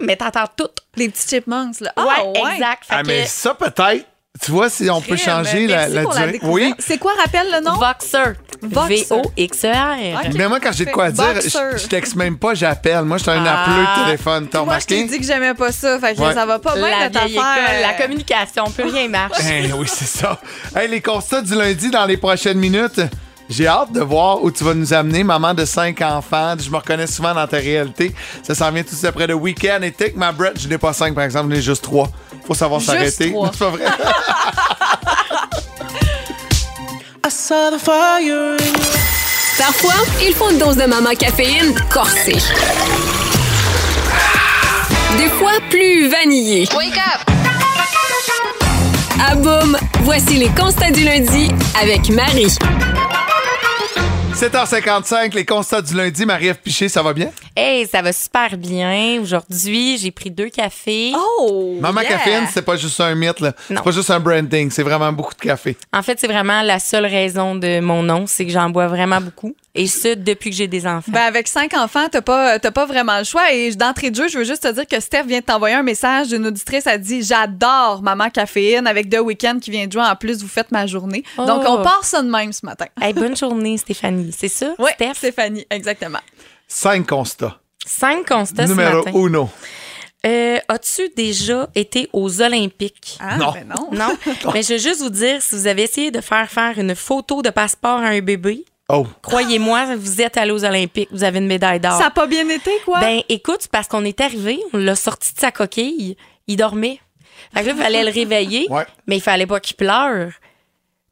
mais 0.00 0.14
t'entends 0.16 0.44
tout. 0.54 0.68
Les 0.94 1.08
petits 1.08 1.26
chipmunks, 1.26 1.80
là. 1.80 1.90
Ah, 1.96 2.04
ouais, 2.26 2.32
exact. 2.52 2.84
Fait 2.84 2.94
Ah, 2.96 3.02
que- 3.02 3.06
mais 3.06 3.24
ça, 3.24 3.54
peut-être, 3.54 4.04
tu 4.42 4.50
vois, 4.50 4.68
si 4.70 4.88
on 4.90 5.00
peut 5.00 5.16
changer 5.16 5.66
la, 5.66 5.88
durée. 5.88 6.38
oui. 6.42 6.74
C'est 6.78 6.98
quoi, 6.98 7.12
rappelle 7.24 7.46
le 7.52 7.60
nom? 7.64 7.74
Voxer. 7.76 8.34
Voxer. 8.62 9.04
V-O-X-E-R. 9.10 10.20
Ok. 10.26 10.32
Mais 10.34 10.48
moi, 10.48 10.58
quand 10.60 10.72
j'ai 10.72 10.84
de 10.84 10.90
quoi 10.90 11.10
dire, 11.10 11.24
je, 11.42 11.78
je 11.78 11.86
texte 11.86 12.16
même 12.16 12.36
pas, 12.38 12.54
j'appelle. 12.54 13.04
Moi, 13.04 13.18
je 13.18 13.22
suis 13.22 13.30
un 13.32 13.44
Ah. 13.46 13.62
appeleux 13.62 13.82
de 13.84 14.04
téléphone. 14.06 14.48
T'as 14.50 14.64
Moi, 14.64 14.78
je 14.80 14.86
t'ai 14.86 14.94
remarqué? 14.96 15.12
dit 15.16 15.20
que 15.20 15.26
j'aimais 15.26 15.54
pas 15.54 15.72
ça. 15.72 15.98
Fait 15.98 16.14
que 16.14 16.20
Ouais. 16.20 16.34
ça 16.34 16.44
va 16.46 16.58
pas 16.58 16.74
bien 16.74 16.88
La 16.90 17.04
notre 17.08 17.18
affaire. 17.24 17.80
la 17.82 17.94
communication, 17.94 18.64
plus 18.70 18.84
rien 18.84 19.08
marche. 19.08 19.38
Eh 19.50 19.72
oui, 19.72 19.86
c'est 19.88 20.06
ça. 20.08 20.38
Hey, 20.74 20.88
les 20.88 21.00
constats 21.00 21.42
du 21.42 21.54
lundi 21.54 21.90
dans 21.90 22.04
les 22.06 22.16
prochaines 22.16 22.58
minutes. 22.58 23.00
J'ai 23.50 23.66
hâte 23.66 23.92
de 23.92 24.00
voir 24.02 24.42
où 24.42 24.50
tu 24.50 24.62
vas 24.62 24.74
nous 24.74 24.92
amener, 24.92 25.24
maman 25.24 25.54
de 25.54 25.64
cinq 25.64 26.02
enfants. 26.02 26.54
Je 26.62 26.68
me 26.70 26.76
reconnais 26.76 27.06
souvent 27.06 27.32
dans 27.34 27.46
ta 27.46 27.56
réalité. 27.56 28.14
Ça 28.42 28.54
s'en 28.54 28.70
vient 28.70 28.82
tout 28.82 28.90
de 28.90 28.94
suite 28.96 29.06
après 29.06 29.26
le 29.26 29.32
week-end. 29.34 29.78
Et 29.82 29.90
Take 29.90 30.12
My 30.16 30.32
Breath, 30.36 30.60
je 30.60 30.68
n'ai 30.68 30.76
pas 30.76 30.92
cinq, 30.92 31.14
par 31.14 31.24
exemple, 31.24 31.48
j'en 31.50 31.56
ai 31.58 31.62
juste 31.62 31.82
trois. 31.82 32.10
Faut 32.48 32.54
savoir 32.54 32.80
s'arrêter. 32.80 33.34
C'est 33.52 33.58
pas 33.58 33.68
vrai? 33.68 33.84
I 37.26 37.30
saw 37.30 37.70
the 37.70 37.78
fire 37.78 38.16
in 38.16 38.22
you. 38.22 38.56
Parfois, 39.58 39.92
il 40.26 40.34
faut 40.34 40.48
une 40.48 40.56
dose 40.58 40.76
de 40.76 40.86
maman 40.86 41.10
caféine 41.10 41.74
corsée. 41.92 42.38
Des 45.18 45.28
fois, 45.38 45.60
plus 45.68 46.08
vanillée. 46.08 46.66
Wake 46.74 46.96
up. 46.96 47.20
À 49.20 49.34
boum, 49.34 49.76
voici 50.04 50.38
les 50.38 50.48
constats 50.48 50.90
du 50.90 51.04
lundi 51.04 51.50
avec 51.78 52.08
Marie. 52.08 52.56
7h55, 54.38 55.34
les 55.34 55.44
constats 55.44 55.82
du 55.82 55.96
lundi. 55.96 56.24
Marie-Ève 56.24 56.58
Piché, 56.62 56.88
ça 56.88 57.02
va 57.02 57.12
bien? 57.12 57.32
Hey, 57.56 57.88
ça 57.88 58.02
va 58.02 58.12
super 58.12 58.56
bien. 58.56 59.20
Aujourd'hui, 59.20 59.98
j'ai 59.98 60.12
pris 60.12 60.30
deux 60.30 60.48
cafés. 60.48 61.10
Oh! 61.40 61.76
Maman 61.80 62.02
yeah. 62.02 62.10
Caféine, 62.10 62.46
c'est 62.54 62.62
pas 62.62 62.76
juste 62.76 63.00
un 63.00 63.16
mythe, 63.16 63.40
là. 63.40 63.52
C'est 63.66 63.82
pas 63.82 63.90
juste 63.90 64.10
un 64.12 64.20
branding, 64.20 64.70
c'est 64.70 64.84
vraiment 64.84 65.10
beaucoup 65.10 65.34
de 65.34 65.40
café. 65.40 65.76
En 65.92 66.04
fait, 66.04 66.20
c'est 66.20 66.28
vraiment 66.28 66.62
la 66.62 66.78
seule 66.78 67.06
raison 67.06 67.56
de 67.56 67.80
mon 67.80 68.04
nom, 68.04 68.28
c'est 68.28 68.46
que 68.46 68.52
j'en 68.52 68.70
bois 68.70 68.86
vraiment 68.86 69.20
beaucoup. 69.20 69.56
Et 69.74 69.86
ce, 69.86 70.14
depuis 70.14 70.50
que 70.50 70.56
j'ai 70.56 70.66
des 70.66 70.88
enfants. 70.88 71.12
Ben 71.12 71.22
avec 71.22 71.46
cinq 71.46 71.72
enfants, 71.74 72.06
t'as 72.10 72.20
pas, 72.20 72.58
t'as 72.58 72.72
pas 72.72 72.84
vraiment 72.84 73.18
le 73.18 73.24
choix. 73.24 73.52
Et 73.52 73.72
d'entrée 73.76 74.10
de 74.10 74.16
jeu, 74.16 74.26
je 74.28 74.38
veux 74.38 74.44
juste 74.44 74.64
te 74.64 74.72
dire 74.72 74.86
que 74.86 74.98
Steph 74.98 75.22
vient 75.24 75.38
de 75.38 75.44
t'envoyer 75.44 75.76
un 75.76 75.84
message 75.84 76.28
d'une 76.28 76.46
auditrice. 76.48 76.84
Elle 76.86 77.00
dit 77.00 77.22
J'adore 77.22 78.02
Maman 78.02 78.28
Caféine 78.28 78.88
avec 78.88 79.08
The 79.08 79.20
Weeknd 79.20 79.60
qui 79.60 79.70
vient 79.70 79.86
de 79.86 79.92
jouer. 79.92 80.02
En 80.02 80.16
plus, 80.16 80.42
vous 80.42 80.48
faites 80.48 80.72
ma 80.72 80.86
journée. 80.88 81.22
Oh. 81.36 81.46
Donc, 81.46 81.62
on 81.64 81.82
part 81.84 82.04
ça 82.04 82.22
de 82.22 82.28
même 82.28 82.52
ce 82.52 82.66
matin. 82.66 82.86
Hey, 83.00 83.12
bonne 83.12 83.36
journée, 83.36 83.76
Stéphanie. 83.76 84.27
C'est 84.32 84.48
ça, 84.48 84.74
Oui, 84.78 84.90
Steph? 84.94 85.14
Stéphanie, 85.14 85.66
exactement. 85.70 86.20
Cinq 86.66 87.06
constats. 87.08 87.58
Cinq 87.86 88.26
constats 88.28 88.66
Numéro 88.66 89.02
ce 89.02 89.06
matin. 89.06 89.18
uno. 89.18 89.50
Euh, 90.26 90.58
As-tu 90.68 91.08
déjà 91.16 91.68
été 91.74 92.08
aux 92.12 92.42
Olympiques? 92.42 93.16
Ah, 93.20 93.36
Non. 93.36 93.52
ben 93.52 93.66
non. 93.68 93.88
Non. 93.92 94.16
Mais 94.52 94.62
je 94.62 94.72
veux 94.74 94.78
juste 94.78 95.00
vous 95.00 95.10
dire, 95.10 95.40
si 95.40 95.54
vous 95.54 95.66
avez 95.66 95.84
essayé 95.84 96.10
de 96.10 96.20
faire 96.20 96.50
faire 96.50 96.78
une 96.78 96.94
photo 96.94 97.40
de 97.40 97.50
passeport 97.50 97.98
à 98.00 98.08
un 98.08 98.20
bébé, 98.20 98.64
Oh. 98.90 99.06
croyez-moi, 99.22 99.96
vous 99.96 100.22
êtes 100.22 100.38
allé 100.38 100.50
aux 100.50 100.64
Olympiques, 100.64 101.10
vous 101.12 101.22
avez 101.22 101.38
une 101.40 101.46
médaille 101.46 101.78
d'or. 101.78 101.98
Ça 101.98 102.06
a 102.06 102.10
pas 102.10 102.26
bien 102.26 102.48
été, 102.48 102.70
quoi? 102.86 103.00
Ben, 103.00 103.20
écoute, 103.28 103.68
parce 103.70 103.86
qu'on 103.86 104.02
est 104.04 104.18
arrivé, 104.22 104.58
on 104.72 104.78
l'a 104.78 104.96
sorti 104.96 105.34
de 105.34 105.38
sa 105.38 105.52
coquille, 105.52 106.16
il 106.46 106.56
dormait. 106.56 106.98
Fait 107.52 107.60
que 107.60 107.66
là, 107.66 107.72
il 107.76 107.82
fallait 107.82 108.02
le 108.04 108.10
réveiller, 108.10 108.66
Ouais. 108.70 108.86
mais 109.06 109.16
il 109.18 109.20
fallait 109.22 109.46
pas 109.46 109.60
qu'il 109.60 109.76
pleure. 109.76 110.32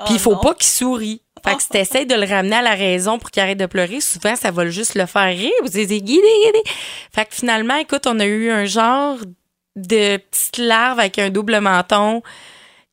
Puis 0.07 0.15
il 0.15 0.19
faut 0.21 0.33
non. 0.33 0.41
pas 0.41 0.55
qu'il 0.55 0.67
sourie. 0.67 1.21
Fait 1.47 1.55
que 1.55 1.63
si 1.63 1.69
t'essayes 1.69 2.07
de 2.07 2.15
le 2.15 2.27
ramener 2.27 2.57
à 2.57 2.63
la 2.63 2.75
raison 2.75 3.19
pour 3.19 3.31
qu'il 3.31 3.43
arrête 3.43 3.59
de 3.59 3.67
pleurer, 3.67 4.01
souvent, 4.01 4.35
ça 4.35 4.51
va 4.51 4.69
juste 4.69 4.95
le 4.95 5.07
faire 5.07 5.29
rire. 5.29 5.53
Vous. 5.63 5.71
Fait 5.71 7.25
que 7.25 7.35
finalement, 7.35 7.77
écoute, 7.77 8.07
on 8.07 8.19
a 8.19 8.27
eu 8.27 8.51
un 8.51 8.65
genre 8.65 9.19
de 9.77 10.17
petite 10.17 10.59
larve 10.59 10.99
avec 10.99 11.19
un 11.19 11.31
double 11.31 11.61
menton 11.61 12.23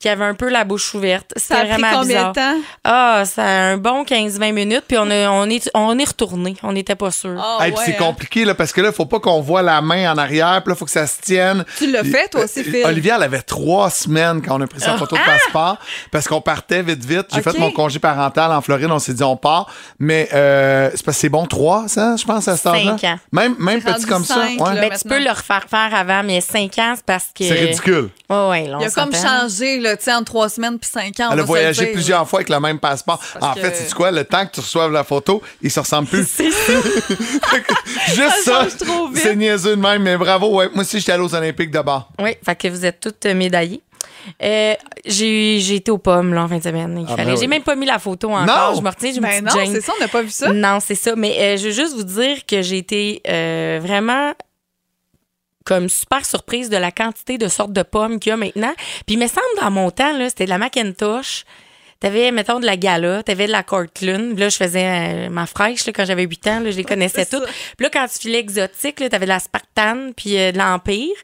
qui 0.04 0.10
avait 0.10 0.26
un 0.26 0.34
peu 0.34 0.50
la 0.50 0.66
bouche 0.66 0.94
ouverte. 0.96 1.32
Ça 1.38 1.56
a 1.56 1.60
pris 1.62 1.70
vraiment 1.82 2.02
combien 2.02 2.28
de 2.30 2.34
temps? 2.34 2.58
Ah, 2.84 3.24
ça 3.26 3.42
a 3.46 3.48
un 3.72 3.78
bon 3.78 4.04
15-20 4.04 4.52
minutes, 4.52 4.84
puis 4.86 4.98
on, 4.98 5.10
a- 5.10 5.30
on 5.30 5.50
est, 5.50 5.72
on 5.74 5.98
est 5.98 6.04
retourné. 6.04 6.58
On 6.62 6.74
n'était 6.74 6.96
pas 6.96 7.10
sûr. 7.10 7.36
Ah, 7.42 7.60
Hey, 7.66 7.72
puis 7.72 7.80
ouais, 7.80 7.86
c'est 7.86 7.96
hein? 7.96 8.06
compliqué 8.06 8.44
là, 8.44 8.54
parce 8.54 8.74
que 8.74 8.82
là, 8.82 8.92
faut 8.92 9.06
pas 9.06 9.22
qu'on 9.22 9.40
voit 9.40 9.62
la 9.62 9.82
main 9.82 10.12
en 10.12 10.18
arrière, 10.18 10.62
puis 10.62 10.72
là, 10.72 10.76
faut 10.76 10.84
que 10.84 10.92
ça 10.92 11.08
se 11.08 11.22
tienne. 11.22 11.64
Tu 11.78 11.90
l'as 11.90 12.04
fait, 12.04 12.28
toi 12.28 12.44
aussi, 12.44 12.60
euh, 12.60 12.64
Phil? 12.64 12.84
Olivia, 12.86 13.16
elle 13.16 13.24
avait 13.24 13.42
trois 13.44 13.90
semaines 13.90 14.42
quand 14.42 14.58
on 14.58 14.62
a 14.62 14.68
pris 14.68 14.82
sa 14.82 14.98
photo 14.98 15.16
de 15.16 15.22
passeport, 15.26 15.78
parce 16.12 16.28
qu'on 16.28 16.42
partait 16.42 16.84
vite, 16.84 17.06
vite. 17.06 17.28
J'ai 17.34 17.40
Ah! 17.40 17.52
Fait 17.52 17.58
mon 17.58 17.72
congé 17.72 18.00
parental 18.00 18.52
en 18.52 18.60
Floride, 18.62 18.92
on 18.92 19.00
s'est 19.00 19.14
dit 19.14 19.24
on 19.24 19.38
part, 19.38 19.68
mais 20.00 20.28
euh, 20.34 20.90
c'est 20.94 21.06
parce 21.06 21.16
que 21.18 21.22
c'est 21.22 21.30
bon 21.30 21.46
trois, 21.46 21.88
ça, 21.88 22.18
je 22.18 22.26
pense, 22.26 22.46
à 22.50 22.58
cet 22.58 22.68
âge-là? 22.68 22.98
Cinq 23.00 23.08
ans. 23.10 23.20
Même, 23.32 23.56
même 23.58 23.82
petit 23.82 24.06
comme 24.06 24.26
ça. 24.26 24.34
cinq, 24.36 24.60
ouais. 24.60 24.76
là. 24.76 24.82
Ben, 24.90 24.98
tu 25.02 25.08
peux 25.08 25.24
le 25.24 25.30
refaire 25.30 25.64
faire 25.70 25.96
avant, 25.96 26.24
mais 26.24 26.42
5 26.42 26.78
ans, 26.80 26.94
c'est 26.98 27.06
parce 27.06 27.28
que. 27.34 27.46
C'est 27.46 27.54
ridicule. 27.54 28.10
Ouais, 28.30 28.50
ouais, 28.50 28.68
là, 28.68 28.78
on 28.78 28.82
Il 28.82 28.88
a 28.88 28.90
comme 28.90 29.14
changé, 29.14 29.80
là, 29.80 29.93
tu 29.96 30.04
sais, 30.04 30.14
en 30.14 30.24
trois 30.24 30.50
semaines 30.50 30.80
puis 30.80 30.90
cinq 30.90 31.20
ans. 31.20 31.30
Elle 31.32 31.40
a 31.40 31.44
voyagé 31.44 31.86
dire. 31.86 31.94
plusieurs 31.94 32.28
fois 32.28 32.40
avec 32.40 32.50
le 32.50 32.60
même 32.60 32.80
passeport. 32.80 33.22
parce 33.40 33.46
En 33.46 33.54
que- 33.54 33.62
fait, 33.62 33.76
c'est 33.76 33.94
quoi? 33.94 34.12
Le 34.12 34.24
temps 34.26 34.46
que 34.46 34.52
tu 34.52 34.60
reçoives 34.60 34.92
la 34.92 35.04
photo, 35.04 35.42
il 35.62 35.72
se 35.72 35.80
ressemble 35.80 36.08
plus. 36.08 36.26
C'est 36.28 36.52
ça. 36.52 36.74
Juste 38.14 38.44
Ça 38.44 38.68
c'est 39.16 39.36
niaiseux 39.36 39.76
de 39.76 39.82
même, 39.82 40.04
mais 40.04 40.18
bravo. 40.18 40.56
Ouais. 40.58 40.70
Moi 40.74 40.84
aussi, 40.84 41.00
j'étais 41.00 41.12
allé 41.14 41.24
aux 41.24 41.36
Olympiques 41.36 41.72
d'abord. 41.72 42.10
Oui, 42.20 42.36
fait 42.44 42.56
que 42.56 42.68
vous 42.68 42.86
êtes 42.86 43.00
toutes 43.00 43.26
euh, 43.26 43.34
médaillées. 43.34 43.82
Euh, 44.42 44.74
j'ai 45.06 45.60
j'ai 45.60 45.76
été 45.76 45.92
aux 45.92 45.98
pommes 45.98 46.34
là, 46.34 46.44
en 46.44 46.48
fin 46.48 46.58
de 46.58 46.64
semaine. 46.64 47.06
Ah, 47.10 47.16
ben 47.18 47.38
J'ai 47.38 47.48
même 47.48 47.64
pas 47.64 47.76
mis 47.76 47.86
la 47.86 48.00
photo 48.00 48.30
encore. 48.32 48.46
Non! 48.46 48.76
Je 48.78 48.82
me 48.82 48.90
retiens, 48.90 49.12
je 49.12 49.20
me 49.20 49.22
Ben 49.28 49.44
non, 49.44 49.52
c'est 49.66 49.82
ça, 49.82 49.92
on 49.98 50.02
n'a 50.02 50.08
pas 50.08 50.22
vu 50.22 50.30
ça. 50.30 50.52
Non, 50.54 50.80
c'est 50.80 50.96
ça. 50.96 51.16
Mais 51.16 51.36
euh, 51.40 51.58
je 51.58 51.66
veux 51.68 51.74
juste 51.74 51.94
vous 51.96 52.04
dire 52.04 52.46
que 52.46 52.62
j'ai 52.62 52.78
été 52.78 53.22
euh, 53.28 53.80
vraiment 53.82 54.34
comme 55.64 55.90
super 55.90 56.26
surprise 56.26 56.70
de 56.70 56.78
la 56.78 56.92
quantité 56.92 57.38
de 57.38 57.48
sortes 57.48 57.74
de 57.74 57.84
pommes 57.84 58.20
qu'il 58.20 58.32
y 58.32 58.34
a 58.34 58.38
maintenant. 58.38 58.74
Puis 59.06 59.16
il 59.16 59.20
me 59.20 59.28
semble 59.28 59.46
dans 59.62 59.72
mon 59.72 59.92
temps, 59.92 60.14
c'était 60.30 60.46
de 60.46 60.50
la 60.50 60.58
Macintosh. 60.58 61.46
T'avais, 62.04 62.32
mettons, 62.32 62.60
de 62.60 62.66
la 62.66 62.76
Gala, 62.76 63.24
t'avais 63.24 63.48
de 63.48 63.52
la 63.54 63.64
Cortland. 63.64 64.38
Là, 64.38 64.50
je 64.50 64.58
faisais 64.58 64.86
euh, 64.86 65.30
ma 65.30 65.46
fraîche 65.46 65.86
là, 65.88 65.94
quand 65.94 66.04
j'avais 66.04 66.24
8 66.24 66.48
ans. 66.48 66.60
Là, 66.60 66.70
je 66.72 66.76
les 66.76 66.84
connaissais 66.84 67.26
toutes. 67.26 67.46
ça. 67.46 67.50
Puis 67.78 67.86
là, 67.86 67.90
quand 67.94 68.06
tu 68.12 68.20
filais 68.20 68.40
exotique, 68.40 69.00
là, 69.00 69.08
t'avais 69.08 69.26
de 69.26 69.30
la 69.30 69.40
Spartan 69.40 70.12
puis 70.14 70.38
euh, 70.38 70.52
de 70.52 70.58
l'Empire. 70.58 71.16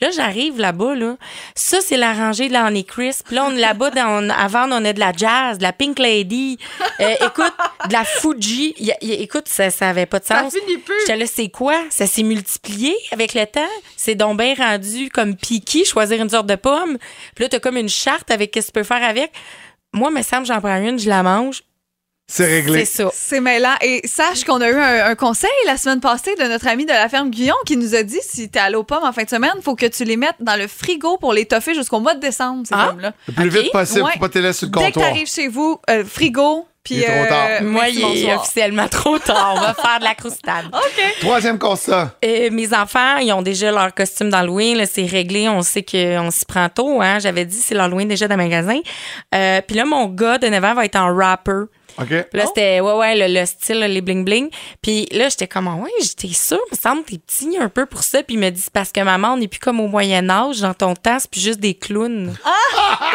Là, 0.00 0.10
j'arrive 0.14 0.60
là-bas, 0.60 0.94
là. 0.94 1.16
Ça, 1.56 1.80
c'est 1.80 1.96
la 1.96 2.12
rangée 2.12 2.46
de 2.46 2.52
la 2.52 2.66
Honey 2.66 2.84
Crisp. 2.84 3.30
Là, 3.32 3.46
on 3.48 3.56
est 3.56 3.60
là-bas, 3.60 3.90
dans, 3.90 4.30
avant, 4.30 4.68
on 4.70 4.84
a 4.84 4.92
de 4.92 5.00
la 5.00 5.10
Jazz, 5.12 5.58
de 5.58 5.64
la 5.64 5.72
Pink 5.72 5.98
Lady. 5.98 6.56
Euh, 7.00 7.14
écoute, 7.26 7.52
de 7.88 7.92
la 7.92 8.04
Fuji. 8.04 8.74
Y 8.78 8.92
a- 8.92 8.96
y 9.04 9.10
a- 9.10 9.20
écoute, 9.20 9.48
ça, 9.48 9.70
ça 9.70 9.88
avait 9.88 10.06
pas 10.06 10.20
de 10.20 10.24
Ça 10.24 10.42
sens. 10.42 10.54
finit 10.54 10.78
plus. 10.78 10.94
J'étais 11.00 11.16
là, 11.18 11.26
c'est 11.26 11.48
quoi? 11.48 11.74
Ça 11.90 12.06
s'est 12.06 12.22
multiplié 12.22 12.94
avec 13.10 13.34
le 13.34 13.44
temps. 13.44 13.66
C'est 13.96 14.14
donc 14.14 14.38
bien 14.38 14.54
rendu 14.54 15.08
comme 15.10 15.34
piqué, 15.34 15.84
choisir 15.84 16.22
une 16.22 16.30
sorte 16.30 16.46
de 16.46 16.54
pomme. 16.54 16.96
Puis 17.34 17.42
là, 17.42 17.48
t'as 17.48 17.58
comme 17.58 17.76
une 17.76 17.88
charte 17.88 18.30
avec 18.30 18.52
ce 18.54 18.60
que 18.60 18.66
tu 18.66 18.70
peux 18.72 18.84
faire 18.84 19.02
avec. 19.02 19.32
Moi, 19.94 20.10
me 20.10 20.22
semble, 20.22 20.46
j'en 20.46 20.60
prends 20.60 20.76
une, 20.82 20.98
je 20.98 21.08
la 21.08 21.22
mange. 21.22 21.62
C'est 22.30 22.44
réglé. 22.44 22.84
C'est 22.84 23.04
ça. 23.04 23.10
C'est 23.14 23.40
mêlant. 23.40 23.74
Et 23.80 24.06
sache 24.06 24.44
qu'on 24.44 24.60
a 24.60 24.68
eu 24.68 24.74
un, 24.74 25.06
un 25.06 25.14
conseil 25.14 25.48
la 25.64 25.78
semaine 25.78 26.00
passée 26.00 26.34
de 26.34 26.44
notre 26.44 26.66
ami 26.68 26.84
de 26.84 26.92
la 26.92 27.08
ferme 27.08 27.30
Guyon 27.30 27.54
qui 27.64 27.78
nous 27.78 27.94
a 27.94 28.02
dit 28.02 28.18
si 28.22 28.50
t'es 28.50 28.58
allé 28.58 28.76
aux 28.76 28.82
pommes 28.84 29.04
en 29.04 29.12
fin 29.14 29.24
de 29.24 29.30
semaine, 29.30 29.54
faut 29.62 29.74
que 29.74 29.86
tu 29.86 30.04
les 30.04 30.18
mettes 30.18 30.36
dans 30.40 30.56
le 30.56 30.66
frigo 30.66 31.16
pour 31.16 31.32
les 31.32 31.46
toffer 31.46 31.72
jusqu'au 31.74 32.00
mois 32.00 32.14
de 32.14 32.20
décembre, 32.20 32.66
ces 32.66 32.74
Ah. 32.76 32.88
pommes-là. 32.90 33.14
Le 33.28 33.32
plus 33.32 33.48
vite 33.48 33.72
possible, 33.72 34.02
Ouais. 34.02 34.12
faut 34.12 34.18
pas 34.20 34.28
te 34.28 34.38
laisser 34.38 34.58
sur 34.58 34.66
le 34.66 34.72
Dès 34.72 34.78
que 34.80 34.84
comptoir. 34.92 35.06
t'arrives 35.06 35.26
chez 35.26 35.48
vous, 35.48 35.80
euh, 35.88 36.04
frigo, 36.04 36.66
puis. 36.88 36.96
Il 36.96 37.02
est 37.04 37.06
trop 37.06 37.28
tard. 37.28 37.46
euh, 37.60 37.64
Moi, 37.64 37.82
merci, 37.82 37.96
il 37.96 38.00
est 38.00 38.22
bonsoir. 38.22 38.40
officiellement 38.40 38.88
trop 38.90 39.18
tard. 39.18 39.54
On 39.56 39.60
va 39.60 39.74
faire 39.74 39.98
de 39.98 40.04
la 40.04 40.14
croustade. 40.14 40.64
Troisième 41.20 41.58
constat. 41.58 42.14
Euh, 42.24 42.48
mes 42.50 42.72
enfants, 42.74 43.16
ils 43.18 43.32
ont 43.32 43.42
déjà 43.42 43.70
leur 43.70 43.94
costume 43.94 44.30
d'Halloween. 44.30 44.76
là, 44.78 44.86
C'est 44.86 45.06
réglé. 45.06 45.48
On 45.48 45.62
sait 45.62 45.82
qu'on 45.82 46.30
s'y 46.30 46.44
prend 46.44 46.68
tôt. 46.68 47.00
Hein? 47.02 47.18
J'avais 47.18 47.44
dit, 47.44 47.58
c'est 47.58 47.74
l'Halloween 47.74 48.08
déjà 48.08 48.28
dans 48.28 48.36
le 48.36 48.42
magasin. 48.42 48.78
Euh, 49.34 49.60
Puis 49.66 49.76
là, 49.76 49.84
mon 49.84 50.06
gars 50.06 50.38
de 50.38 50.48
9 50.48 50.64
ans 50.64 50.74
va 50.74 50.84
être 50.84 50.96
en 50.96 51.14
rapper. 51.14 51.64
OK? 52.00 52.06
Puis 52.08 52.24
là, 52.40 52.46
c'était, 52.46 52.80
ouais, 52.80 52.92
ouais, 52.94 53.28
le, 53.28 53.40
le 53.40 53.46
style, 53.46 53.80
les 53.80 54.00
bling-bling. 54.02 54.50
Puis 54.82 55.06
là, 55.12 55.28
j'étais 55.28 55.48
comme, 55.48 55.68
Ah 55.68 55.74
ouais, 55.76 55.90
j'étais 56.00 56.28
sûre, 56.34 56.60
me 56.70 56.76
semble, 56.76 57.02
t'es 57.04 57.18
petit 57.18 57.56
un 57.60 57.68
peu 57.68 57.86
pour 57.86 58.02
ça. 58.02 58.22
Puis 58.22 58.34
il 58.34 58.38
me 58.40 58.50
dit, 58.50 58.60
c'est 58.60 58.72
parce 58.72 58.92
que 58.92 59.00
maman, 59.00 59.32
on 59.34 59.36
n'est 59.38 59.48
plus 59.48 59.60
comme 59.60 59.80
au 59.80 59.88
Moyen-Âge. 59.88 60.60
Dans 60.60 60.74
ton 60.74 60.94
temps, 60.94 61.18
c'est 61.18 61.30
plus 61.30 61.40
juste 61.40 61.60
des 61.60 61.74
clowns. 61.74 62.34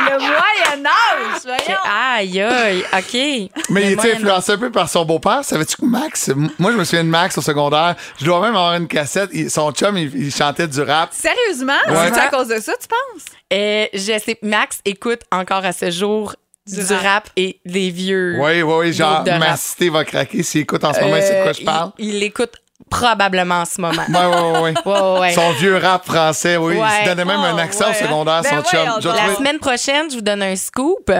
Le 0.05 0.17
Moyen-Âge, 0.19 1.41
voyons. 1.43 1.79
aïe, 1.85 2.41
aïe, 2.41 2.83
OK. 2.93 3.51
Mais 3.69 3.83
il 3.87 3.91
était 3.93 4.13
influencé 4.15 4.51
un 4.53 4.57
peu 4.57 4.71
par 4.71 4.89
son 4.89 5.05
beau-père. 5.05 5.43
Savais-tu 5.43 5.77
que 5.77 5.85
Max, 5.85 6.31
moi 6.59 6.71
je 6.71 6.77
me 6.77 6.83
souviens 6.83 7.03
de 7.03 7.09
Max 7.09 7.37
au 7.37 7.41
secondaire, 7.41 7.95
je 8.19 8.25
dois 8.25 8.39
même 8.41 8.55
avoir 8.55 8.75
une 8.75 8.87
cassette. 8.87 9.29
Il- 9.33 9.49
son 9.49 9.71
chum, 9.71 9.97
il, 9.97 10.11
il 10.15 10.33
chantait 10.33 10.67
du 10.67 10.81
rap. 10.81 11.09
Sérieusement? 11.13 11.73
Ouais. 11.87 12.11
C'est 12.13 12.19
à 12.19 12.27
cause 12.29 12.47
de 12.47 12.59
ça, 12.59 12.73
tu 12.79 12.87
penses? 12.87 13.25
Euh, 13.53 13.85
je 13.93 14.19
sais, 14.19 14.37
Max 14.41 14.79
écoute 14.85 15.21
encore 15.31 15.63
à 15.65 15.71
ce 15.73 15.91
jour 15.91 16.35
du, 16.67 16.75
Du 16.85 16.93
rap. 16.93 17.03
rap. 17.03 17.29
et 17.35 17.59
des 17.65 17.89
vieux. 17.89 18.35
Oui, 18.39 18.61
oui, 18.61 18.73
oui, 18.79 18.93
genre 18.93 19.23
ma 19.25 19.39
rap. 19.49 19.57
cité 19.57 19.89
va 19.89 20.03
craquer. 20.05 20.43
S'il 20.43 20.61
écoute 20.61 20.83
en 20.83 20.93
ce 20.93 21.01
moment, 21.01 21.17
c'est 21.21 21.37
de 21.39 21.43
quoi 21.43 21.53
je 21.53 21.61
Euh, 21.61 21.65
parle. 21.65 21.91
Il, 21.97 22.09
il 22.09 22.19
l'écoute 22.19 22.53
probablement 22.89 23.61
en 23.61 23.65
ce 23.65 23.79
moment. 23.81 24.03
Ouais, 24.09 24.25
ouais, 24.25 24.51
ouais, 24.51 24.59
ouais. 24.61 24.73
Ouais, 24.85 25.01
ouais, 25.13 25.19
ouais. 25.19 25.33
Son 25.33 25.51
vieux 25.53 25.77
rap 25.77 26.05
français, 26.05 26.57
oui. 26.57 26.75
Il 26.75 26.81
Ouais. 26.81 26.87
se 27.03 27.09
donnait 27.09 27.25
même 27.25 27.39
un 27.39 27.55
Oh, 27.55 27.59
accent 27.59 27.87
ouais, 27.87 27.93
secondaire, 27.93 28.35
hein? 28.35 28.43
son 28.43 28.55
Ben 28.77 29.01
chum. 29.01 29.11
La 29.15 29.35
semaine 29.35 29.59
prochaine, 29.59 30.09
je 30.09 30.15
vous 30.15 30.21
donne 30.21 30.41
un 30.43 30.55
scoop. 30.55 31.11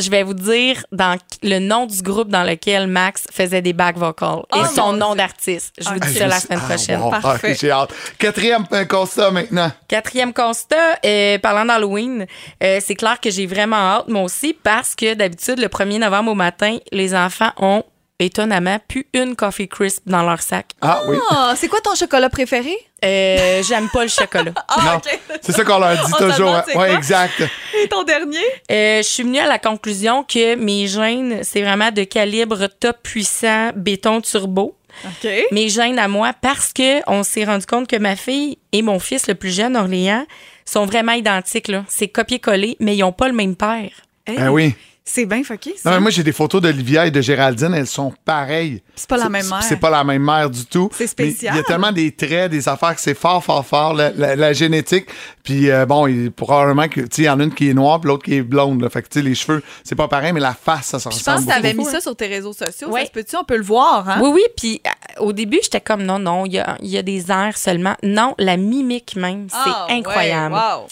Je 0.00 0.10
vais 0.10 0.22
vous 0.22 0.34
dire 0.34 0.84
dans 0.90 1.16
le 1.42 1.58
nom 1.58 1.86
du 1.86 2.02
groupe 2.02 2.28
dans 2.28 2.42
lequel 2.42 2.86
Max 2.86 3.24
faisait 3.30 3.62
des 3.62 3.72
back 3.72 3.96
vocals 3.98 4.40
et 4.54 4.58
Oh, 4.60 4.64
son 4.74 4.94
nom 4.94 5.14
d'artiste. 5.14 5.72
Je 5.78 5.84
vous 5.88 5.94
Ah, 6.00 6.06
dis 6.06 6.14
ça 6.14 6.26
la 6.26 6.40
semaine 6.40 6.60
Ah, 6.62 6.66
prochaine. 6.68 7.00
wow. 7.00 7.10
Parfait. 7.10 7.52
Ok, 7.52 7.58
j'ai 7.60 7.70
hâte. 7.70 7.90
Quatrième 8.18 8.64
euh, 8.72 8.84
constat 8.86 9.30
maintenant. 9.30 9.70
Quatrième 9.86 10.32
constat, 10.32 10.98
euh, 11.04 11.38
parlant 11.38 11.64
d'Halloween, 11.66 12.26
euh, 12.64 12.80
c'est 12.82 12.94
clair 12.94 13.20
que 13.20 13.30
j'ai 13.30 13.46
vraiment 13.46 13.76
hâte, 13.76 14.08
moi 14.08 14.22
aussi, 14.22 14.54
parce 14.54 14.94
que 14.96 15.14
d'habitude, 15.14 15.58
le 15.60 15.68
1er 15.68 15.98
novembre 15.98 16.32
au 16.32 16.34
matin, 16.34 16.78
les 16.90 17.14
enfants 17.14 17.52
ont 17.58 17.84
étonnamment 18.24 18.78
plus 18.88 19.06
une 19.14 19.36
Coffee 19.36 19.68
Crisp 19.68 20.02
dans 20.06 20.22
leur 20.22 20.40
sac. 20.42 20.66
Ah 20.80 21.02
oui. 21.08 21.16
Ah, 21.30 21.54
c'est 21.56 21.68
quoi 21.68 21.80
ton 21.80 21.94
chocolat 21.94 22.28
préféré? 22.30 22.74
Euh, 23.04 23.62
J'aime 23.62 23.88
pas 23.90 24.02
le 24.02 24.08
chocolat. 24.08 24.52
Ah, 24.68 24.80
non, 24.84 24.96
OK. 24.96 25.18
c'est 25.42 25.52
ça 25.52 25.64
qu'on 25.64 25.78
leur 25.78 25.92
dit 25.94 26.12
On 26.14 26.16
toujours. 26.30 26.54
hein. 26.54 26.64
quoi? 26.72 26.90
exact. 26.90 27.42
Et 27.82 27.88
ton 27.88 28.02
dernier? 28.04 28.38
Euh, 28.70 28.98
je 28.98 29.02
suis 29.08 29.22
venue 29.22 29.38
à 29.38 29.46
la 29.46 29.58
conclusion 29.58 30.22
que 30.24 30.54
mes 30.56 30.86
gènes, 30.86 31.42
c'est 31.42 31.62
vraiment 31.62 31.90
de 31.90 32.04
calibre 32.04 32.66
top 32.80 32.96
puissant 33.02 33.70
béton 33.74 34.20
turbo. 34.20 34.76
OK. 35.04 35.30
Mes 35.52 35.68
gènes 35.70 35.98
à 35.98 36.06
moi 36.06 36.32
parce 36.40 36.72
que 36.72 37.00
on 37.10 37.22
s'est 37.22 37.44
rendu 37.44 37.64
compte 37.66 37.88
que 37.88 37.96
ma 37.96 38.14
fille 38.14 38.58
et 38.72 38.82
mon 38.82 38.98
fils 38.98 39.26
le 39.26 39.34
plus 39.34 39.54
jeune, 39.54 39.76
Orléans, 39.76 40.26
sont 40.66 40.84
vraiment 40.86 41.12
identiques. 41.12 41.68
là. 41.68 41.84
C'est 41.88 42.08
copier-coller, 42.08 42.76
mais 42.78 42.94
ils 42.96 43.00
n'ont 43.00 43.12
pas 43.12 43.26
le 43.28 43.34
même 43.34 43.56
père. 43.56 43.90
Hey, 44.26 44.36
Ah 44.38 44.52
oui. 44.52 44.74
C'est 45.04 45.26
bien 45.26 45.42
fucké, 45.42 45.70
Non, 45.70 45.76
ça. 45.82 45.90
mais 45.90 46.00
moi, 46.00 46.10
j'ai 46.12 46.22
des 46.22 46.30
photos 46.32 46.62
d'Olivia 46.62 47.06
et 47.06 47.10
de 47.10 47.20
Géraldine. 47.20 47.74
Elles 47.74 47.88
sont 47.88 48.14
pareilles. 48.24 48.82
C'est 48.94 49.08
pas 49.08 49.16
la 49.16 49.28
même 49.28 49.46
mère. 49.48 49.62
C'est 49.62 49.76
pas 49.76 49.90
la 49.90 50.04
même 50.04 50.22
mère 50.22 50.48
du 50.48 50.64
tout. 50.64 50.90
C'est 50.92 51.08
spécial. 51.08 51.54
Il 51.54 51.56
y 51.56 51.60
a 51.60 51.64
tellement 51.64 51.90
des 51.90 52.12
traits, 52.12 52.52
des 52.52 52.68
affaires 52.68 52.94
que 52.94 53.00
c'est 53.00 53.14
fort, 53.18 53.42
fort, 53.42 53.66
fort, 53.66 53.94
la, 53.94 54.10
la- 54.12 54.36
la 54.36 54.52
génétique. 54.52 55.06
Puis 55.42 55.70
euh, 55.72 55.86
bon, 55.86 56.06
il, 56.06 56.30
probablement 56.30 56.86
que, 56.88 57.00
tu 57.00 57.22
il 57.22 57.24
y 57.24 57.28
en 57.28 57.40
a 57.40 57.42
une 57.42 57.52
qui 57.52 57.68
est 57.68 57.74
noire 57.74 58.00
puis 58.00 58.06
l'autre 58.08 58.22
qui 58.24 58.34
est 58.36 58.42
blonde. 58.42 58.80
là. 58.80 58.90
Fait 58.90 59.02
que, 59.02 59.08
tu 59.08 59.18
sais, 59.18 59.24
les 59.24 59.34
cheveux, 59.34 59.62
c'est 59.82 59.96
pas 59.96 60.06
pareil, 60.06 60.32
mais 60.32 60.38
la 60.40 60.54
face, 60.54 60.86
ça 60.86 60.98
se 61.00 61.10
Je 61.10 61.14
ressemble 61.16 61.36
pense 61.38 61.46
que 61.46 61.50
tu 61.50 61.56
avais 61.58 61.74
beaucoup. 61.74 61.88
mis 61.88 61.92
ça 61.94 62.00
sur 62.00 62.14
tes 62.14 62.28
réseaux 62.28 62.52
sociaux. 62.52 62.88
Ouais. 62.90 63.00
Ça 63.00 63.06
se 63.06 63.10
peut-tu? 63.12 63.36
On 63.36 63.44
peut 63.44 63.56
le 63.56 63.64
voir, 63.64 64.08
hein? 64.08 64.20
Oui, 64.22 64.30
oui. 64.34 64.42
Puis 64.56 64.80
euh, 64.86 65.22
au 65.24 65.32
début, 65.32 65.58
j'étais 65.64 65.80
comme 65.80 66.04
non, 66.04 66.20
non, 66.20 66.46
il 66.46 66.52
y 66.52 66.58
a, 66.60 66.76
il 66.80 66.88
y 66.90 66.96
a 66.96 67.02
des 67.02 67.28
airs 67.32 67.58
seulement. 67.58 67.96
Non, 68.04 68.36
la 68.38 68.56
mimique 68.56 69.16
même, 69.16 69.48
c'est 69.50 69.56
Ah, 69.58 69.86
ouais, 69.88 69.94
incroyable. 69.98 70.54
wow. 70.54 70.86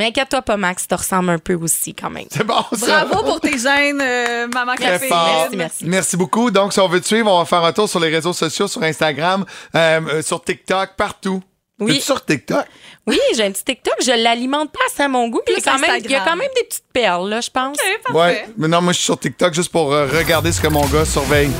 Mais 0.00 0.06
inquiète-toi 0.06 0.40
pas, 0.40 0.56
Max, 0.56 0.88
tu 0.88 0.94
ressembles 0.94 1.28
un 1.28 1.38
peu 1.38 1.52
aussi 1.52 1.92
quand 1.92 2.08
même. 2.08 2.24
C'est 2.30 2.42
bon, 2.42 2.64
ça. 2.72 3.04
Bravo 3.04 3.22
pour 3.22 3.40
tes 3.42 3.58
gènes, 3.58 4.00
euh, 4.00 4.48
maman 4.48 4.74
Très 4.74 4.92
café. 4.92 5.08
fort. 5.08 5.48
Merci, 5.54 5.84
merci. 5.84 6.16
beaucoup. 6.16 6.50
Donc, 6.50 6.72
si 6.72 6.80
on 6.80 6.88
veut 6.88 7.02
te 7.02 7.06
suivre, 7.06 7.30
on 7.30 7.38
va 7.40 7.44
faire 7.44 7.62
un 7.62 7.72
tour 7.74 7.86
sur 7.86 8.00
les 8.00 8.08
réseaux 8.08 8.32
sociaux, 8.32 8.66
sur 8.66 8.82
Instagram, 8.82 9.44
euh, 9.74 10.00
euh, 10.08 10.22
sur 10.22 10.42
TikTok, 10.42 10.96
partout. 10.96 11.42
Oui. 11.78 11.92
T'es-tu 11.92 12.04
sur 12.06 12.24
TikTok? 12.24 12.64
Oui, 13.06 13.18
j'ai 13.36 13.44
un 13.44 13.50
petit 13.50 13.62
TikTok, 13.62 13.92
je 14.02 14.12
l'alimente 14.12 14.72
pas 14.72 14.80
assez 14.90 15.02
à 15.02 15.08
mon 15.08 15.28
goût, 15.28 15.42
mais 15.46 15.52
il 15.58 15.62
y, 15.62 15.68
a 15.68 15.70
quand 15.70 15.78
même, 15.78 15.90
il 16.02 16.10
y 16.10 16.14
a 16.14 16.18
Instagram. 16.20 16.22
quand 16.30 16.36
même 16.36 16.50
des 16.56 16.64
petites 16.64 16.92
perles, 16.94 17.28
là, 17.28 17.40
je 17.42 17.50
pense. 17.50 17.76
OK, 17.76 18.02
parfait. 18.02 18.18
Ouais. 18.18 18.48
Mais 18.56 18.68
non, 18.68 18.80
moi, 18.80 18.94
je 18.94 18.96
suis 18.96 19.04
sur 19.04 19.20
TikTok 19.20 19.52
juste 19.52 19.70
pour 19.70 19.92
euh, 19.92 20.06
regarder 20.06 20.50
ce 20.50 20.62
que 20.62 20.68
mon 20.68 20.86
gars 20.86 21.04
surveille. 21.04 21.50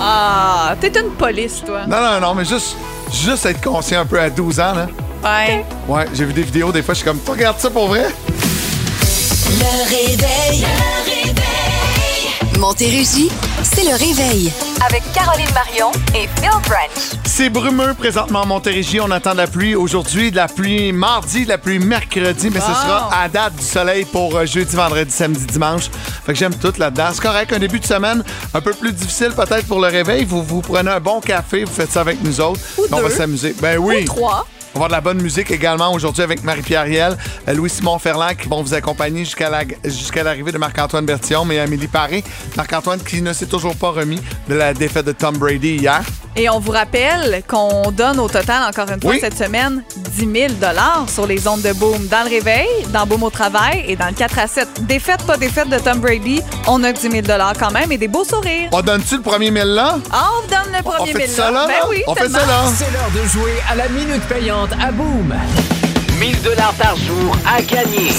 Ah, 0.00 0.74
t'es 0.80 0.98
une 0.98 1.10
police, 1.10 1.62
toi. 1.62 1.86
Non, 1.86 2.00
non, 2.00 2.20
non, 2.20 2.34
mais 2.34 2.46
juste, 2.46 2.74
juste 3.12 3.44
être 3.44 3.60
conscient 3.62 4.00
un 4.00 4.06
peu 4.06 4.18
à 4.18 4.30
12 4.30 4.60
ans, 4.60 4.72
là. 4.74 4.88
Ouais. 5.22 5.64
Ouais, 5.88 6.04
j'ai 6.14 6.24
vu 6.24 6.32
des 6.32 6.42
vidéos, 6.42 6.72
des 6.72 6.82
fois, 6.82 6.94
je 6.94 6.98
suis 7.00 7.06
comme, 7.08 7.20
tu 7.24 7.30
regardes 7.30 7.58
ça 7.60 7.70
pour 7.70 7.88
vrai? 7.88 8.06
Le 9.48 9.88
réveil. 9.88 10.60
Le 10.60 11.10
réveil. 11.10 12.58
Montérégie, 12.58 13.28
c'est 13.62 13.82
le 13.84 13.92
réveil. 13.96 14.52
Avec 14.86 15.02
Caroline 15.12 15.48
Marion 15.54 15.90
et 16.14 16.28
Phil 16.40 16.50
Branch. 16.68 17.20
C'est 17.24 17.48
brumeux 17.48 17.94
présentement 17.94 18.42
à 18.42 18.46
Montérégie. 18.46 19.00
On 19.00 19.10
attend 19.10 19.32
de 19.32 19.38
la 19.38 19.46
pluie 19.46 19.74
aujourd'hui, 19.74 20.30
de 20.30 20.36
la 20.36 20.46
pluie 20.48 20.92
mardi, 20.92 21.44
de 21.44 21.48
la 21.48 21.58
pluie 21.58 21.78
mercredi, 21.78 22.50
mais 22.52 22.60
ce 22.60 22.66
Wow. 22.66 22.74
sera 22.74 23.10
à 23.22 23.28
date 23.28 23.56
du 23.56 23.64
soleil 23.64 24.04
pour 24.04 24.36
euh, 24.36 24.46
jeudi, 24.46 24.76
vendredi, 24.76 25.10
samedi, 25.10 25.44
dimanche. 25.46 25.84
Fait 26.24 26.32
que 26.34 26.38
j'aime 26.38 26.54
tout 26.54 26.72
là-dedans. 26.78 27.08
C'est 27.12 27.22
correct, 27.22 27.52
un 27.52 27.58
début 27.58 27.80
de 27.80 27.86
semaine 27.86 28.22
un 28.54 28.60
peu 28.60 28.72
plus 28.72 28.92
difficile 28.92 29.30
peut-être 29.34 29.66
pour 29.66 29.80
le 29.80 29.88
réveil. 29.88 30.24
Vous 30.24 30.42
vous 30.42 30.60
prenez 30.60 30.90
un 30.90 31.00
bon 31.00 31.20
café, 31.20 31.64
vous 31.64 31.72
faites 31.72 31.90
ça 31.92 32.00
avec 32.02 32.22
nous 32.22 32.40
autres. 32.40 32.60
Ou 32.78 32.82
On 32.92 32.96
va 33.00 33.08
deux. 33.08 33.14
s'amuser. 33.14 33.54
Ben 33.60 33.78
oui. 33.78 34.02
Ou 34.02 34.04
trois. 34.04 34.46
On 34.74 34.78
va 34.78 34.86
avoir 34.86 34.88
de 34.88 34.92
la 35.06 35.12
bonne 35.12 35.22
musique 35.22 35.50
également 35.50 35.92
aujourd'hui 35.92 36.22
avec 36.22 36.42
Marie-Pierre 36.44 36.84
Riel, 36.84 37.18
euh, 37.46 37.52
Louis-Simon 37.52 37.98
Ferland 37.98 38.34
qui 38.34 38.48
vont 38.48 38.62
vous 38.62 38.72
accompagner 38.72 39.24
jusqu'à 39.24 39.50
la- 39.50 39.64
jusqu'à 39.84 40.22
l'arrivée 40.22 40.50
de 40.50 40.56
Marc-Antoine 40.56 41.04
Bertillon, 41.04 41.44
mais 41.44 41.58
Amélie 41.58 41.88
Paré. 41.88 42.24
Marc-Antoine 42.56 43.00
qui 43.02 43.20
ne 43.20 43.34
s'est 43.34 43.46
toujours 43.46 43.76
pas 43.76 43.90
remis 43.90 44.18
de 44.48 44.54
la 44.54 44.72
défaite 44.72 45.04
de 45.04 45.12
Tom 45.12 45.36
Brady 45.36 45.76
hier. 45.76 46.00
Et 46.34 46.48
on 46.48 46.58
vous 46.60 46.70
rappelle 46.72 47.42
qu'on 47.46 47.90
donne 47.90 48.18
au 48.18 48.26
total, 48.28 48.62
encore 48.66 48.88
une 48.90 49.00
fois, 49.02 49.10
Oui. 49.10 49.18
cette 49.20 49.36
semaine, 49.36 49.82
10 50.16 50.48
000 50.48 50.52
sur 51.06 51.26
les 51.26 51.46
ondes 51.46 51.60
de 51.60 51.72
Boom. 51.74 52.06
Dans 52.06 52.22
le 52.24 52.30
réveil, 52.30 52.66
dans 52.88 53.06
Boom 53.06 53.22
au 53.24 53.30
travail 53.30 53.84
et 53.86 53.96
dans 53.96 54.06
le 54.06 54.14
4 54.14 54.38
à 54.38 54.46
7. 54.46 54.86
Défaite, 54.86 55.22
pas 55.26 55.36
défaite 55.36 55.68
de 55.68 55.78
Tom 55.78 55.98
Brady, 55.98 56.40
on 56.66 56.82
a 56.84 56.92
10 56.92 57.10
000 57.10 57.26
quand 57.58 57.70
même 57.70 57.92
et 57.92 57.98
des 57.98 58.08
beaux 58.08 58.24
sourires. 58.24 58.70
On 58.72 58.80
donne-tu 58.80 59.16
le 59.16 59.22
premier 59.22 59.50
mille 59.50 59.74
là? 59.74 59.96
Ah, 60.10 60.30
on 60.38 60.42
vous 60.42 60.48
donne 60.48 60.74
le 60.74 60.82
premier 60.82 61.12
fait 61.12 61.26
000 61.26 61.36
ça 61.36 61.50
là, 61.50 61.66
Ben 61.66 61.74
là? 61.74 61.86
oui, 61.90 62.02
On 62.06 62.14
fait 62.14 62.28
ça 62.30 62.46
là? 62.46 62.62
C'est 62.74 62.90
l'heure 62.92 63.10
de 63.22 63.28
jouer 63.28 63.54
à 63.70 63.74
la 63.74 63.88
minute 63.90 64.22
payante 64.22 64.70
à 64.82 64.90
Boom. 64.90 65.34
1000 66.18 66.40
dollars 66.42 66.72
par 66.74 66.96
jour 66.96 67.36
à 67.46 67.60
gagner. 67.60 68.10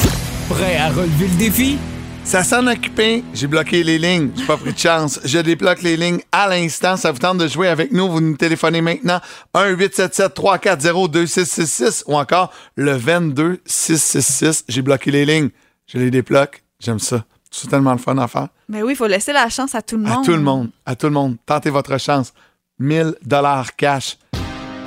Prêt 0.50 0.78
à 0.78 0.90
relever 0.90 1.28
le 1.30 1.36
défi? 1.38 1.80
Ça 2.26 2.44
s'en 2.44 2.66
occupé, 2.68 3.24
j'ai 3.34 3.48
bloqué 3.48 3.84
les 3.84 3.98
lignes, 4.00 4.32
j'ai 4.36 4.46
pas 4.46 4.56
pris 4.58 4.72
de 4.74 4.78
chance. 4.78 5.20
Je 5.26 5.38
débloque 5.40 5.82
les 5.84 5.96
lignes 5.98 6.22
à 6.32 6.48
l'instant. 6.48 6.96
Ça 6.98 7.12
vous 7.12 7.20
tente 7.20 7.38
de 7.38 7.48
jouer 7.48 7.68
avec 7.68 7.92
nous, 7.92 8.10
vous 8.10 8.22
nous 8.22 8.36
téléphonez 8.38 8.82
maintenant 8.82 9.20
1-877-340-2666 9.54 12.04
ou 12.08 12.18
encore 12.18 12.52
le 12.76 12.98
22666. 12.98 14.64
J'ai 14.68 14.82
bloqué 14.82 15.12
les 15.12 15.26
lignes, 15.26 15.50
je 15.86 16.00
les 16.00 16.10
débloque, 16.10 16.64
j'aime 16.80 16.98
ça. 17.00 17.24
C'est 17.52 17.68
tellement 17.70 17.92
le 17.92 18.00
fun 18.00 18.18
à 18.18 18.28
faire. 18.28 18.48
Mais 18.68 18.82
oui, 18.82 18.94
il 18.94 18.96
faut 18.96 19.06
laisser 19.06 19.32
la 19.34 19.48
chance 19.50 19.76
à 19.76 19.84
tout 19.84 19.98
le 19.98 20.06
À 20.06 20.10
monde. 20.16 20.26
tout 20.26 20.32
le 20.32 20.42
monde, 20.42 20.70
à 20.88 20.96
tout 20.96 21.06
le 21.08 21.14
monde, 21.14 21.36
tentez 21.46 21.70
votre 21.70 22.00
chance. 22.00 22.34
1000 22.80 23.14
dollars 23.24 23.76
cash. 23.76 24.18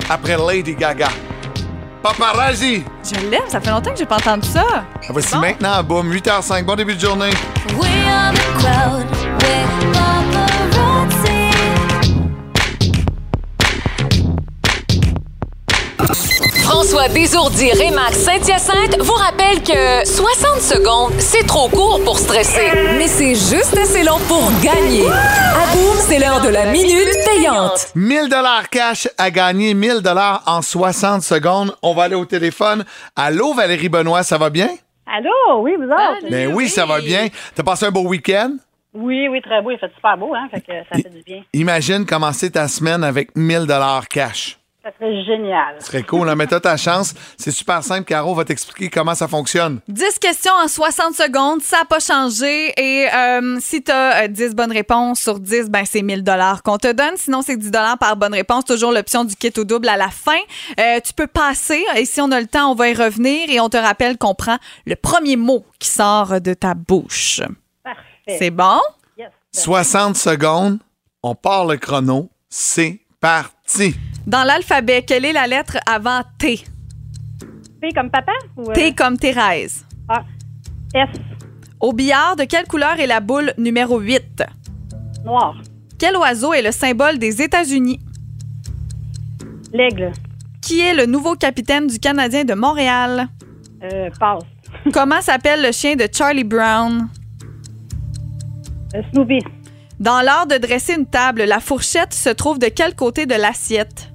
Après 0.09 0.35
Lady 0.37 0.75
Gaga. 0.75 1.07
Paparazzi! 2.07 2.85
Je 3.03 3.19
l'aime, 3.29 3.41
ça 3.49 3.59
fait 3.59 3.69
longtemps 3.69 3.91
que 3.91 3.97
j'ai 3.97 4.05
pas 4.05 4.15
entendu 4.15 4.47
ça. 4.47 4.85
Voici 5.09 5.37
maintenant 5.37 5.73
à 5.73 5.83
Boom, 5.83 6.09
8h05. 6.09 6.63
Bon 6.63 6.75
début 6.75 6.95
de 6.95 7.01
journée. 7.01 7.31
We 7.77 7.89
are 8.07 8.31
the 8.31 8.39
crowd 8.59 9.09
with 9.41 9.67
paparazzi. 9.91 11.47
François 16.67 17.07
Désourdi 17.07 17.71
Rémax 17.71 18.17
Saint-Hyacinthe 18.25 18.97
vous 18.99 19.13
rappelle 19.13 19.63
que 19.63 20.05
60 20.05 20.59
secondes, 20.59 21.13
c'est 21.17 21.47
trop 21.47 21.69
court 21.69 22.01
pour 22.03 22.19
stresser. 22.19 22.69
Mais 22.97 23.07
c'est 23.07 23.35
juste 23.35 23.77
assez 23.81 24.03
long 24.03 24.19
pour 24.27 24.51
gagner. 24.61 25.07
À 25.07 25.73
boum, 25.73 25.95
c'est 25.97 26.19
l'heure 26.19 26.41
de 26.41 26.49
la 26.49 26.65
minute 26.65 27.07
payante. 27.25 27.93
1000 27.95 28.27
dollars 28.27 28.67
cash 28.69 29.07
à 29.17 29.31
gagner, 29.31 29.73
1000 29.73 30.01
dollars 30.01 30.43
en 30.45 30.61
60 30.61 31.21
secondes. 31.21 31.73
On 31.81 31.93
va 31.93 32.03
aller 32.03 32.15
au 32.15 32.25
téléphone. 32.25 32.83
Allô, 33.15 33.53
Valérie 33.53 33.87
Benoît, 33.87 34.23
ça 34.23 34.37
va 34.37 34.49
bien? 34.49 34.67
Allô, 35.05 35.61
oui, 35.61 35.77
vous 35.77 35.85
autres? 35.85 36.29
Ben 36.29 36.53
oui, 36.53 36.67
ça 36.67 36.85
va 36.85 36.99
bien. 36.99 37.29
T'as 37.55 37.63
passé 37.63 37.85
un 37.85 37.91
beau 37.91 38.03
week-end? 38.09 38.57
Oui, 38.93 39.29
oui, 39.29 39.41
très 39.41 39.61
beau. 39.61 39.71
Il 39.71 39.77
fait 39.79 39.91
super 39.95 40.17
beau, 40.17 40.35
hein? 40.35 40.49
Fait 40.51 40.59
que 40.59 40.73
ça 40.91 40.97
fait 41.01 41.09
du 41.15 41.23
bien. 41.23 41.43
Imagine 41.53 42.05
commencer 42.05 42.51
ta 42.51 42.67
semaine 42.67 43.05
avec 43.05 43.33
1000 43.37 43.59
dollars 43.59 44.09
cash. 44.09 44.56
Ça 44.87 44.93
serait 44.99 45.25
génial. 45.25 45.75
Ce 45.79 45.87
serait 45.87 46.03
cool, 46.03 46.29
hein? 46.29 46.35
mais 46.35 46.47
t'as 46.47 46.61
ta 46.61 46.77
chance. 46.77 47.13
C'est 47.37 47.51
super 47.51 47.83
simple. 47.83 48.05
Caro 48.05 48.33
va 48.33 48.45
t'expliquer 48.45 48.89
comment 48.89 49.15
ça 49.15 49.27
fonctionne. 49.27 49.81
10 49.89 50.17
questions 50.17 50.53
en 50.53 50.69
60 50.69 51.13
secondes, 51.13 51.61
ça 51.61 51.79
n'a 51.79 51.85
pas 51.85 51.99
changé. 51.99 52.71
Et 52.77 53.05
euh, 53.13 53.57
si 53.59 53.83
tu 53.83 53.91
as 53.91 54.29
10 54.29 54.55
bonnes 54.55 54.71
réponses 54.71 55.19
sur 55.19 55.41
10, 55.41 55.69
ben 55.69 55.83
c'est 55.83 56.03
1000 56.03 56.23
dollars 56.23 56.63
qu'on 56.63 56.77
te 56.77 56.89
donne. 56.89 57.17
Sinon, 57.17 57.41
c'est 57.41 57.57
10 57.57 57.69
dollars 57.69 57.97
par 57.97 58.15
bonne 58.15 58.33
réponse. 58.33 58.63
Toujours 58.63 58.93
l'option 58.93 59.25
du 59.25 59.35
kit 59.35 59.51
au 59.57 59.65
double 59.65 59.89
à 59.89 59.97
la 59.97 60.07
fin. 60.07 60.39
Euh, 60.79 61.01
tu 61.03 61.11
peux 61.13 61.27
passer 61.27 61.83
et 61.97 62.05
si 62.05 62.21
on 62.21 62.31
a 62.31 62.39
le 62.39 62.47
temps, 62.47 62.71
on 62.71 62.75
va 62.75 62.87
y 62.87 62.93
revenir. 62.93 63.49
Et 63.49 63.59
on 63.59 63.67
te 63.67 63.75
rappelle 63.75 64.17
qu'on 64.17 64.35
prend 64.35 64.57
le 64.85 64.95
premier 64.95 65.35
mot 65.35 65.65
qui 65.79 65.89
sort 65.89 66.39
de 66.39 66.53
ta 66.53 66.75
bouche. 66.75 67.41
Parfait. 67.83 68.37
C'est 68.39 68.51
bon? 68.51 68.79
60 69.51 70.15
secondes. 70.15 70.79
On 71.23 71.35
part 71.35 71.65
le 71.65 71.75
chrono. 71.75 72.29
C'est 72.49 73.01
parti. 73.27 73.93
Dans 74.25 74.45
l'alphabet, 74.45 75.03
quelle 75.05 75.25
est 75.25 75.33
la 75.33 75.47
lettre 75.47 75.77
avant 75.85 76.21
T? 76.37 76.63
P 77.81 77.89
comme 77.93 78.09
papa? 78.09 78.31
Ou, 78.55 78.69
euh, 78.69 78.73
T 78.73 78.93
comme 78.93 79.17
Thérèse. 79.17 79.85
Ah, 80.07 80.23
S, 80.95 81.09
Au 81.81 81.91
billard, 81.91 82.37
de 82.37 82.45
quelle 82.45 82.65
couleur 82.67 82.97
est 82.99 83.07
la 83.07 83.19
boule 83.19 83.53
numéro 83.57 83.99
8? 83.99 84.43
noir. 85.25 85.55
Quel 85.99 86.15
oiseau 86.15 86.53
est 86.53 86.61
le 86.61 86.71
symbole 86.71 87.17
des 87.19 87.41
États-Unis? 87.41 87.99
L'aigle. 89.73 90.13
Qui 90.61 90.79
est 90.79 90.93
le 90.93 91.05
nouveau 91.05 91.35
capitaine 91.35 91.87
du 91.87 91.99
Canadien 91.99 92.45
de 92.45 92.53
Montréal? 92.53 93.27
Euh, 93.83 94.09
passe. 94.17 94.43
Comment 94.93 95.21
s'appelle 95.21 95.61
le 95.63 95.73
chien 95.73 95.97
de 95.97 96.07
Charlie 96.09 96.45
Brown? 96.45 97.09
Euh, 98.95 99.01
Snoopy. 99.11 99.39
Dans 99.99 100.21
l'art 100.21 100.45
de 100.45 100.57
dresser 100.57 100.93
une 100.93 101.07
table, 101.07 101.43
la 101.43 101.59
fourchette 101.59 102.13
se 102.13 102.29
trouve 102.29 102.59
de 102.59 102.67
quel 102.67 102.95
côté 102.95 103.25
de 103.25 103.33
l'assiette? 103.33 104.11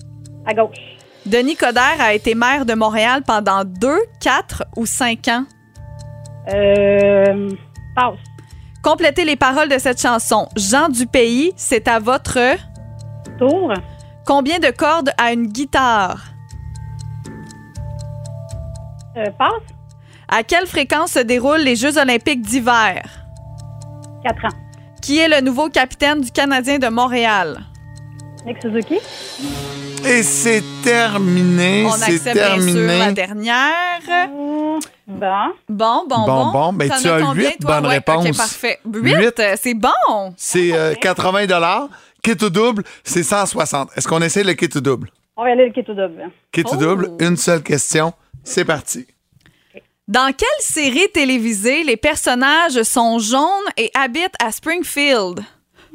À 0.46 0.54
gauche. 0.54 0.76
Denis 1.26 1.56
Coderre 1.56 2.00
a 2.00 2.14
été 2.14 2.34
maire 2.36 2.64
de 2.64 2.74
Montréal 2.74 3.22
pendant 3.26 3.64
2, 3.64 3.96
4 4.20 4.64
ou 4.76 4.86
5 4.86 5.28
ans. 5.28 5.44
Euh, 6.52 7.50
passe. 7.96 8.14
Complétez 8.82 9.24
les 9.24 9.36
paroles 9.36 9.68
de 9.68 9.78
cette 9.78 10.00
chanson. 10.00 10.48
Jean 10.56 10.88
du 10.88 11.06
pays, 11.06 11.52
c'est 11.56 11.88
à 11.88 11.98
votre 11.98 12.38
tour. 13.38 13.72
Combien 14.24 14.60
de 14.60 14.70
cordes 14.70 15.10
a 15.18 15.32
une 15.32 15.46
guitare? 15.48 16.26
Euh, 19.16 19.30
passe. 19.36 19.50
À 20.28 20.44
quelle 20.44 20.66
fréquence 20.66 21.12
se 21.12 21.18
déroulent 21.20 21.60
les 21.60 21.76
Jeux 21.76 21.98
olympiques 21.98 22.42
d'hiver? 22.42 23.02
4 24.24 24.44
ans. 24.44 24.71
Qui 25.02 25.18
est 25.18 25.28
le 25.28 25.40
nouveau 25.40 25.68
capitaine 25.68 26.20
du 26.20 26.30
Canadien 26.30 26.78
de 26.78 26.88
Montréal? 26.88 27.60
Nick 28.46 28.56
Suzuki. 28.62 28.98
Et 30.04 30.22
c'est 30.22 30.62
terminé. 30.82 31.84
On 31.86 31.92
C'est 31.92 32.14
accepte 32.14 32.34
bien 32.36 32.60
sûr 32.60 32.80
la 32.86 33.12
terminé. 33.12 33.12
dernière. 33.12 34.00
Bon. 34.28 34.78
Bon, 35.06 35.48
bon, 35.68 36.04
Bon, 36.08 36.26
bon. 36.26 36.50
bon, 36.52 36.72
ben, 36.72 36.88
T'en 36.88 36.98
tu 36.98 37.08
as 37.08 37.20
combien, 37.20 37.50
huit 37.50 37.58
toi? 37.60 37.74
bonnes 37.80 37.86
Ouais, 37.86 37.94
réponses. 37.96 38.26
OK, 38.28 38.36
parfait. 38.36 38.78
Huit, 38.92 39.14
Huit. 39.14 39.40
euh, 39.40 39.54
c'est 39.60 39.74
bon. 39.74 40.34
C'est 40.36 40.72
euh, 40.72 40.94
80 40.94 41.46
dollars. 41.46 41.88
Kit 42.22 42.36
ou 42.42 42.50
double, 42.50 42.84
c'est 43.04 43.22
160. 43.24 43.90
Est-ce 43.96 44.06
qu'on 44.08 44.22
essaie 44.22 44.44
le 44.44 44.54
kit 44.54 44.68
ou 44.74 44.80
double? 44.80 45.10
On 45.36 45.44
va 45.44 45.50
aller 45.50 45.66
le 45.66 45.72
kit 45.72 45.88
au 45.88 45.94
double. 45.94 46.30
Kit 46.52 46.62
Oh. 46.66 46.74
ou 46.74 46.76
double, 46.76 47.10
une 47.20 47.36
seule 47.36 47.62
question. 47.62 48.12
C'est 48.44 48.64
parti. 48.64 49.06
Dans 50.08 50.32
quelle 50.36 50.48
série 50.58 51.08
télévisée 51.14 51.84
les 51.84 51.96
personnages 51.96 52.82
sont 52.82 53.20
jaunes 53.20 53.68
et 53.76 53.88
habitent 53.94 54.34
à 54.44 54.50
Springfield? 54.50 55.44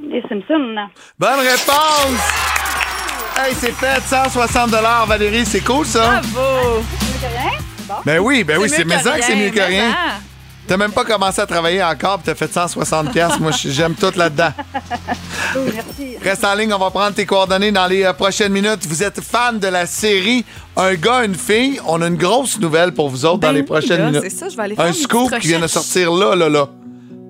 Les 0.02 0.22
Simpsons. 0.22 0.76
Bonne 1.20 1.40
réponse! 1.40 2.22
Hey, 3.38 3.54
c'est 3.54 3.74
fait, 3.74 4.02
160 4.02 4.72
dollars, 4.72 5.08
Valérie, 5.08 5.46
c'est 5.46 5.60
cool 5.60 5.86
ça? 5.86 6.22
Bravo! 6.22 6.82
Ben 8.06 8.20
oui, 8.20 8.46
ben 8.46 8.58
oui, 8.60 8.70
c'est 8.70 8.86
que 8.86 8.92
ça 8.92 9.18
que 9.18 9.26
c'est 9.26 9.36
mieux 9.36 9.50
que 9.50 9.56
mais 9.56 9.66
rien. 9.66 9.96
T'as 10.68 10.76
même 10.78 10.92
pas 10.92 11.06
commencé 11.06 11.40
à 11.40 11.46
travailler 11.46 11.82
encore, 11.82 12.18
puis 12.20 12.26
t'as 12.26 12.36
fait 12.36 12.52
160 12.52 13.12
pièces. 13.14 13.40
Moi, 13.40 13.52
j'aime 13.54 13.96
tout 13.96 14.12
là-dedans. 14.16 14.50
Oui, 15.56 15.72
merci. 15.74 16.18
Reste 16.22 16.44
en 16.44 16.54
ligne, 16.56 16.74
on 16.74 16.78
va 16.78 16.90
prendre 16.92 17.14
tes 17.14 17.26
coordonnées 17.26 17.72
dans 17.72 17.88
les 17.88 18.04
euh, 18.04 18.12
prochaines 18.12 18.52
minutes. 18.52 18.86
Vous 18.86 19.02
êtes 19.02 19.22
fan 19.22 19.60
de 19.60 19.68
la 19.68 19.86
série 19.86 20.44
Un 20.76 20.96
gars, 20.96 21.24
une 21.24 21.36
fille. 21.36 21.80
On 21.88 22.02
a 22.02 22.08
une 22.08 22.18
grosse 22.18 22.60
nouvelle 22.60 22.92
pour 22.94 23.10
vous 23.10 23.24
autres 23.26 23.38
Ben 23.40 23.48
dans 23.48 23.54
les 23.54 23.62
oui, 23.62 23.66
prochaines 23.66 24.00
là, 24.00 24.06
minutes. 24.08 24.22
c'est 24.24 24.30
ça, 24.38 24.50
je 24.50 24.58
vais 24.58 24.64
aller 24.64 24.76
faire 24.76 24.86
Un 24.86 24.94
scoop 24.94 25.32
qui 25.40 25.48
vient 25.48 25.60
de 25.62 25.68
sortir 25.68 26.12
là, 26.14 26.36
là, 26.36 26.50
là. 26.50 26.68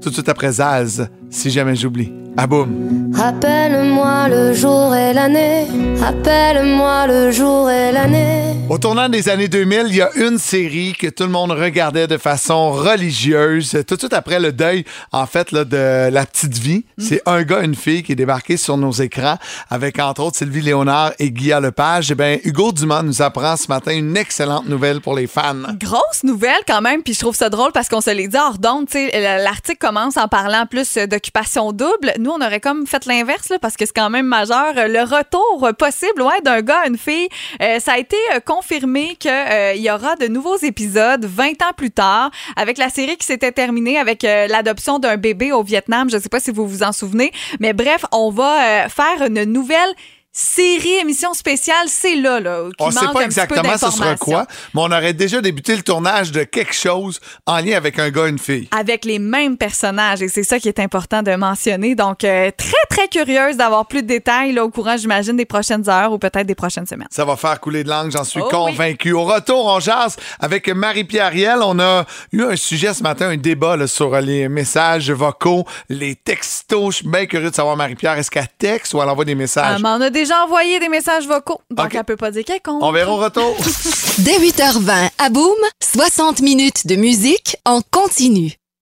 Tout 0.01 0.09
de 0.09 0.13
suite 0.15 0.29
après 0.29 0.51
Zaz, 0.53 1.07
si 1.29 1.51
jamais 1.51 1.75
j'oublie. 1.75 2.11
À 2.39 2.45
boum. 2.45 3.11
Rappelle-moi 3.15 4.27
le 4.29 4.53
jour 4.53 4.93
et 4.93 5.11
l'année. 5.11 5.65
Rappelle-moi 5.99 7.07
le 7.07 7.31
jour 7.31 7.67
et 7.71 7.91
l'année. 7.91 8.53
Au 8.69 8.77
tournant 8.77 9.09
des 9.09 9.27
années 9.29 9.47
2000, 9.47 9.85
il 9.87 9.95
y 9.95 10.01
a 10.01 10.11
une 10.15 10.37
série 10.37 10.93
que 10.93 11.07
tout 11.07 11.23
le 11.23 11.29
monde 11.29 11.51
regardait 11.51 12.05
de 12.05 12.17
façon 12.17 12.71
religieuse. 12.71 13.81
Tout 13.87 13.95
de 13.95 14.01
suite 14.01 14.13
après 14.13 14.39
le 14.39 14.51
deuil, 14.51 14.85
en 15.11 15.25
fait, 15.25 15.51
là, 15.51 15.63
de 15.63 16.09
la 16.11 16.25
petite 16.27 16.57
vie. 16.59 16.85
C'est 16.99 17.21
un 17.25 17.41
gars, 17.41 17.61
une 17.61 17.73
fille 17.73 18.03
qui 18.03 18.11
est 18.11 18.15
débarqué 18.15 18.55
sur 18.55 18.77
nos 18.77 18.91
écrans 18.91 19.37
avec, 19.71 19.97
entre 19.97 20.21
autres, 20.21 20.37
Sylvie 20.37 20.61
Léonard 20.61 21.13
et 21.17 21.31
Guillaume 21.31 21.63
Lepage. 21.63 22.11
Eh 22.11 22.15
bien, 22.15 22.37
Hugo 22.43 22.71
Dumas 22.71 23.01
nous 23.01 23.21
apprend 23.23 23.55
ce 23.57 23.67
matin 23.69 23.93
une 23.93 24.15
excellente 24.15 24.67
nouvelle 24.67 25.01
pour 25.01 25.15
les 25.15 25.27
fans. 25.27 25.55
Grosse 25.79 26.23
nouvelle 26.23 26.61
quand 26.67 26.81
même, 26.81 27.01
puis 27.01 27.13
je 27.15 27.19
trouve 27.19 27.35
ça 27.35 27.49
drôle 27.49 27.71
parce 27.71 27.89
qu'on 27.89 28.01
se 28.01 28.11
l'est 28.11 28.27
dit 28.27 28.37
hors 28.37 28.59
d'onde, 28.59 28.87
tu 28.87 29.09
sais, 29.09 29.39
l'article 29.39 29.79
commence 29.79 30.17
en 30.17 30.27
parlant 30.27 30.65
plus 30.69 30.99
d'occupation 31.17 31.71
double. 31.71 32.13
Nous, 32.19 32.29
on 32.29 32.41
aurait 32.41 32.59
comme 32.59 32.85
fait 32.85 33.05
l'inverse, 33.05 33.53
parce 33.59 33.75
que 33.75 33.85
c'est 33.85 33.95
quand 33.95 34.09
même 34.09 34.27
majeur. 34.27 34.73
Le 34.75 35.01
retour 35.01 35.69
possible, 35.77 36.21
ouais, 36.21 36.41
d'un 36.43 36.61
gars 36.61 36.81
à 36.83 36.87
une 36.87 36.97
fille. 36.97 37.27
Euh, 37.61 37.79
ça 37.79 37.93
a 37.93 37.97
été 37.97 38.17
euh, 38.33 38.39
confirmé 38.39 39.15
qu'il 39.15 39.81
y 39.81 39.89
aura 39.89 40.15
de 40.15 40.27
nouveaux 40.27 40.57
épisodes 40.57 41.25
20 41.25 41.61
ans 41.63 41.73
plus 41.75 41.91
tard, 41.91 42.29
avec 42.55 42.77
la 42.77 42.89
série 42.89 43.17
qui 43.17 43.25
s'était 43.25 43.51
terminée 43.51 43.97
avec 43.97 44.23
euh, 44.23 44.47
l'adoption 44.47 44.99
d'un 44.99 45.17
bébé 45.17 45.51
au 45.51 45.63
Vietnam. 45.63 46.09
Je 46.09 46.17
sais 46.17 46.29
pas 46.29 46.39
si 46.39 46.51
vous 46.51 46.67
vous 46.67 46.83
en 46.83 46.91
souvenez, 46.91 47.31
mais 47.59 47.73
bref, 47.73 48.05
on 48.11 48.29
va 48.29 48.85
euh, 48.85 48.89
faire 48.89 49.25
une 49.25 49.43
nouvelle 49.43 49.93
série, 50.37 50.93
émission 51.01 51.33
spéciale, 51.33 51.87
c'est 51.87 52.15
là, 52.15 52.39
là. 52.39 52.65
On 52.79 52.87
ne 52.87 52.91
sait 52.91 53.07
pas 53.11 53.21
exactement 53.21 53.75
ce 53.75 53.89
sera 53.89 54.15
quoi, 54.15 54.45
mais 54.75 54.81
on 54.81 54.91
aurait 54.91 55.13
déjà 55.13 55.41
débuté 55.41 55.75
le 55.75 55.81
tournage 55.81 56.31
de 56.31 56.43
quelque 56.43 56.75
chose 56.75 57.19
en 57.47 57.57
lien 57.57 57.75
avec 57.75 57.97
un 57.97 58.11
gars 58.11 58.27
et 58.27 58.29
une 58.29 58.37
fille. 58.37 58.67
Avec 58.69 59.03
les 59.03 59.17
mêmes 59.17 59.57
personnages, 59.57 60.21
et 60.21 60.27
c'est 60.27 60.43
ça 60.43 60.59
qui 60.59 60.67
est 60.67 60.79
important 60.79 61.23
de 61.23 61.35
mentionner. 61.35 61.95
Donc, 61.95 62.23
euh, 62.23 62.51
très, 62.55 62.71
très 62.87 63.07
curieuse 63.07 63.57
d'avoir 63.57 63.87
plus 63.87 64.03
de 64.03 64.07
détails 64.07 64.53
là, 64.53 64.63
au 64.63 64.69
courant, 64.69 64.95
j'imagine, 64.95 65.35
des 65.35 65.45
prochaines 65.45 65.89
heures 65.89 66.13
ou 66.13 66.19
peut-être 66.19 66.45
des 66.45 66.53
prochaines 66.55 66.85
semaines. 66.85 67.07
Ça 67.09 67.25
va 67.25 67.35
faire 67.35 67.59
couler 67.59 67.83
de 67.83 67.89
langue, 67.89 68.11
j'en 68.11 68.23
suis 68.23 68.41
Oh 68.41 68.47
convaincu. 68.47 69.13
Au 69.13 69.23
retour, 69.23 69.65
on 69.65 69.79
jase 69.79 70.17
avec 70.39 70.69
Marie-Pierre 70.69 71.31
Riel. 71.31 71.59
On 71.63 71.79
a 71.79 72.05
eu 72.31 72.43
un 72.43 72.55
sujet 72.55 72.93
ce 72.93 73.01
matin, 73.01 73.29
un 73.29 73.37
débat 73.37 73.75
là, 73.75 73.87
sur 73.87 74.15
les 74.21 74.49
messages 74.49 75.09
vocaux, 75.09 75.65
les 75.89 76.13
textos. 76.13 76.91
Je 76.91 76.97
suis 76.97 77.07
bien 77.07 77.25
curieux 77.25 77.49
de 77.49 77.55
savoir, 77.55 77.75
Marie-Pierre, 77.75 78.19
est-ce 78.19 78.29
qu'elle 78.29 78.47
texte 78.59 78.93
ou 78.93 79.01
elle 79.01 79.09
envoie 79.09 79.25
des 79.25 79.33
messages? 79.33 79.81
Mais 79.81 79.89
on 79.89 80.01
a 80.01 80.11
déjà 80.11 80.26
envoyé 80.33 80.79
des 80.79 80.89
messages 80.89 81.27
vocaux, 81.27 81.61
donc 81.71 81.87
Ok. 81.87 81.95
elle 81.95 82.03
peut 82.03 82.17
pas 82.17 82.31
dire 82.31 82.43
qu'elle 82.45 82.61
compte. 82.61 82.81
On 82.83 82.91
verra 82.91 83.11
au 83.11 83.17
retour. 83.17 83.55
Dès 84.19 84.39
8h20 84.39 85.09
à 85.17 85.29
Boom, 85.29 85.55
60 85.83 86.41
minutes 86.41 86.87
de 86.87 86.95
musique 86.95 87.57
en 87.65 87.81
continu. 87.91 88.53